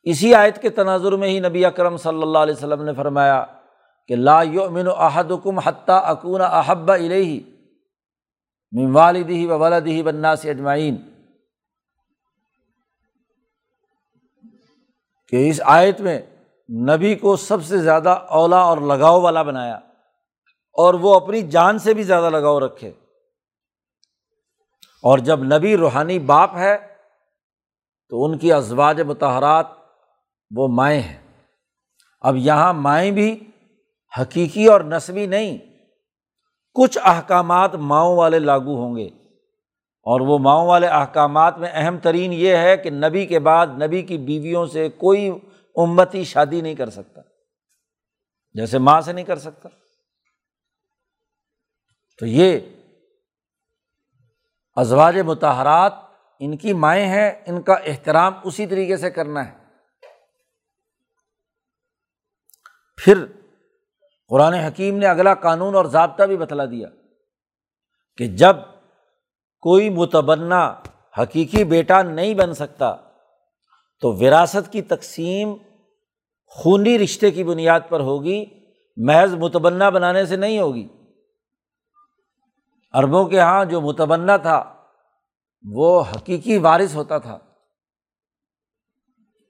اسی 0.09 0.35
آیت 0.35 0.61
کے 0.61 0.69
تناظر 0.69 1.11
میں 1.11 1.27
ہی 1.27 1.39
نبی 1.39 1.65
اکرم 1.65 1.97
صلی 1.97 2.21
اللہ 2.21 2.37
علیہ 2.37 2.53
وسلم 2.53 2.83
نے 2.83 2.93
فرمایا 2.93 3.45
کہ 4.07 4.15
لا 4.15 4.41
یؤمن 4.41 4.87
احدکم 4.97 5.59
حتیٰ 5.59 5.99
اکون 6.03 6.41
احب 6.41 6.91
علیہ 6.91 7.39
من 8.71 8.95
والدہ 8.95 9.53
و 9.53 9.59
ولدہ 9.59 10.05
والناس 10.05 10.45
اجمعین۔ 10.45 10.95
کہ 15.27 15.49
اس 15.49 15.61
آیت 15.65 16.01
میں 16.01 16.21
نبی 16.69 17.15
کو 17.15 17.35
سب 17.35 17.65
سے 17.65 17.77
زیادہ 17.77 18.09
اولا 18.09 18.59
اور 18.59 18.77
لگاؤ 18.77 19.21
والا 19.21 19.43
بنایا 19.43 19.75
اور 20.73 20.93
وہ 20.93 21.15
اپنی 21.15 21.41
جان 21.41 21.79
سے 21.79 21.93
بھی 21.93 22.03
زیادہ 22.03 22.29
لگاؤ 22.29 22.59
رکھے۔ 22.59 22.91
اور 25.03 25.17
جب 25.17 25.43
نبی 25.43 25.77
روحانی 25.77 26.19
باپ 26.19 26.55
ہے 26.55 26.77
تو 28.09 28.25
ان 28.25 28.37
کی 28.37 28.53
ازواج 28.53 29.01
متحرات 29.01 29.86
وہ 30.55 30.67
مائیں 30.67 31.01
ہیں۔ 31.01 31.17
اب 32.21 32.35
یہاں 32.35 32.73
مائیں 32.73 33.11
بھی 33.11 33.51
حقیقی 34.21 34.67
اور 34.67 34.81
نسبی 34.81 35.25
نہیں، 35.25 35.57
کچھ 36.73 36.97
احکامات 37.03 37.75
ماؤں 37.75 38.17
والے 38.17 38.39
لاگو 38.39 38.75
ہوں 38.75 38.95
گے۔ 38.95 39.09
اور 40.09 40.21
وہ 40.21 40.37
ماؤں 40.37 40.67
والے 40.67 40.87
احکامات 40.87 41.57
میں 41.57 41.69
اہم 41.73 41.97
ترین 41.97 42.33
یہ 42.33 42.55
ہے 42.55 42.77
کہ 42.77 42.89
نبی 42.89 43.25
کے 43.25 43.39
بعد 43.39 43.67
نبی 43.67 44.01
کی 44.01 44.17
بیویوں 44.17 44.65
سے 44.65 44.89
کوئی 44.89 45.31
امتی 45.75 46.23
شادی 46.23 46.61
نہیں 46.61 46.75
کر 46.75 46.89
سکتا، 46.89 47.21
جیسے 48.53 48.77
ماں 48.77 49.01
سے 49.01 49.11
نہیں 49.11 49.25
کر 49.25 49.37
سکتا۔ 49.37 49.69
تو 52.19 52.25
یہ 52.25 52.59
ازواج 54.75 55.17
متحرات 55.17 55.93
ان 56.39 56.57
کی 56.57 56.73
مائیں 56.73 57.05
ہیں، 57.05 57.31
ان 57.45 57.61
کا 57.61 57.73
احترام 57.73 58.33
اسی 58.43 58.67
طریقے 58.67 58.97
سے 58.97 59.09
کرنا 59.09 59.47
ہے۔ 59.47 59.56
پھر 62.97 63.25
قرآن 64.27 64.53
حکیم 64.53 64.97
نے 64.97 65.07
اگلا 65.07 65.33
قانون 65.33 65.75
اور 65.75 65.85
ضابطہ 65.85 66.23
بھی 66.23 66.37
بتلا 66.37 66.65
دیا 66.65 66.87
کہ 68.17 68.27
جب 68.27 68.55
کوئی 69.59 69.89
متبنا 69.89 70.75
حقیقی 71.21 71.63
بیٹا 71.63 72.01
نہیں 72.01 72.33
بن 72.33 72.53
سکتا 72.53 72.95
تو 74.01 74.13
وراثت 74.13 74.71
کی 74.71 74.81
تقسیم 74.81 75.53
خونی 76.45 76.99
رشتے 76.99 77.31
کی 77.31 77.43
بنیاد 77.43 77.79
پر 77.89 77.99
ہوگی، 77.99 78.45
محض 78.97 79.33
متبنا 79.33 79.89
بنانے 79.89 80.25
سے 80.25 80.35
نہیں 80.35 80.59
ہوگی۔ 80.59 80.87
اربوں 82.93 83.25
کے 83.25 83.35
یہاں 83.35 83.65
جو 83.65 83.81
متبنا 83.81 84.37
تھا، 84.37 84.73
وہ 85.63 86.03
حقیقی 86.15 86.57
وارث 86.57 86.95
ہوتا 86.95 87.17
تھا۔ 87.17 87.39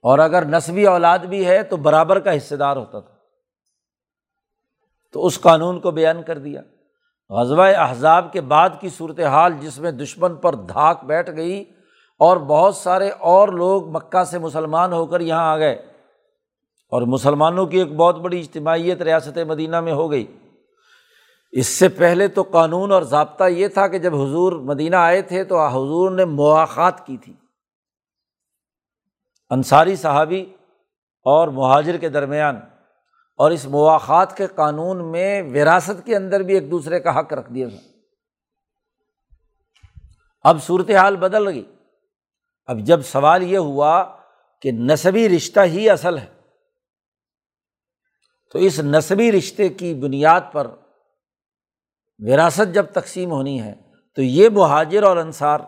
اور 0.02 0.18
اگر 0.18 0.44
نسبی 0.44 0.86
اولاد 0.86 1.18
بھی 1.18 1.46
ہے 1.46 1.62
تو 1.62 1.76
برابر 1.76 2.20
کا 2.20 2.36
حصے 2.36 2.56
دار 2.56 2.76
ہوتا 2.76 3.00
تھا۔ 3.00 3.17
تو 5.12 5.26
اس 5.26 5.40
قانون 5.40 5.80
کو 5.80 5.90
بیان 5.90 6.22
کر 6.22 6.38
دیا۔ 6.38 6.62
غزوہ 7.30 7.62
احزاب 7.62 8.32
کے 8.32 8.40
بعد 8.40 8.70
کی 8.80 8.88
صورت 8.88 9.20
حال 9.20 9.52
جس 9.60 9.78
میں 9.78 9.90
دشمن 9.90 10.34
پر 10.34 10.54
دھاک 10.54 11.04
بیٹھ 11.04 11.30
گئی 11.36 11.64
اور 12.18 12.36
بہت 12.36 12.76
سارے 12.76 13.10
اور 13.10 13.48
لوگ 13.48 13.88
مکہ 13.88 14.24
سے 14.24 14.38
مسلمان 14.38 14.92
ہو 14.92 15.06
کر 15.06 15.20
یہاں 15.20 15.52
آ 15.52 15.58
گئے۔ 15.58 15.72
اور 16.90 17.02
مسلمانوں 17.02 17.66
کی 17.66 17.78
ایک 17.78 17.96
بہت 17.96 18.16
بڑی 18.16 18.40
اجتماعیت 18.40 19.02
ریاست 19.02 19.38
مدینہ 19.38 19.80
میں 19.80 19.92
ہو 19.92 20.10
گئی۔ 20.10 20.36
اس 21.52 21.66
سے 21.66 21.88
پہلے 21.88 22.28
تو 22.28 22.42
قانون 22.42 22.92
اور 22.92 23.02
ضابطہ 23.02 23.44
یہ 23.44 23.68
تھا 23.68 23.88
کہ 23.88 23.98
جب 23.98 24.14
حضور 24.14 24.52
مدینہ 24.52 24.96
آئے 24.96 25.22
تھے 25.22 25.44
تو 25.44 25.66
حضور 25.66 26.10
نے 26.10 26.24
مواقع 26.24 26.90
کی 27.06 27.16
تھی۔ 27.16 27.32
انصاری 29.50 29.96
صحابی 29.96 30.42
اور 31.22 31.48
مہاجر 31.48 31.96
کے 31.96 32.08
درمیان۔ 32.08 32.60
اور 33.38 33.50
اس 33.50 33.64
مواقع 33.64 34.24
کے 34.24 34.46
قانون 34.46 35.10
میں 35.12 35.42
وراثت 35.42 36.06
کے 36.06 36.16
اندر 36.16 36.40
بھی 36.40 36.54
ایک 36.54 36.70
دوسرے 36.70 37.00
کا 37.00 37.20
حق 37.20 37.32
رکھ 37.32 37.52
دیا 37.52 37.68
تھا۔ 37.68 37.76
اب 40.42 40.62
صورت 40.62 40.90
حال 40.90 41.16
بدل 41.16 41.48
گئی۔ 41.48 41.74
اب 42.66 42.78
جب 42.78 43.02
سوال 43.02 43.42
یہ 43.42 43.58
ہوا 43.58 44.16
کہ 44.62 44.72
نصبی 44.72 45.28
رشتہ 45.28 45.60
ہی 45.60 45.90
اصل 45.90 46.18
ہے، 46.18 46.26
تو 48.52 48.58
اس 48.58 48.80
نصبی 48.80 49.32
رشتے 49.32 49.68
کی 49.68 49.94
بنیاد 49.94 50.40
پر 50.52 50.66
وراثت 52.18 52.74
جب 52.74 52.86
تقسیم 52.92 53.30
ہونی 53.30 53.62
ہے، 53.62 53.74
تو 54.16 54.22
یہ 54.22 54.48
مہاجر 54.48 55.02
اور 55.02 55.16
انصار، 55.16 55.60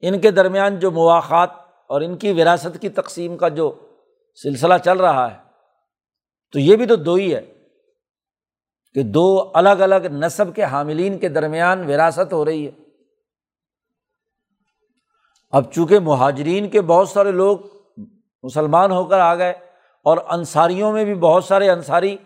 ان 0.00 0.20
کے 0.20 0.30
درمیان 0.30 0.78
جو 0.78 0.90
مواقع 0.90 1.44
اور 1.86 2.00
ان 2.00 2.16
کی 2.16 2.32
وراثت 2.32 2.80
کی 2.80 2.88
تقسیم 2.88 3.36
کا 3.36 3.48
جو 3.48 3.88
سلسلہ 4.42 4.74
چل 4.84 5.00
رہا 5.00 5.32
ہے 5.32 5.47
تو 6.52 6.58
یہ 6.58 6.76
بھی 6.76 6.86
تو 6.86 6.96
دو 6.96 7.14
ہی 7.14 7.34
ہے 7.34 7.54
کہ 8.94 9.02
دو 9.02 9.50
الگ 9.54 9.68
الگ 9.68 10.06
نصب 10.10 10.54
کے 10.54 10.64
حاملین 10.64 11.18
کے 11.18 11.28
درمیان 11.28 11.90
وراثت 11.90 12.32
ہو 12.32 12.44
رہی 12.44 12.66
ہے۔ 12.66 12.70
اب 15.50 15.72
چونکہ 15.72 15.98
مہاجرین 15.98 16.68
کے 16.68 16.80
بہت 16.80 17.08
سارے 17.08 17.32
لوگ 17.32 17.58
مسلمان 18.42 18.92
ہو 18.92 19.04
کر 19.04 19.18
آ 19.18 19.34
گئے 19.34 19.52
اور 20.02 20.18
انصاریوں 20.28 20.92
میں 20.92 21.04
بھی 21.04 21.14
بہت 21.14 21.44
سارے 21.44 21.70
انصاری 21.70 22.16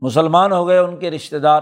مسلمان 0.00 0.52
ہو 0.52 0.68
گئے 0.68 0.78
ان 0.78 0.96
کے 0.96 1.10
رشتے 1.10 1.38
دار، 1.38 1.60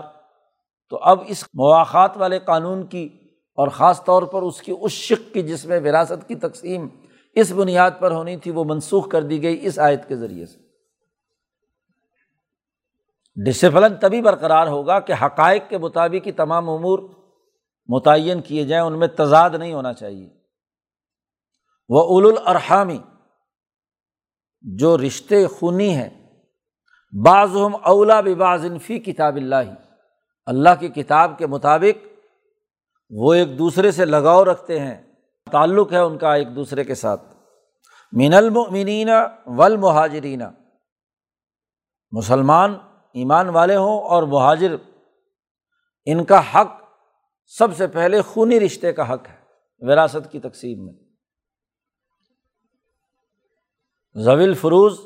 تو 0.88 0.98
اب 1.02 1.22
اس 1.26 1.44
مواقع 1.54 2.06
والے 2.16 2.38
قانون 2.38 2.86
کی 2.86 3.08
اور 3.54 3.68
خاص 3.68 4.04
طور 4.04 4.22
پر 4.22 4.42
اس 4.42 4.62
کی 4.62 4.74
اس 4.80 4.92
شک 4.92 5.34
کی 5.34 5.42
جس 5.42 5.64
میں 5.64 5.80
وراثت 5.80 6.28
کی 6.28 6.34
تقسیم 6.34 6.88
اس 7.32 7.52
بنیاد 7.52 7.90
پر 7.98 8.10
ہونی 8.10 8.36
تھی، 8.36 8.50
وہ 8.50 8.64
منسوخ 8.64 9.08
کر 9.08 9.22
دی 9.22 9.42
گئی 9.42 9.66
اس 9.66 9.78
آیت 9.78 10.08
کے 10.08 10.16
ذریعے 10.16 10.46
سے۔ 10.46 10.63
ڈسپلن 13.36 13.96
تبھی 13.96 14.22
برقرار 14.22 14.66
ہوگا 14.66 15.00
کہ 15.00 15.12
حقائق 15.12 15.62
کے 15.68 15.78
مطابق 15.78 16.26
ہی 16.26 16.32
تمام 16.32 16.70
امور 16.70 16.98
متعین 17.86 18.40
کیے 18.40 18.64
جائیں، 18.64 18.84
ان 18.84 18.98
میں 18.98 19.08
تضاد 19.08 19.50
نہیں 19.50 19.72
ہونا 19.72 19.92
چاہیے۔ 19.92 20.30
وہ 21.88 22.02
اول 22.02 22.38
الرحامی 22.44 22.98
جو 24.60 24.98
رشتے 24.98 25.46
خونی 25.46 25.94
ہیں 25.94 26.10
بعض 27.24 27.48
ہم 27.48 27.76
اولا 27.82 28.20
فی 28.86 28.98
کتاب 28.98 29.36
اللہ۔ 29.36 29.74
اللہ 30.46 30.68
کی 30.80 30.88
کتاب 30.88 31.38
کے 31.38 31.46
مطابق 31.46 32.06
وہ 33.10 33.34
ایک 33.34 33.58
دوسرے 33.58 33.90
سے 33.90 34.04
لگاؤ 34.04 34.44
رکھتے 34.44 34.80
ہیں، 34.80 35.02
تعلق 35.52 35.92
ہے 35.92 35.98
ان 35.98 36.18
کا 36.18 36.34
ایک 36.34 36.56
دوسرے 36.56 36.84
کے 36.84 36.94
ساتھ۔ 36.94 37.22
من 38.12 38.34
المؤمنین 38.34 39.08
والمہاجرین۔ 39.46 40.42
مسلمان 42.12 42.74
ایمان 43.14 43.48
والے 43.48 43.76
ہوں 43.76 44.00
اور 44.00 44.22
مہاجر، 44.22 44.76
ان 46.04 46.24
کا 46.24 46.40
حق 46.54 46.82
سب 47.46 47.76
سے 47.76 47.86
پہلے 47.86 48.20
خونی 48.20 48.60
رشتے 48.60 48.92
کا 48.92 49.12
حق 49.12 49.28
ہے، 49.28 49.36
وراثت 49.78 50.32
کی 50.32 50.40
تقسیم 50.40 50.84
میں۔ 50.84 50.94
زویل 54.14 54.54
فروز 54.54 55.00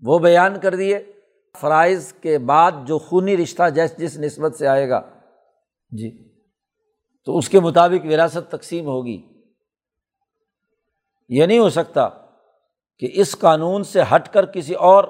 وہ 0.00 0.18
بیان 0.18 0.60
کر 0.60 0.74
دیے، 0.74 1.12
فرائض 1.60 2.12
کے 2.12 2.38
بعد 2.38 2.72
جو 2.86 2.98
خونی 2.98 3.36
رشتہ 3.36 3.70
جیس 3.70 3.98
جس 3.98 4.18
نسبت 4.18 4.54
سے 4.54 4.66
آئے 4.66 4.88
گا۔ 4.88 5.00
جی 5.90 6.40
تو 7.24 7.38
اس 7.38 7.48
کے 7.48 7.60
مطابق 7.60 8.06
وراثت 8.06 8.50
تقسیم 8.50 8.86
ہوگی۔ 8.86 9.42
یہ 11.28 11.46
نہیں 11.46 11.58
ہو 11.58 11.70
سکتا 11.70 12.08
کہ 12.98 13.08
اس 13.12 13.38
قانون 13.38 13.84
سے 13.84 14.00
ہٹ 14.14 14.32
کر 14.32 14.46
کسی 14.46 14.74
اور 14.74 15.04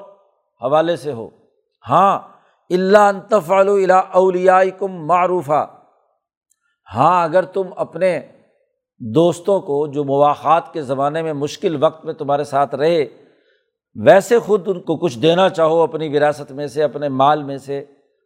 حوالے 0.63 0.97
سے 0.97 1.13
ہو۔ 1.13 1.48
ہاں 1.89 2.19
اللہ 2.71 2.99
انتف 2.99 3.53
الا 3.53 3.99
اولیا 3.99 4.61
کم 4.79 5.07
معروفہ 5.07 5.75
ہاں 6.95 7.25
اگر 7.25 7.45
تم 7.45 7.63
اپنے 7.77 8.21
دوستوں 8.99 9.61
کو 9.61 9.87
جو 9.87 10.05
مواقع 10.05 10.61
کے 10.73 10.83
زمانے 10.83 11.23
میں 11.23 11.33
مشکل 11.33 11.83
وقت 11.83 12.05
میں 12.05 12.15
تمہارے 12.15 12.45
ساتھ 12.45 12.75
رہے، 12.75 13.07
ویسے 13.95 14.39
خود 14.39 14.63
ان 14.67 14.81
کو 14.81 14.97
کچھ 14.97 15.19
دینا 15.19 15.49
چاہو 15.49 15.83
اپنی 15.83 16.17
وراثت 16.17 16.53
میں 16.53 16.67
سے، 16.67 16.83
اپنے 16.83 17.09
مال 17.09 17.43
میں 17.43 17.59
سے، 17.59 17.85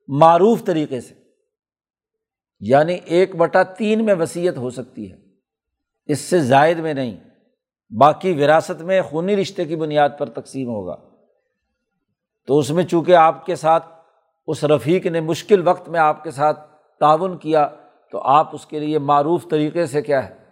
معروف 0.08 0.64
طریقے 0.64 1.00
سے۔ 1.00 1.14
یعنی 2.60 2.98
ایک 3.04 3.36
بٹا 3.36 3.62
تین 3.62 4.04
میں 4.04 4.14
وصیت 4.14 4.56
ہو 4.56 4.70
سکتی 4.70 5.12
ہے۔ 5.12 5.16
اس 6.06 6.20
سے 6.20 6.40
زائد 6.40 6.78
میں 6.78 6.94
نہیں، 6.94 7.16
باقی 7.98 8.44
وراثت 8.44 8.82
میں 8.82 9.02
خونی 9.02 9.36
رشتے 9.36 9.64
کی 9.64 9.76
بنیاد 9.76 10.08
پر 10.18 10.28
تقسیم 10.28 10.68
ہوگا۔ 10.68 11.11
تو 12.46 12.58
اس 12.58 12.70
میں 12.70 12.84
چونکہ 12.84 13.14
آپ 13.14 13.46
کے 13.46 13.54
ساتھ، 13.54 13.86
اس 14.46 14.64
رفیق 14.64 15.06
نے 15.06 15.20
مشکل 15.20 15.68
وقت 15.68 15.88
میں 15.88 16.00
آپ 16.00 16.22
کے 16.22 16.30
ساتھ 16.30 16.60
تعاون 17.00 17.38
کیا، 17.38 17.68
تو 18.10 18.20
آپ 18.20 18.54
اس 18.54 18.66
کے 18.66 18.78
لیے 18.78 18.98
معروف 18.98 19.48
طریقے 19.50 19.86
سے 19.86 20.02
کیا 20.02 20.28
ہے؟ 20.28 20.42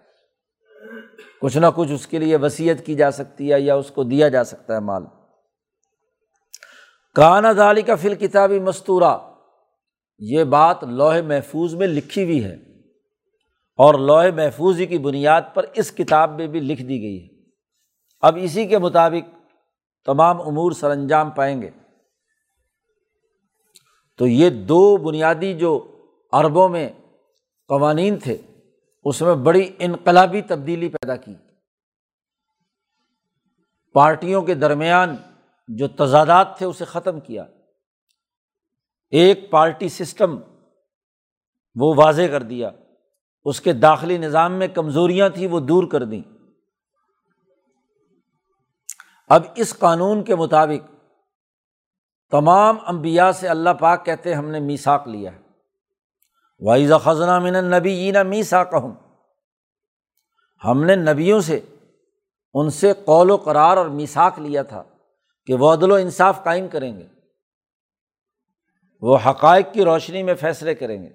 کچھ 1.41 1.59
نہ 1.59 1.67
کچھ 1.75 1.93
اس 1.93 2.07
کے 2.07 2.19
لیے 2.19 2.37
وصیت 2.37 2.87
کی 2.87 2.95
جا 2.95 3.11
سکتی 3.11 3.53
ہے 3.53 3.61
یا 3.61 3.75
اس 3.75 3.91
کو 3.91 4.03
دیا 4.03 4.29
جا 4.29 4.45
سکتا 4.45 4.75
ہے 4.75 4.81
مال۔ 4.81 5.05
کانا 7.15 7.53
دالی 7.57 7.83
کا 7.83 7.95
فل 7.95 8.15
کتابی 8.15 8.61
مستورہ 8.61 9.19
یہ 10.19 10.45
بات 10.45 10.85
لوہے 10.85 11.23
محفوظ 11.23 11.75
میں 11.75 11.87
لکھی 11.87 12.25
ہوئی 12.25 12.45
ہے 12.45 12.55
اور 13.77 13.95
لوہے 13.95 14.31
محفوظ 14.31 14.81
کی 14.89 14.99
بنیاد 14.99 15.43
پر 15.55 15.65
اس 15.75 15.93
کتاب 15.93 16.31
میں 16.31 16.47
بھی 16.47 16.61
لکھ 16.61 16.83
دی 16.83 17.03
گئی 17.03 17.25
ہے۔ 17.25 17.29
اب 18.21 18.39
اسی 18.41 18.67
کے 18.67 18.79
مطابق 18.79 19.35
تمام 20.05 20.41
امور 20.41 20.73
سر 20.73 20.91
انجام 20.91 21.31
پائیں 21.31 21.63
گے۔ 21.63 21.71
تو 24.21 24.27
یہ 24.27 24.51
دو 24.51 24.97
بنیادی 24.97 25.55
جو 25.55 26.03
عربوں 26.33 26.69
میں 26.69 26.89
قوانین 27.69 28.19
تھے، 28.19 28.37
اس 29.05 29.23
میں 29.23 29.35
بڑی 29.35 29.73
انقلابی 29.79 30.43
تبدیلی 30.43 30.89
پیدا 30.89 31.17
کی۔ 31.17 31.35
پارٹیوں 33.93 34.43
کے 34.43 34.55
درمیان 34.55 35.17
جو 35.69 35.89
تضادات 35.89 36.59
تھے، 36.59 36.67
اسے 36.67 36.85
ختم 36.85 37.21
کیا۔ 37.21 37.47
ایک 39.11 39.51
پارٹی 39.51 39.89
سسٹم 39.89 40.39
وہ 41.75 41.95
واضح 41.97 42.23
کر 42.23 42.43
دیا۔ 42.43 42.71
اس 43.45 43.61
کے 43.61 43.73
داخلی 43.73 44.19
نظام 44.19 44.53
میں 44.53 44.69
کمزوریاں 44.69 45.29
تھیں، 45.29 45.49
وہ 45.49 45.61
دور 45.61 45.85
کر 45.85 46.05
دیں۔ 46.05 46.23
اب 49.29 49.43
اس 49.57 49.79
قانون 49.79 50.25
کے 50.25 50.35
مطابق 50.35 51.00
تمام 52.31 52.77
امبیا 52.87 53.33
سے 53.33 53.49
اللہ 53.49 53.71
پاک 53.71 54.07
کہتے 54.07 54.35
ہم 54.35 54.49
نے 54.49 54.61
میساک 54.61 55.09
لیا 55.09 55.33
ہے۔ 55.33 55.41
وائز 56.61 56.93
خزنہ 57.05 57.39
من 57.39 57.53
نبی 57.53 58.09
ینا 58.09 58.23
میسا 58.23 58.65
کہوں 58.65 58.95
ہم 60.65 60.85
نے 60.85 60.97
نبیوں 60.97 61.41
سے 61.41 61.61
ان 62.55 62.71
سے 62.71 62.93
قول 63.05 63.31
و 63.31 63.37
قرار 63.37 63.77
اور 63.77 63.87
میساک 63.87 64.39
لیا 64.39 64.63
تھا 64.63 64.83
کہ 65.47 65.55
وہ 65.55 65.73
عدل 65.73 65.93
و 65.93 65.95
انصاف 65.95 66.45
قائم 66.45 66.69
کریں 66.69 66.99
گے۔ 66.99 67.07
وہ 69.01 69.19
حقائق 69.27 69.73
کی 69.73 69.85
روشنی 69.85 70.23
میں 70.23 70.35
فیصلے 70.35 70.75
کریں 70.75 71.03
گے۔ 71.03 71.11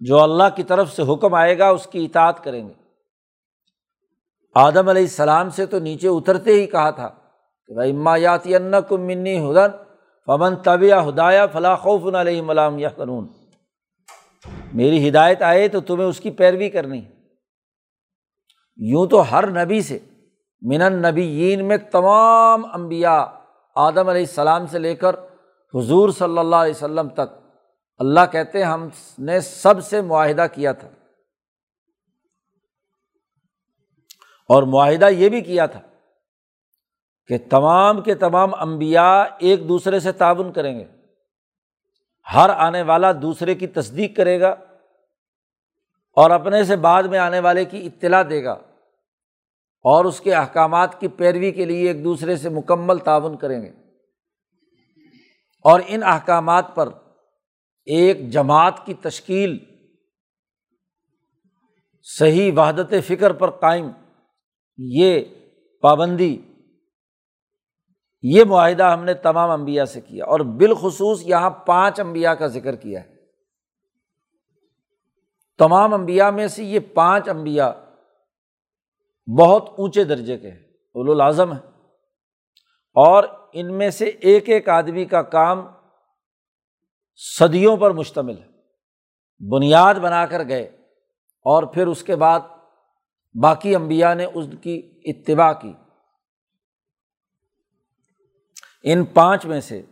جو 0.00 0.22
اللہ 0.22 0.56
کی 0.56 0.62
طرف 0.62 0.92
سے 0.92 1.14
حکم 1.14 1.34
آئے 1.34 1.58
گا، 1.58 1.68
اس 1.68 1.86
کی 1.86 2.04
اطاعت 2.04 2.44
کریں 2.44 2.68
گے۔ 2.68 2.74
آدم 4.54 4.88
علیہ 4.88 5.02
السلام 5.02 5.50
سے 5.50 5.66
تو 5.66 5.78
نیچے 5.78 6.08
اترتے 6.08 6.52
ہی 6.52 6.66
کہا 6.66 6.90
تھا 6.90 7.08
کہ 7.66 7.74
بھائی 7.74 7.90
اما 7.90 8.16
یاتی 8.16 8.52
کم 8.88 9.00
منی 9.00 9.50
ہدن 9.50 9.87
پمن 10.28 10.56
طبیہ 10.56 10.94
ہدایہ 11.08 11.40
فلاں 11.52 11.76
خوف 11.76 12.14
علیہ 12.14 12.42
ملام 12.42 12.78
یا 12.78 12.88
قانون 12.88 13.28
میری 14.72 15.08
ہدایت 15.08 15.42
آئے 15.42 15.68
تو 15.68 15.80
تمہیں 15.80 16.08
اس 16.08 16.20
کی 16.20 16.30
پیروی 16.30 16.70
کرنی۔ 16.70 17.00
یوں 18.76 19.06
تو 19.06 19.30
ہر 19.30 19.64
نبی 19.64 19.80
سے، 19.80 19.98
من 20.62 20.92
نبی 21.02 21.56
میں 21.56 21.76
تمام 21.76 22.64
امبیا 22.72 23.26
آدم 23.74 24.08
علیہ 24.08 24.22
السلام 24.22 24.66
سے 24.66 24.78
لے 24.78 24.94
کر 24.94 25.14
حضور 25.74 26.10
صلی 26.10 26.38
اللہ 26.38 26.56
علیہ 26.56 26.74
وسلم 26.74 27.08
تک، 27.08 27.34
اللہ 27.98 28.20
کہتے 28.32 28.62
ہم 28.62 28.88
نے 29.18 29.40
سب 29.40 29.84
سے 29.84 30.00
معاہدہ 30.00 30.46
کیا 30.52 30.72
تھا۔ 30.72 30.88
اور 34.48 34.62
معاہدہ 34.62 35.08
یہ 35.10 35.28
بھی 35.28 35.40
کیا 35.40 35.66
تھا 35.66 35.80
کہ 37.28 37.38
تمام 37.50 38.02
کے 38.02 38.14
تمام 38.14 38.54
امبیا 38.54 39.22
ایک 39.38 39.68
دوسرے 39.68 40.00
سے 40.00 40.12
تعاون 40.12 40.52
کریں 40.52 40.78
گے۔ 40.78 40.84
ہر 42.34 42.50
آنے 42.50 42.82
والا 42.82 43.12
دوسرے 43.12 43.54
کی 43.54 43.66
تصدیق 43.66 44.16
کرے 44.16 44.40
گا 44.40 44.48
اور 46.16 46.30
اپنے 46.30 46.64
سے 46.64 46.76
بعد 46.76 47.02
میں 47.02 47.18
آنے 47.18 47.40
والے 47.40 47.64
کی 47.64 47.86
اطلاع 47.86 48.22
دے 48.30 48.44
گا 48.44 48.52
اور 49.82 50.04
اس 50.04 50.20
کے 50.20 50.34
احکامات 50.34 51.00
کی 51.00 51.08
پیروی 51.08 51.52
کے 51.52 51.64
لیے 51.64 51.88
ایک 51.88 52.04
دوسرے 52.04 52.36
سے 52.36 52.48
مکمل 52.48 52.98
تعاون 52.98 53.36
کریں 53.36 53.62
گے۔ 53.62 53.68
اور 55.64 55.80
ان 55.86 56.02
احکامات 56.02 56.74
پر 56.74 56.88
ایک 57.84 58.30
جماعت 58.30 58.86
کی 58.86 58.94
تشکیل، 58.94 59.58
صحیح 62.02 62.52
وحدت 62.56 62.94
فکر 63.06 63.32
پر 63.32 63.50
قائم، 63.50 63.90
یہ 64.78 65.20
پابندی 65.82 66.38
یہ 68.22 68.44
معاہدہ 68.44 68.84
ہم 68.84 69.04
نے 69.04 69.14
تمام 69.14 69.50
امبیا 69.50 69.86
سے 69.86 70.00
کیا 70.00 70.24
اور 70.24 70.40
بالخصوص 70.40 71.22
یہاں 71.26 71.50
پانچ 71.50 72.00
امبیا 72.00 72.34
کا 72.34 72.46
ذکر 72.46 72.76
کیا 72.76 73.04
ہے۔ 73.04 73.14
تمام 75.58 75.94
امبیا 75.94 76.30
میں 76.30 76.46
سے 76.46 76.64
یہ 76.64 76.80
پانچ 76.94 77.28
امبیا 77.28 77.72
بہت 79.38 79.68
اونچے 79.78 80.04
درجے 80.04 80.38
کے 80.38 80.50
ہیں 80.50 80.62
اول 80.94 81.10
الاظم 81.10 81.52
ہے 81.52 81.58
اور 82.94 83.24
ان 83.52 83.78
میں 83.78 83.90
سے 83.90 84.04
ایک 84.04 84.48
ایک 84.48 84.68
آدمی 84.68 85.04
کا 85.04 85.22
کام 85.22 85.66
صدیوں 87.16 87.76
پر 87.76 87.90
مشتمل 87.90 88.38
ہے۔ 88.38 88.48
بنیاد 89.48 89.94
بنا 89.94 90.26
کر 90.26 90.48
گئے 90.48 90.62
اور 91.44 91.62
پھر 91.62 91.86
اس 91.86 92.02
کے 92.02 92.16
بعد 92.16 92.40
باقی 93.42 93.74
امبیا 93.74 94.14
نے 94.14 94.24
اس 94.24 94.44
کی 94.62 95.00
اتباع 95.04 95.52
کی۔ 95.52 95.72
ان 98.82 99.04
پانچ 99.04 99.46
میں 99.46 99.60
سے 99.60 99.82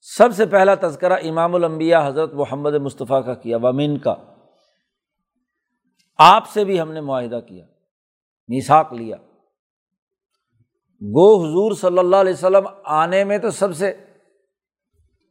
سب 0.00 0.28
سے 0.32 0.46
پہلا 0.46 0.74
تذکرہ 0.74 1.12
امام 1.12 1.54
الانبیاء 1.54 2.08
حضرت 2.08 2.34
محمد 2.34 2.74
مصطفیٰ 2.74 3.26
کا 3.26 3.34
کیا 3.34 3.56
ومین 3.56 3.98
کا۔ 3.98 4.14
آپ 6.18 6.48
سے 6.48 6.64
بھی 6.64 6.80
ہم 6.80 6.92
نے 6.92 7.00
معاہدہ 7.00 7.40
کیا 7.46 7.66
میساک 8.48 8.92
لیا۔ 8.92 9.16
گو 11.02 11.44
حضور 11.44 11.72
صلی 11.72 11.98
اللہ 11.98 12.16
علیہ 12.16 12.32
وسلم 12.32 12.68
آنے 12.84 13.24
میں 13.24 13.38
تو 13.38 13.50
سب 13.50 13.76
سے 13.76 14.04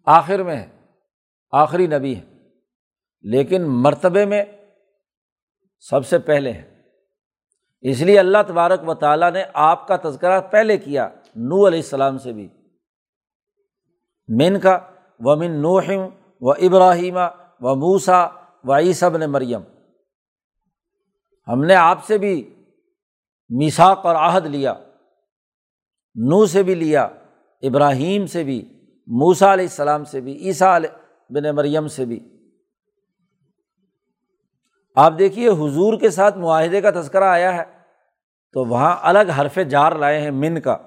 آخر 0.05 0.43
میں 0.43 0.55
ہے 0.55 0.69
آخری 1.51 1.87
نبی 1.87 2.15
ہے 2.15 2.21
لیکن 3.21 3.61
مرتبے 3.67 4.25
میں 4.25 4.45
سب 5.79 6.05
سے 6.05 6.19
پہلے 6.19 6.51
ہے 6.51 6.81
اس 7.81 8.01
لیے 8.01 8.19
اللہ 8.19 8.37
تبارک 8.47 8.89
و 8.89 8.93
تعالیٰ 8.93 9.31
نے 9.31 9.43
آپ 9.53 9.87
کا 9.87 9.95
تذکرہ 10.03 10.41
پہلے 10.41 10.77
کیا 10.77 11.09
نو 11.35 11.67
علیہ 11.67 11.79
السلام 11.79 12.17
سے 12.17 12.33
بھی۔ 12.33 12.49
من 14.27 14.59
کا 14.59 14.79
و 15.19 15.35
من 15.35 15.51
نوحم 15.51 16.07
و 16.41 16.51
ابراہیمہ 16.51 17.27
و 17.61 17.75
موسا 17.75 18.27
و 18.63 18.77
عیسب 18.77 19.17
نے 19.17 19.27
مریم۔ 19.27 19.61
ہم 21.47 21.63
نے 21.63 21.75
آپ 21.75 22.05
سے 22.05 22.17
بھی 22.17 22.55
میساک 23.49 24.05
اور 24.05 24.15
عہد 24.15 24.45
لیا 24.45 24.73
نو 26.15 26.45
سے 26.45 26.63
بھی 26.63 26.75
لیا، 26.75 27.07
ابراہیم 27.61 28.25
سے 28.25 28.43
بھی 28.43 28.79
موسا 29.07 29.53
علیہ 29.53 29.65
السلام 29.65 30.05
سے 30.05 30.21
بھی، 30.21 30.37
عیسیٰ 30.37 30.75
علیہ 30.75 30.89
بن 31.29 31.55
مریم 31.55 31.87
سے 31.87 32.05
بھی۔ 32.05 32.19
آپ 34.95 35.13
دیکھیے 35.19 35.49
حضور 35.49 35.99
کے 35.99 36.09
ساتھ 36.09 36.37
معاہدے 36.37 36.81
کا 36.81 36.91
تذکرہ 36.91 37.23
آیا 37.23 37.55
ہے 37.55 37.63
تو 38.53 38.65
وہاں 38.65 38.95
الگ 39.01 39.29
حرف 39.39 39.59
جار 39.69 39.91
لائے 39.91 40.21
ہیں، 40.21 40.31
من 40.31 40.61
کا۔ 40.61 40.77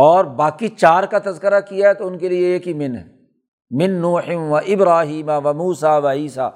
اور 0.00 0.24
باقی 0.24 0.68
چار 0.68 1.04
کا 1.04 1.18
تذکرہ 1.18 1.60
کیا 1.60 1.88
ہے 1.88 1.94
تو 1.94 2.06
ان 2.06 2.18
کے 2.18 2.28
لیے 2.28 2.46
ایک 2.46 2.68
ہی 2.68 2.74
من 2.74 2.96
ہے۔ 2.96 3.04
من 3.70 3.90
نوحم 3.90 4.52
و 4.52 4.56
ابراہیم 4.56 5.28
و 5.28 5.40
موسا 5.40 5.98
و 5.98 6.10
عیسیٰ۔ 6.10 6.50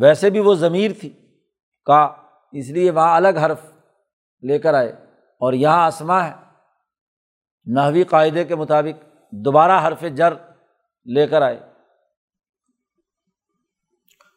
ویسے 0.00 0.30
بھی 0.30 0.40
وہ 0.40 0.54
ضمیر 0.54 0.90
تھی، 1.00 1.10
کا، 1.84 2.12
اس 2.52 2.70
لیے 2.70 2.90
وہاں 2.90 3.16
الگ 3.16 3.28
حرف 3.28 3.60
لے 4.42 4.58
کر 4.58 4.74
آئے۔ 4.74 4.92
اور 5.40 5.52
یہاں 5.52 5.84
آسما 5.84 6.26
ہے۔ 6.26 6.32
نحوی 7.74 8.04
قاعدے 8.04 8.44
کے 8.44 8.54
مطابق 8.54 9.04
دوبارہ 9.30 9.86
حرف 9.86 10.04
جر 10.14 10.34
لے 11.14 11.26
کر 11.26 11.42
آئے۔ 11.42 11.60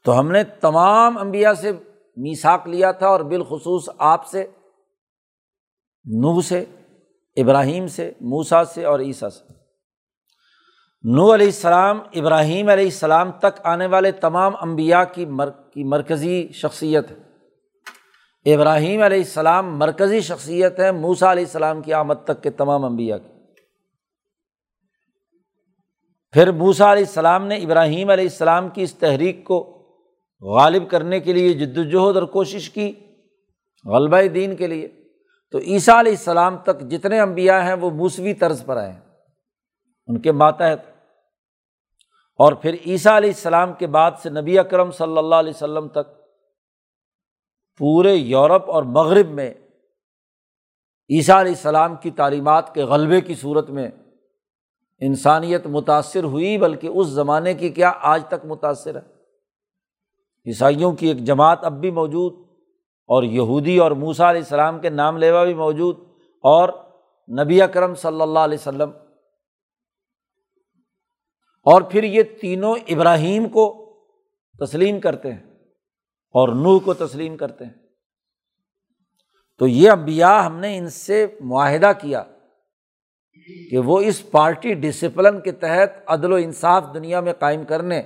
تو 0.04 0.20
ہم 0.20 0.32
نے 0.32 0.44
تمام 0.44 1.18
انبیاء 1.18 1.54
سے 1.54 1.72
میساک 2.18 2.68
لیا 2.68 2.92
تھا 2.92 3.08
اور 3.08 3.20
بالخصوص 3.20 3.90
آپ 3.98 4.28
سے 4.28 4.48
نو 6.06 6.42
سے، 6.42 6.66
ابراہیم 7.38 7.88
سے 7.88 8.12
موسا 8.22 8.66
سے 8.66 8.86
اور 8.86 9.00
عیسیٰ 9.00 9.30
سے۔ 9.30 9.54
نو 11.04 11.34
علیہ 11.34 11.46
السلام، 11.46 12.00
ابراہیم 12.16 12.70
علیہ 12.70 12.84
السلام 12.84 13.32
تک 13.32 13.62
آنے 13.64 13.86
والے 13.86 14.12
تمام 14.12 14.54
انبیاء 14.62 15.04
کی 15.14 15.26
مر، 15.26 15.50
کی 15.50 15.84
مرکزی 15.84 16.48
شخصیت 16.54 17.12
ہے۔ 17.12 17.16
ابراہیم 18.54 19.02
علیہ 19.02 19.18
السلام 19.18 19.80
مرکزی 19.80 20.20
شخصیت 20.20 20.80
ہے 20.80 20.92
موسا 20.92 21.32
علیہ 21.32 21.44
السلام 21.44 21.82
کی 21.82 21.94
آمد 21.94 22.14
تک 22.24 22.44
کے 22.44 22.50
تمام 22.50 22.86
انبیاء 22.86 23.18
کی۔ 23.18 23.34
پھر 26.32 26.52
موسا 26.52 26.94
علیہ 26.94 27.04
السلام 27.08 27.48
نے 27.48 27.56
ابراہیم 27.56 28.10
علیہ 28.10 28.24
السلام 28.24 28.70
کی 28.70 28.82
اس 28.82 28.94
تحریک 28.94 29.44
کو 29.44 29.88
غالب 30.42 30.90
کرنے 30.90 31.20
کے 31.20 31.34
لیے 31.34 31.54
جد 31.54 31.78
وجہد 31.78 32.16
اور 32.18 32.24
کوشش 32.24 32.70
کی، 32.70 32.94
غلبہ 33.86 34.28
دین 34.34 34.56
کے 34.56 34.68
لیے۔ 34.68 35.05
تو 35.56 35.60
عیسیٰ 35.60 35.96
علیہ 35.96 36.12
السلام 36.12 36.58
تک 36.58 36.80
جتنے 36.80 37.20
انبیاء 37.20 37.62
ہیں 37.62 37.74
وہ 37.74 37.90
موسوی 37.90 38.34
طرز 38.34 38.66
پر 38.66 38.78
آئے 38.78 38.92
ہیں، 38.92 39.00
ان 40.08 40.22
کے 40.22 40.32
ماتحت۔ 40.32 40.80
اور 42.40 42.54
پھر 42.54 42.76
عیسیٰ 42.86 43.14
علیہ 43.14 43.30
السلام 43.30 43.74
کے 43.74 43.88
بعد 43.88 44.12
سے 44.24 44.30
نبی 44.30 44.60
اکرم 44.60 44.92
صلی 44.92 45.18
اللہ 45.18 45.36
علیہ 45.36 45.54
وسلم 45.56 45.88
تک 45.88 46.08
پورے 47.78 48.16
یورپ 48.16 48.72
اور 48.72 48.84
مغرب 48.84 49.30
میں 49.30 49.54
عیسیٰ 51.10 51.40
علیہ 51.40 51.52
السلام 51.52 51.96
کی 51.96 52.12
تعلیمات 52.12 52.74
کے 52.74 52.84
غلبے 52.84 53.22
کی 53.22 53.36
صورت 53.36 53.70
میں 53.70 53.92
انسانیت 55.00 55.68
متاثر 55.68 56.24
ہوئی، 56.24 56.58
بلکہ 56.58 56.88
اس 56.88 57.08
زمانے 57.08 57.54
کی 57.54 57.70
کیا 57.70 57.92
آج 58.02 58.24
تک 58.28 58.46
متاثر 58.46 58.96
ہے۔ 58.96 59.14
عیسائیوں 60.46 60.92
کی 60.92 61.08
ایک 61.08 61.18
جماعت 61.18 61.64
اب 61.64 61.74
بھی 61.74 61.92
موجود 61.92 62.45
اور 63.08 63.24
یہودی 63.24 63.78
اور 63.78 63.92
موسا 63.92 64.30
علیہ 64.30 64.42
السلام 64.42 64.80
کے 64.80 64.90
نام 64.90 65.18
لیوا 65.18 65.44
بھی 65.44 65.54
موجود 65.54 65.98
اور 66.44 66.70
نبی 67.44 67.62
اکرم 67.62 67.96
صلی 67.96 68.22
اللہ 68.22 68.40
علیہ 68.40 68.58
وسلم 68.58 68.90
اور 71.66 71.82
پھر 71.82 72.04
یہ 72.04 72.24
تینوں 72.42 72.76
ابراہیم 72.88 73.50
کو 73.50 73.86
تسلیم 74.60 75.00
کرتے 75.00 75.34
ہیں 75.34 75.44
اور 76.34 76.50
نو 76.50 76.80
کو 76.80 76.94
تسلیم 76.94 77.38
کرتے 77.38 77.66
ہیں۔ 77.66 77.74
تو 79.58 79.68
یہ 79.68 79.92
ابیا 79.92 80.46
ہم 80.46 80.60
نے 80.60 80.78
ان 80.78 80.90
سے 80.90 81.28
معاہدہ 81.40 81.92
کیا 82.02 82.24
کہ 83.70 83.78
وہ 83.78 84.00
اس 84.00 84.32
پارٹی 84.32 84.74
ڈسپلن 84.74 85.42
کے 85.42 85.52
تحت 85.52 85.90
عدل 86.08 86.32
و 86.32 86.36
انصاف 86.36 86.84
دنیا 86.94 87.20
میں 87.20 87.34
قائم 87.34 87.66
کرنے 87.66 88.02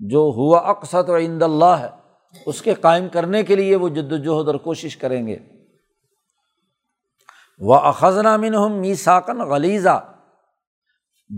جو 0.00 0.32
ہوا 0.36 0.58
اقسط 0.58 1.10
و 1.10 1.16
عند 1.16 1.42
اللہ 1.42 1.64
ہے۔ 1.64 1.99
اس 2.46 2.62
کے 2.62 2.74
قائم 2.74 3.08
کرنے 3.08 3.42
کے 3.42 3.56
لیے 3.56 3.76
وہ 3.76 3.88
جد 3.88 4.12
وجہد 4.12 4.48
اور 4.48 4.54
کوشش 4.54 4.96
کریں 4.96 5.26
گے۔ 5.26 5.38
وہ 7.58 7.74
اخذنا 7.74 8.36
من 8.36 8.54
ہم 8.54 8.72
میساکن 8.72 9.38
غلیزہ 9.38 10.14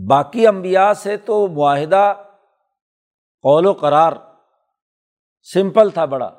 باقی 0.09 0.47
امبیا 0.47 0.95
سے 0.95 1.17
تو 1.17 1.49
معاہدہ 1.49 2.13
قول 3.45 3.67
و 3.67 3.73
قرار 3.73 4.13
سمپل 5.43 5.91
تھا 5.91 6.05
بڑا، 6.05 6.31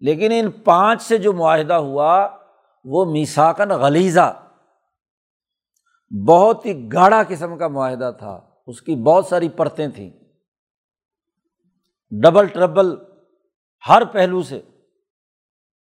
لیکن 0.00 0.32
ان 0.34 0.50
پانچ 0.50 1.02
سے 1.02 1.18
جو 1.18 1.32
معاہدہ 1.32 1.74
ہوا 1.74 2.28
وہ 2.84 3.04
میساکن 3.04 3.68
غلیزہ 3.68 4.48
بہت 6.28 6.66
ہی 6.66 6.88
گاڑھا 6.92 7.22
قسم 7.28 7.58
کا 7.58 7.68
معاہدہ 7.68 8.10
تھا۔ 8.18 8.40
اس 8.66 8.82
کی 8.82 8.94
بہت 8.94 9.26
ساری 9.26 9.48
پرتیں 9.48 9.88
تھیں۔ 9.88 10.10
ڈبل 12.22 12.46
ٹربل 12.46 12.96
ہر 13.88 14.04
پہلو 14.04 14.42
سے۔ 14.42 14.60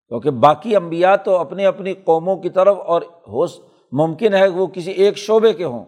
کیونکہ 0.09 0.30
باقی 0.30 0.76
امبیا 0.76 1.16
تو 1.16 1.36
اپنی 1.36 1.66
اپنی 1.66 1.95
قوموں 1.95 2.36
کی 2.36 2.51
طرف 2.51 2.76
اور 2.86 3.03
ہو 3.03 3.47
ممکن 3.93 4.34
ہے 4.34 4.41
کہ 4.41 4.55
وہ 4.55 4.66
کسی 4.66 4.91
ایک 4.91 5.16
شعبے 5.16 5.53
کے 5.53 5.64
ہوں۔ 5.64 5.84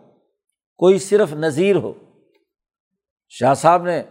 کوئی 0.77 0.99
صرف 0.99 1.33
نذیر 1.33 1.77
ہو۔ 1.77 1.93
شاہ 3.29 3.55
صاحب 3.55 3.83
نے 3.83 4.03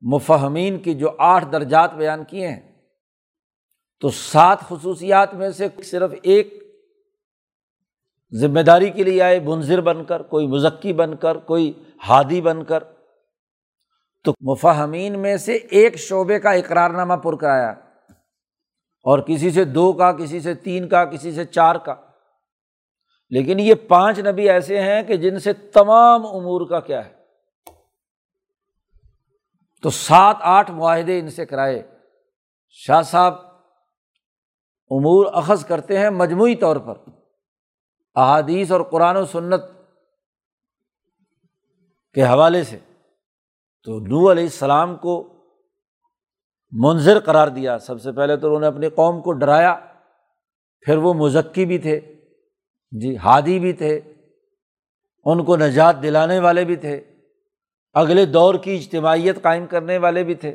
مفہمین 0.00 0.78
کی 0.78 0.94
جو 0.94 1.10
آٹھ 1.18 1.44
درجات 1.52 1.94
بیان 1.94 2.24
کیے 2.24 2.48
ہیں، 2.48 2.74
تو 4.00 4.10
سات 4.10 4.60
خصوصیات 4.60 5.34
میں 5.34 5.50
سے 5.50 5.68
صرف 5.84 6.10
ایک 6.22 6.62
ذمہ 8.40 8.60
داری 8.60 8.90
کے 8.90 9.04
لیے 9.04 9.22
آئے 9.22 9.40
منظر 9.40 9.80
بن 9.80 10.04
کر، 10.04 10.22
کوئی 10.22 10.46
مزکی 10.46 10.92
بن 10.92 11.16
کر، 11.16 11.38
کوئی 11.38 11.72
ہادی 12.08 12.40
بن 12.40 12.64
کر۔ 12.64 12.84
تو 14.24 14.34
مفہمین 14.40 15.18
میں 15.18 15.36
سے 15.36 15.54
ایک 15.54 15.96
شعبے 15.96 16.40
کا 16.40 16.50
اقرار 16.50 16.90
نامہ 16.90 17.14
پر 17.14 17.36
کرایا 17.36 17.70
اور 19.02 19.18
کسی 19.18 19.50
سے 19.50 19.64
دو 19.64 19.92
کا، 19.92 20.12
کسی 20.12 20.40
سے 20.40 20.54
تین 20.54 20.88
کا، 20.88 21.04
کسی 21.04 21.32
سے 21.32 21.44
چار 21.44 21.76
کا۔ 21.76 21.94
لیکن 23.30 23.60
یہ 23.60 23.74
پانچ 23.88 24.18
نبی 24.18 24.50
ایسے 24.50 24.80
ہیں 24.80 25.02
کہ 25.02 25.16
جن 25.16 25.38
سے 25.38 25.52
تمام 25.52 26.26
امور 26.26 26.68
کا 26.68 26.80
کیا 26.80 27.06
ہے۔ 27.06 27.14
تو 29.82 29.90
سات، 29.90 30.36
آٹھ 30.40 30.70
معاہدے 30.70 31.18
ان 31.18 31.30
سے 31.30 31.46
کرائے۔ 31.46 31.82
شاہ 32.68 33.02
صاحب 33.02 33.34
امور 34.90 35.26
اخذ 35.32 35.64
کرتے 35.64 35.98
ہیں 35.98 36.10
مجموعی 36.10 36.56
طور 36.56 36.76
پر۔ 36.76 36.94
احادیث 38.14 38.72
اور 38.72 38.80
قرآن 38.80 39.16
و 39.16 39.24
سنت 39.24 39.62
کے 42.14 42.22
حوالے 42.22 42.64
سے۔ 42.64 42.78
تو 43.86 43.98
نو 44.00 44.30
علیہ 44.32 44.44
السلام 44.44 44.96
کو 44.96 45.14
منظر 46.72 47.18
قرار 47.20 47.48
دیا۔ 47.48 47.78
سب 47.78 48.00
سے 48.02 48.12
پہلے 48.12 48.36
تو 48.36 48.46
انہوں 48.46 48.60
نے 48.60 48.66
اپنی 48.66 48.88
قوم 48.90 49.20
کو 49.22 49.32
ڈرایا، 49.32 49.74
پھر 50.86 50.96
وہ 50.96 51.12
مزکی 51.14 51.64
بھی 51.64 51.78
تھے 51.78 51.98
جی 52.92 53.16
ہادی 53.16 53.58
بھی 53.58 53.72
تھے، 53.72 54.00
ان 55.26 55.44
کو 55.44 55.56
نجات 55.56 56.02
دلانے 56.02 56.38
والے 56.38 56.64
بھی 56.64 56.76
تھے، 56.76 57.00
اگلے 57.94 58.24
دور 58.26 58.54
کی 58.54 58.74
اجتماعیت 58.76 59.42
قائم 59.42 59.66
کرنے 59.66 59.98
والے 59.98 60.24
بھی 60.24 60.34
تھے۔ 60.34 60.54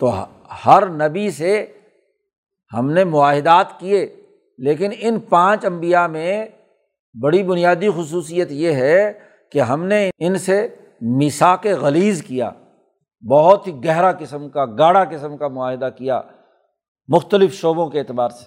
تو 0.00 0.12
ہر 0.66 0.86
نبی 0.88 1.30
سے 1.30 1.54
ہم 2.72 2.90
نے 2.90 3.04
معاہدات 3.04 3.78
کیے، 3.80 4.06
لیکن 4.58 4.92
ان 4.98 5.20
پانچ 5.20 5.64
امبیا 5.64 6.06
میں 6.06 6.46
بڑی 7.14 7.42
بنیادی 7.42 7.88
خصوصیت 7.90 8.52
یہ 8.52 8.72
ہے 8.72 9.12
کہ 9.52 9.60
ہم 9.60 9.84
نے 9.84 10.10
ان 10.18 10.38
سے 10.38 10.58
مساک 11.00 11.66
غلیز 11.66 12.22
کیا، 12.22 12.50
بہت 13.22 13.66
ہی 13.66 13.72
گہرا 13.84 14.12
قسم 14.12 14.48
کا 14.48 14.64
گاڑھا 14.64 15.04
قسم 15.04 15.36
کا 15.36 15.48
معاہدہ 15.48 15.88
کیا 15.98 16.20
مختلف 17.08 17.54
شعبوں 17.54 17.90
کے 17.90 17.98
اعتبار 17.98 18.28
سے۔ 18.28 18.44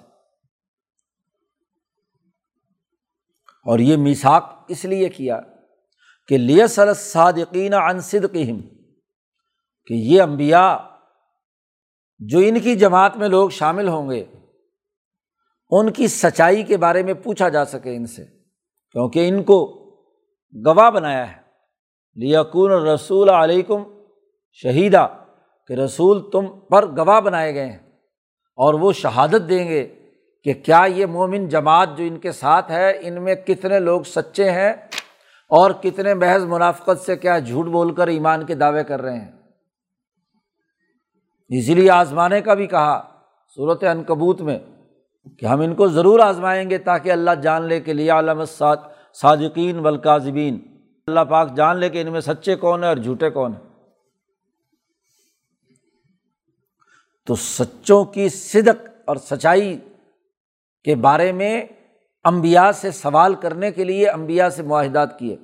اور 3.65 3.79
یہ 3.79 3.97
میساک 3.97 4.43
اس 4.67 4.85
لیے 4.85 5.09
کیا 5.09 5.39
کہ 6.27 6.37
لیسل 6.37 6.93
صادقین 6.93 7.99
صدقہم، 7.99 8.61
کہ 9.85 9.93
یہ 9.93 10.21
امبیا 10.21 10.77
جو 12.19 12.39
ان 12.39 12.59
کی 12.59 12.75
جماعت 12.75 13.17
میں 13.17 13.27
لوگ 13.27 13.49
شامل 13.49 13.87
ہوں 13.87 14.09
گے، 14.09 14.23
ان 15.71 15.91
کی 15.93 16.07
سچائی 16.07 16.63
کے 16.63 16.77
بارے 16.77 17.03
میں 17.03 17.13
پوچھا 17.13 17.49
جا 17.49 17.65
سکے 17.65 17.95
ان 17.95 18.05
سے، 18.05 18.25
کیونکہ 18.91 19.27
ان 19.27 19.43
کو 19.43 19.59
گواہ 20.53 20.89
بنایا 20.89 21.31
ہے۔ 21.31 21.42
لیکن 22.17 22.71
رسول 22.87 23.29
علیکم 23.29 23.83
شہیدہ 24.63 25.07
کہ 25.69 25.73
رسول 25.73 26.21
تم 26.31 26.47
پر 26.69 26.85
گواہ 26.97 27.19
بنائے 27.21 27.53
گئے 27.55 27.65
ہیں، 27.65 27.77
اور 28.57 28.73
وہ 28.73 28.91
شہادت 28.93 29.47
دیں 29.49 29.67
گے 29.69 29.83
کہ 30.45 30.53
کیا 30.55 30.81
یہ 30.95 31.05
مومن 31.05 31.47
جماعت 31.49 31.97
جو 31.97 32.03
ان 32.03 32.17
کے 32.19 32.31
ساتھ 32.31 32.71
ہے، 32.71 32.91
ان 33.01 33.21
میں 33.23 33.35
کتنے 33.37 33.79
لوگ 33.79 34.01
سچے 34.07 34.49
ہیں، 34.51 34.71
اور 35.51 35.71
کتنے 35.81 36.13
محض 36.13 36.45
منافقت 36.45 37.01
سے 37.05 37.15
کیا 37.15 37.37
جھوٹ 37.39 37.67
بول 37.67 37.93
کر 37.95 38.07
ایمان 38.07 38.45
کے 38.45 38.55
دعوے 38.55 38.83
کر 38.83 39.01
رہے 39.01 39.19
ہیں۔ 39.19 39.31
اسی 41.51 41.73
لیے 41.73 41.89
آزمانے 41.91 42.41
کا 42.41 42.53
بھی 42.53 42.67
کہا 42.67 43.01
صورت 43.57 43.83
انکبوت 43.83 44.41
میں 44.41 44.57
کہ 45.39 45.45
ہم 45.45 45.59
ان 45.61 45.75
کو 45.75 45.87
ضرور 45.87 46.19
آزمائیں 46.19 46.69
گے 46.69 46.77
تاکہ 46.77 47.11
اللہ 47.11 47.35
جان 47.43 47.67
لے 47.67 47.79
کے 47.79 47.93
لیے 47.93 48.09
عالم 48.09 48.43
صادقین 49.15 49.79
ولکاظبین 49.79 50.57
اللہ 51.07 51.19
پاک 51.19 51.55
جان 51.55 51.77
لے 51.77 51.89
کہ 51.89 52.01
ان 52.01 52.11
میں 52.11 52.21
سچے 52.21 52.55
کون 52.55 52.81
ہیں 52.81 52.89
اور 52.89 52.97
جھوٹے 52.97 53.29
کون 53.29 53.53
ہیں۔ 53.53 53.69
تو 57.25 57.35
سچوں 57.35 58.05
کی 58.05 58.29
صدق 58.29 58.87
اور 59.05 59.15
سچائی 59.15 59.77
کے 60.83 60.95
بارے 60.95 61.31
میں 61.31 61.65
امبیا 62.23 62.71
سے 62.71 62.91
سوال 62.91 63.35
کرنے 63.35 63.71
کے 63.71 63.83
لیے 63.83 64.09
امبیا 64.09 64.49
سے 64.49 64.63
معاہدات 64.63 65.19
کیے۔ 65.19 65.35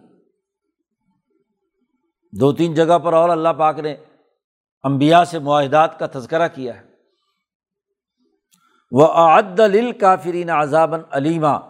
دو 2.32 2.53
تین 2.53 2.74
جگہ 2.74 2.99
پر 2.99 3.14
اور 3.14 3.30
اللہ 3.30 3.49
پاک 3.49 3.80
نے 3.80 3.95
امبیا 4.84 5.26
سے 5.26 5.39
معاہدات 5.39 5.99
کا 5.99 6.05
تذکرہ 6.14 6.47
کیا 6.47 6.82
ہے۔ 6.82 6.86
وہ 8.91 9.07
عد 9.07 9.60
الل 9.60 9.91
کافرین 9.91 10.49
عذابً 10.49 11.01
علیمہ 11.12 11.68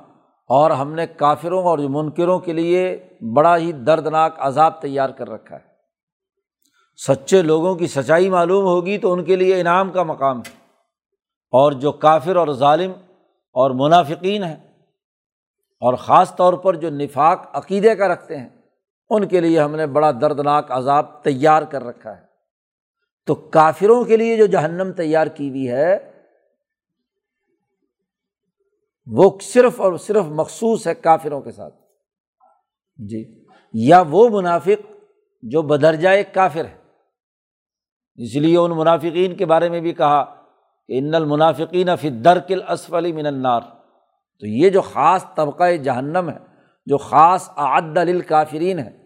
اور 0.50 0.72
ہم 0.72 0.94
نے 0.94 1.08
کافروں 1.08 1.64
اور 1.64 1.80
منکروں 1.80 2.40
کے 2.40 2.54
لیے 2.54 3.08
بڑا 3.34 3.58
ہی 3.58 3.72
دردناک 3.72 4.36
عذاب 4.38 4.82
تیار 4.82 5.10
کر 5.10 5.30
رکھا 5.30 5.56
ہے۔ 5.56 5.70
سچے 7.08 7.42
لوگوں 7.42 7.76
کی 7.76 7.88
سچائی 7.88 8.30
معلوم 8.30 8.66
ہوگی 8.66 8.98
تو 8.98 9.14
ان 9.14 9.24
کے 9.24 9.36
لیے 9.36 9.62
انعام 9.62 9.92
کا 9.92 10.04
مقام 10.04 10.40
ہے۔ 10.40 10.52
اور 11.52 11.72
جو 11.72 11.92
کافر 11.92 12.36
اور 12.36 12.48
ظالم 12.48 12.92
اور 13.54 13.72
منافقین 13.72 14.44
ہیں 14.44 14.56
اور 15.80 15.94
خاص 15.94 16.36
طور 16.36 16.54
پر 16.54 16.74
جو 16.74 16.90
نفاق 16.90 17.50
عقیدے 17.54 17.96
کا 17.96 18.08
رکھتے 18.08 18.38
ہیں، 18.38 18.50
ان 19.10 19.28
کے 19.28 19.40
لیے 19.40 19.60
ہم 19.60 19.76
نے 19.76 19.88
بڑا 19.88 20.12
دردناک 20.12 20.72
عذاب 20.72 21.24
تیار 21.24 21.64
کر 21.64 21.84
رکھا 21.84 22.18
ہے۔ 22.18 22.30
تو 23.26 23.36
کافروں 23.36 24.04
کے 24.04 24.18
لیے 24.18 24.38
جو 24.38 24.46
جہنم 24.46 24.92
تیار 24.92 25.28
کی 25.28 25.50
ہوئی 25.50 25.72
ہے 25.72 26.09
وہ 29.12 29.38
صرف 29.42 29.82
اور 29.82 29.98
صرف 29.98 30.26
مخصوص 30.26 30.88
ہے 30.88 30.96
کافروں 30.96 31.42
کے 31.42 31.52
ساتھ۔ 31.52 31.76
جی۔ 32.96 33.46
یا 33.74 34.04
وہ 34.10 34.30
منافق 34.30 34.92
جو 35.42 35.62
بدرجۂ 35.62 36.10
کافر 36.34 36.66
ہے۔ 36.66 36.78
اس 38.16 38.36
لیے 38.36 38.58
ان 38.58 38.72
منافقین 38.72 39.36
کے 39.36 39.46
بارے 39.46 39.70
میں 39.70 39.82
بھی 39.82 39.94
کہا 39.94 40.24
کہ 40.88 41.00
ان 41.00 41.16
المنافقین 41.16 41.96
فی 41.96 42.10
درکل 42.10 42.62
اسفلی 42.70 43.12
من 43.12 43.26
النار۔ 43.26 43.62
تو 44.40 44.48
یہ 44.48 44.70
جو 44.70 44.82
خاص 44.82 45.26
طبقۂ 45.36 45.84
جہنم 45.84 46.30
ہے، 46.30 46.38
جو 46.86 46.98
خاص 46.98 47.50
عد 47.56 47.98
للکافرین 47.98 48.80
ہے، 48.80 49.06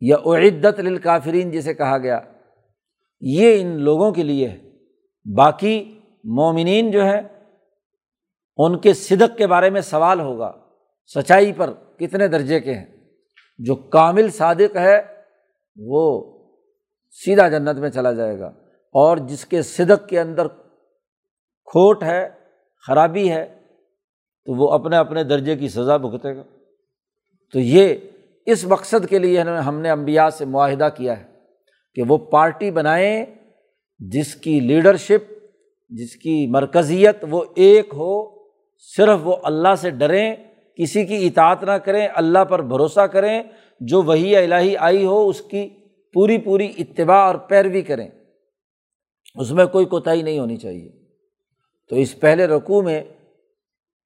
یا 0.00 0.16
اعدت 0.16 0.80
للکافرین 0.80 1.50
جسے 1.50 1.74
کہا 1.74 1.98
گیا، 1.98 2.20
یہ 3.20 3.60
ان 3.60 3.66
لوگوں 3.66 4.12
کے 4.12 4.22
لیے 4.22 4.48
ہے۔ 4.48 4.70
باقی 5.36 6.00
مومنین 6.24 6.90
جو 6.90 7.04
ہے 7.04 7.39
ان 8.62 8.78
کے 8.78 8.94
صدق 8.94 9.38
کے 9.38 9.46
بارے 9.46 9.70
میں 9.70 9.80
سوال 9.80 10.20
ہوگا۔ 10.20 10.52
سچائی 11.14 11.52
پر 11.52 11.72
کتنے 11.72 12.28
درجے 12.28 12.60
کے 12.60 12.74
ہیں؟ 12.74 12.86
جو 13.58 13.74
کامل 13.74 14.30
صادق 14.30 14.76
ہے، 14.76 15.02
وہ 15.76 16.32
سیدھا 17.10 17.48
جنت 17.48 17.78
میں 17.78 17.90
چلا 17.90 18.12
جائے 18.12 18.38
گا۔ 18.38 18.46
اور 18.92 19.16
جس 19.16 19.44
کے 19.44 19.62
صدق 19.62 20.08
کے 20.08 20.20
اندر 20.20 20.48
کھوٹ 21.64 22.02
ہے، 22.02 22.28
خرابی 22.86 23.30
ہے، 23.30 23.62
تو 24.44 24.54
وہ 24.54 24.72
اپنے 24.72 24.96
اپنے 24.96 25.24
درجے 25.24 25.56
کی 25.56 25.68
سزا 25.68 25.96
بھگتے 25.96 26.36
گا۔ 26.36 26.42
تو 27.52 27.60
یہ 27.60 27.94
اس 28.46 28.64
مقصد 28.64 29.06
کے 29.08 29.18
لیے 29.18 29.40
ہم 29.40 29.80
نے 29.80 29.90
امبیا 29.90 30.30
سے 30.30 30.44
معاہدہ 30.44 30.88
کیا 30.96 31.20
ہے 31.20 31.24
کہ 31.94 32.02
وہ 32.08 32.18
پارٹی 32.18 32.70
بنائیں 32.70 33.26
جس 33.98 34.34
کی 34.34 34.60
لیڈرشپ، 34.60 35.32
جس 35.88 36.16
کی 36.16 36.46
مرکزیت 36.46 37.24
وہ 37.30 37.44
ایک 37.54 37.88
ہو۔ 37.92 38.39
صرف 38.80 39.18
وہ 39.22 39.36
اللہ 39.42 39.74
سے 39.78 39.90
ڈریں، 39.90 40.34
کسی 40.76 41.06
کی 41.06 41.26
اطاعت 41.26 41.64
نہ 41.64 41.70
کریں، 41.70 42.08
اللہ 42.14 42.44
پر 42.44 42.62
بھروسہ 42.62 43.00
کریں، 43.00 43.42
جو 43.80 44.02
وہی 44.02 44.36
الہی 44.36 44.76
آئی 44.76 45.04
ہو، 45.04 45.28
اس 45.28 45.40
کی 45.40 45.68
پوری 46.12 46.38
پوری 46.38 46.72
اتباع 46.78 47.26
اور 47.26 47.34
پیروی 47.34 47.82
کریں۔ 47.82 48.08
اس 49.34 49.50
میں 49.50 49.66
کوئی 49.66 49.86
کوتاہی 49.86 50.22
نہیں 50.22 50.38
ہونی 50.38 50.56
چاہیے۔ 50.56 50.92
تو 51.88 51.96
اس 51.96 52.20
پہلے 52.20 52.46
رقوع 52.46 52.82
میں 52.82 53.04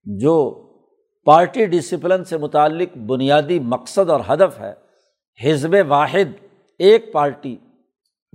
جو 0.04 0.60
پارٹی 1.24 1.66
ڈسپلن 1.66 2.24
سے 2.24 2.36
متعلق 2.36 2.96
بنیادی 2.96 3.58
مقصد 3.58 4.10
اور 4.10 4.20
ہدف 4.28 4.60
ہے، 4.60 4.74
حزب 5.44 5.74
واحد، 5.88 6.46
ایک 6.78 7.12
پارٹی، 7.12 7.56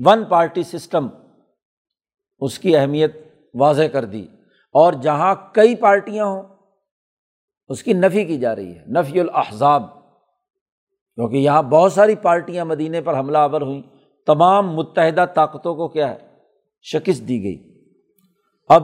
ون 0.06 0.26
پارٹی 0.26 0.64
سسٹم، 0.64 1.08
اس 2.40 2.60
کی 2.60 2.78
اہمیت 2.78 3.18
واضح 3.54 3.84
کر 3.84 4.06
دی۔ 4.06 4.26
اور 4.72 4.94
جہاں 4.94 5.36
کئی 5.52 5.76
پارٹیاں 5.76 6.26
ہوں، 6.26 6.44
اس 7.68 7.84
کی 7.84 7.94
نفی 7.94 8.26
کی 8.26 8.38
جا 8.38 8.56
رہی 8.56 8.78
ہے، 8.78 8.84
نفی 8.86 9.20
الحضاب 9.20 9.84
کیونکہ 11.16 11.38
یہاں 11.38 11.62
بہت 11.62 11.94
ساری 11.94 12.16
پارٹیاں 12.16 12.66
مدینے 12.66 13.02
پر 13.02 13.20
حملہ 13.20 13.38
آور 13.38 13.62
ہوئیں، 13.62 13.82
تمام 14.26 14.76
متحدہ 14.76 15.26
طاقتوں 15.36 15.76
کو 15.76 15.88
کیا 15.88 16.10
ہے، 16.10 16.18
شکست 16.82 17.28
دی 17.28 17.44
گئی۔ 17.44 17.84
اب 18.70 18.84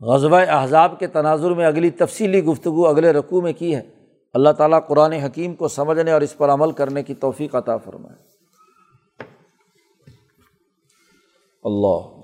غزبۂ 0.00 0.40
احزاب 0.48 0.98
کے 0.98 1.06
تناظر 1.06 1.50
میں 1.50 1.66
اگلی 1.66 1.90
تفصیلی 1.90 2.44
گفتگو 2.44 2.86
اگلے 2.86 3.12
رقوع 3.12 3.40
میں 3.40 3.52
کی 3.52 3.74
ہے۔ 3.76 3.82
اللہ 4.34 4.50
تعالیٰ 4.50 4.80
قرآن 4.88 5.12
حکیم 5.12 5.54
کو 5.54 5.68
سمجھنے 5.68 6.12
اور 6.12 6.20
اس 6.20 6.36
پر 6.36 6.48
عمل 6.48 6.72
کرنے 6.72 7.02
کی 7.02 7.14
توفیق 7.14 7.54
عطا 7.54 7.76
فرمائے۔ 7.76 8.16
اللہ۔ 11.64 12.17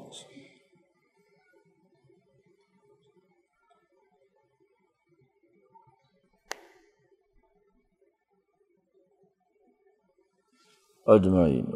اجمعین. 11.07 11.67